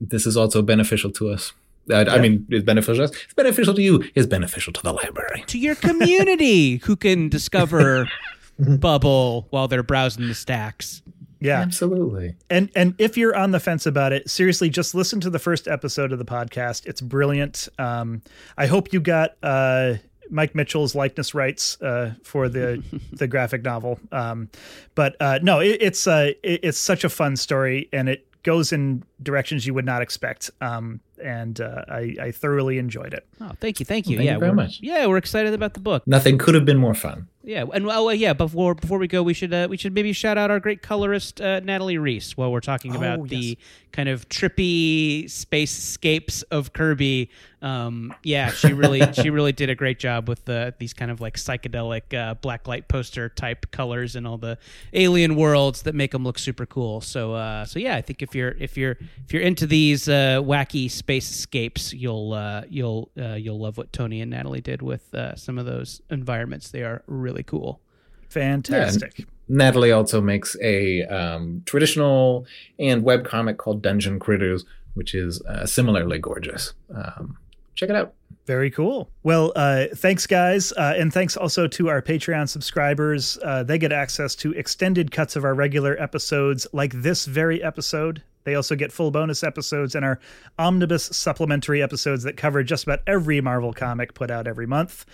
this 0.00 0.26
is 0.26 0.36
also 0.36 0.62
beneficial 0.62 1.10
to 1.10 1.30
us. 1.30 1.52
I, 1.90 2.02
yeah. 2.02 2.14
I 2.14 2.20
mean, 2.20 2.46
it's 2.50 2.64
beneficial 2.64 3.08
to 3.08 3.10
us. 3.10 3.24
It's 3.24 3.34
beneficial 3.34 3.74
to 3.74 3.82
you. 3.82 4.04
It's 4.14 4.28
beneficial 4.28 4.72
to 4.74 4.82
the 4.82 4.92
library, 4.92 5.42
to 5.48 5.58
your 5.58 5.74
community, 5.74 6.76
who 6.76 6.94
can 6.94 7.28
discover 7.28 8.08
Bubble 8.58 9.48
while 9.50 9.68
they're 9.68 9.82
browsing 9.82 10.28
the 10.28 10.34
stacks. 10.34 11.02
Yeah, 11.40 11.60
absolutely. 11.60 12.36
And 12.48 12.70
and 12.74 12.94
if 12.98 13.16
you're 13.16 13.36
on 13.36 13.50
the 13.50 13.60
fence 13.60 13.86
about 13.86 14.12
it, 14.12 14.30
seriously, 14.30 14.70
just 14.70 14.94
listen 14.94 15.20
to 15.20 15.30
the 15.30 15.38
first 15.38 15.68
episode 15.68 16.12
of 16.12 16.18
the 16.18 16.24
podcast. 16.24 16.86
It's 16.86 17.00
brilliant. 17.00 17.68
Um, 17.78 18.22
I 18.56 18.66
hope 18.66 18.92
you 18.92 19.00
got 19.00 19.36
uh, 19.42 19.94
Mike 20.30 20.54
Mitchell's 20.54 20.94
likeness 20.94 21.34
rights 21.34 21.80
uh, 21.82 22.14
for 22.22 22.48
the 22.48 22.82
the 23.12 23.26
graphic 23.26 23.62
novel. 23.62 23.98
Um, 24.12 24.48
but 24.94 25.16
uh, 25.20 25.38
no, 25.42 25.60
it, 25.60 25.78
it's 25.80 26.06
uh, 26.06 26.32
it, 26.42 26.60
it's 26.62 26.78
such 26.78 27.04
a 27.04 27.08
fun 27.08 27.36
story, 27.36 27.88
and 27.92 28.08
it 28.08 28.26
goes 28.42 28.72
in 28.72 29.02
directions 29.22 29.66
you 29.66 29.74
would 29.74 29.84
not 29.84 30.02
expect. 30.02 30.50
Um, 30.60 31.00
and 31.22 31.60
uh, 31.60 31.84
I, 31.88 32.16
I, 32.20 32.30
thoroughly 32.30 32.78
enjoyed 32.78 33.14
it. 33.14 33.26
Oh, 33.40 33.52
thank 33.60 33.80
you, 33.80 33.86
thank 33.86 34.06
you. 34.06 34.16
Well, 34.16 34.18
thank 34.18 34.26
yeah, 34.26 34.34
you 34.34 34.40
very 34.40 34.52
much. 34.52 34.80
Yeah, 34.82 35.06
we're 35.06 35.16
excited 35.16 35.54
about 35.54 35.74
the 35.74 35.80
book. 35.80 36.06
Nothing 36.06 36.38
could 36.38 36.54
have 36.54 36.64
been 36.64 36.78
more 36.78 36.94
fun. 36.94 37.28
Yeah, 37.46 37.64
and 37.72 37.88
oh 37.88 38.08
yeah, 38.08 38.32
before 38.32 38.74
before 38.74 38.98
we 38.98 39.06
go, 39.06 39.22
we 39.22 39.32
should 39.32 39.54
uh, 39.54 39.68
we 39.70 39.76
should 39.76 39.94
maybe 39.94 40.12
shout 40.12 40.36
out 40.36 40.50
our 40.50 40.58
great 40.58 40.82
colorist 40.82 41.40
uh, 41.40 41.60
Natalie 41.60 41.96
Riess 41.96 42.36
while 42.36 42.50
we're 42.50 42.58
talking 42.58 42.94
oh, 42.94 42.98
about 42.98 43.20
yes. 43.20 43.30
the 43.30 43.58
kind 43.92 44.08
of 44.08 44.28
trippy 44.28 45.26
spacescapes 45.26 46.42
of 46.50 46.72
Kirby. 46.72 47.30
Um, 47.62 48.12
yeah, 48.24 48.50
she 48.50 48.72
really 48.72 49.12
she 49.12 49.30
really 49.30 49.52
did 49.52 49.70
a 49.70 49.76
great 49.76 50.00
job 50.00 50.28
with 50.28 50.44
the 50.44 50.74
these 50.80 50.92
kind 50.92 51.08
of 51.08 51.20
like 51.20 51.36
psychedelic 51.36 52.12
uh, 52.12 52.34
blacklight 52.34 52.88
poster 52.88 53.28
type 53.28 53.70
colors 53.70 54.16
and 54.16 54.26
all 54.26 54.38
the 54.38 54.58
alien 54.92 55.36
worlds 55.36 55.82
that 55.82 55.94
make 55.94 56.10
them 56.10 56.24
look 56.24 56.40
super 56.40 56.66
cool. 56.66 57.00
So 57.00 57.34
uh, 57.34 57.64
so 57.64 57.78
yeah, 57.78 57.94
I 57.94 58.02
think 58.02 58.22
if 58.22 58.34
you're 58.34 58.56
if 58.58 58.76
you're 58.76 58.96
if 59.24 59.32
you're 59.32 59.42
into 59.42 59.68
these 59.68 60.08
uh, 60.08 60.42
wacky 60.42 60.90
space 61.06 61.28
scapes, 61.28 61.92
you'll 61.92 62.32
uh, 62.32 62.62
you'll 62.68 63.10
you'll 63.14 63.60
love 63.60 63.76
what 63.76 63.92
Tony 63.92 64.20
and 64.20 64.30
Natalie 64.30 64.60
did 64.60 64.82
with 64.82 65.14
some 65.36 65.58
of 65.58 65.66
those 65.66 66.00
environments. 66.10 66.70
They 66.70 66.82
are 66.82 67.02
really 67.06 67.36
really 67.36 67.42
cool. 67.42 67.80
Fantastic. 68.28 69.18
Yeah, 69.18 69.24
Natalie 69.48 69.92
also 69.92 70.20
makes 70.20 70.56
a 70.62 71.02
um, 71.04 71.62
traditional 71.66 72.46
and 72.78 73.02
web 73.02 73.24
comic 73.24 73.58
called 73.58 73.82
Dungeon 73.82 74.18
Critters, 74.18 74.64
which 74.94 75.14
is 75.14 75.42
uh, 75.42 75.66
similarly 75.66 76.18
gorgeous. 76.18 76.74
Um, 76.94 77.36
check 77.74 77.90
it 77.90 77.96
out. 77.96 78.14
Very 78.46 78.70
cool. 78.70 79.10
Well, 79.22 79.52
uh, 79.56 79.86
thanks, 79.94 80.26
guys. 80.26 80.72
Uh, 80.72 80.94
and 80.96 81.12
thanks 81.12 81.36
also 81.36 81.66
to 81.68 81.88
our 81.88 82.00
Patreon 82.00 82.48
subscribers. 82.48 83.38
Uh, 83.42 83.62
they 83.64 83.78
get 83.78 83.92
access 83.92 84.34
to 84.36 84.52
extended 84.52 85.10
cuts 85.10 85.36
of 85.36 85.44
our 85.44 85.54
regular 85.54 86.00
episodes, 86.00 86.66
like 86.72 86.92
this 87.02 87.26
very 87.26 87.62
episode. 87.62 88.22
They 88.46 88.54
also 88.54 88.76
get 88.76 88.92
full 88.92 89.10
bonus 89.10 89.42
episodes 89.42 89.96
and 89.96 90.04
our 90.04 90.20
omnibus 90.56 91.04
supplementary 91.04 91.82
episodes 91.82 92.22
that 92.22 92.36
cover 92.36 92.62
just 92.62 92.84
about 92.84 93.00
every 93.04 93.40
Marvel 93.40 93.72
comic 93.72 94.14
put 94.14 94.30
out 94.30 94.46
every 94.46 94.68
month. 94.68 95.04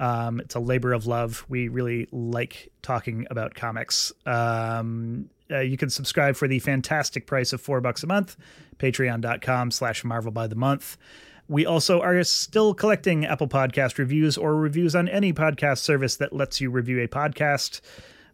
Um, 0.00 0.40
it's 0.40 0.56
a 0.56 0.60
labor 0.60 0.92
of 0.92 1.06
love. 1.06 1.46
We 1.48 1.68
really 1.68 2.08
like 2.10 2.72
talking 2.82 3.24
about 3.30 3.54
comics. 3.54 4.12
Um, 4.26 5.30
uh, 5.48 5.60
you 5.60 5.76
can 5.76 5.90
subscribe 5.90 6.34
for 6.34 6.48
the 6.48 6.58
fantastic 6.58 7.28
price 7.28 7.52
of 7.52 7.60
four 7.60 7.80
bucks 7.80 8.02
a 8.02 8.08
month, 8.08 8.36
patreon.com 8.78 9.70
slash 9.70 10.02
marvel 10.02 10.32
by 10.32 10.48
the 10.48 10.56
month. 10.56 10.96
We 11.46 11.64
also 11.64 12.00
are 12.00 12.24
still 12.24 12.74
collecting 12.74 13.26
Apple 13.26 13.46
Podcast 13.46 13.98
reviews 13.98 14.36
or 14.36 14.56
reviews 14.56 14.96
on 14.96 15.08
any 15.08 15.32
podcast 15.32 15.78
service 15.78 16.16
that 16.16 16.32
lets 16.32 16.60
you 16.60 16.70
review 16.70 17.00
a 17.00 17.06
podcast. 17.06 17.80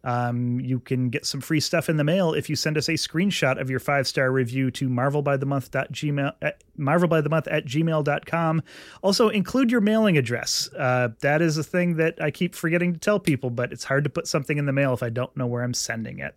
Um, 0.08 0.58
you 0.60 0.80
can 0.80 1.10
get 1.10 1.26
some 1.26 1.42
free 1.42 1.60
stuff 1.60 1.90
in 1.90 1.98
the 1.98 2.04
mail 2.04 2.32
if 2.32 2.48
you 2.48 2.56
send 2.56 2.78
us 2.78 2.88
a 2.88 2.92
screenshot 2.92 3.60
of 3.60 3.68
your 3.68 3.78
five 3.78 4.08
star 4.08 4.32
review 4.32 4.70
to 4.70 4.88
marvelbythemonth.gmail 4.88 6.32
marvelbythemonth 6.78 7.46
at 7.50 7.66
gmail.com. 7.66 8.62
Also, 9.02 9.28
include 9.28 9.70
your 9.70 9.82
mailing 9.82 10.16
address. 10.16 10.70
Uh, 10.78 11.08
that 11.20 11.42
is 11.42 11.58
a 11.58 11.62
thing 11.62 11.96
that 11.96 12.14
I 12.22 12.30
keep 12.30 12.54
forgetting 12.54 12.94
to 12.94 12.98
tell 12.98 13.20
people, 13.20 13.50
but 13.50 13.70
it's 13.70 13.84
hard 13.84 14.04
to 14.04 14.10
put 14.10 14.26
something 14.26 14.56
in 14.56 14.64
the 14.64 14.72
mail 14.72 14.94
if 14.94 15.02
I 15.02 15.10
don't 15.10 15.36
know 15.36 15.46
where 15.46 15.62
I'm 15.62 15.74
sending 15.74 16.20
it. 16.20 16.34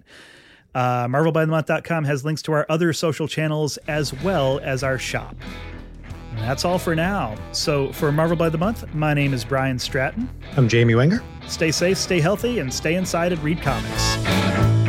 Uh, 0.75 1.07
marvelbythemonth.com 1.07 2.03
has 2.03 2.25
links 2.25 2.41
to 2.41 2.51
our 2.51 2.65
other 2.67 2.91
social 2.91 3.29
channels 3.29 3.77
as 3.87 4.13
well 4.21 4.59
as 4.63 4.83
our 4.83 4.97
shop. 4.97 5.37
And 6.41 6.49
that's 6.49 6.65
all 6.65 6.79
for 6.79 6.95
now. 6.95 7.35
So, 7.51 7.93
for 7.93 8.11
Marvel 8.11 8.35
by 8.35 8.49
the 8.49 8.57
Month, 8.57 8.91
my 8.95 9.13
name 9.13 9.31
is 9.31 9.45
Brian 9.45 9.77
Stratton. 9.77 10.27
I'm 10.57 10.67
Jamie 10.67 10.95
Wenger. 10.95 11.23
Stay 11.47 11.69
safe, 11.71 11.99
stay 11.99 12.19
healthy, 12.19 12.57
and 12.57 12.73
stay 12.73 12.95
inside 12.95 13.31
and 13.31 13.43
read 13.43 13.61
comics. 13.61 14.80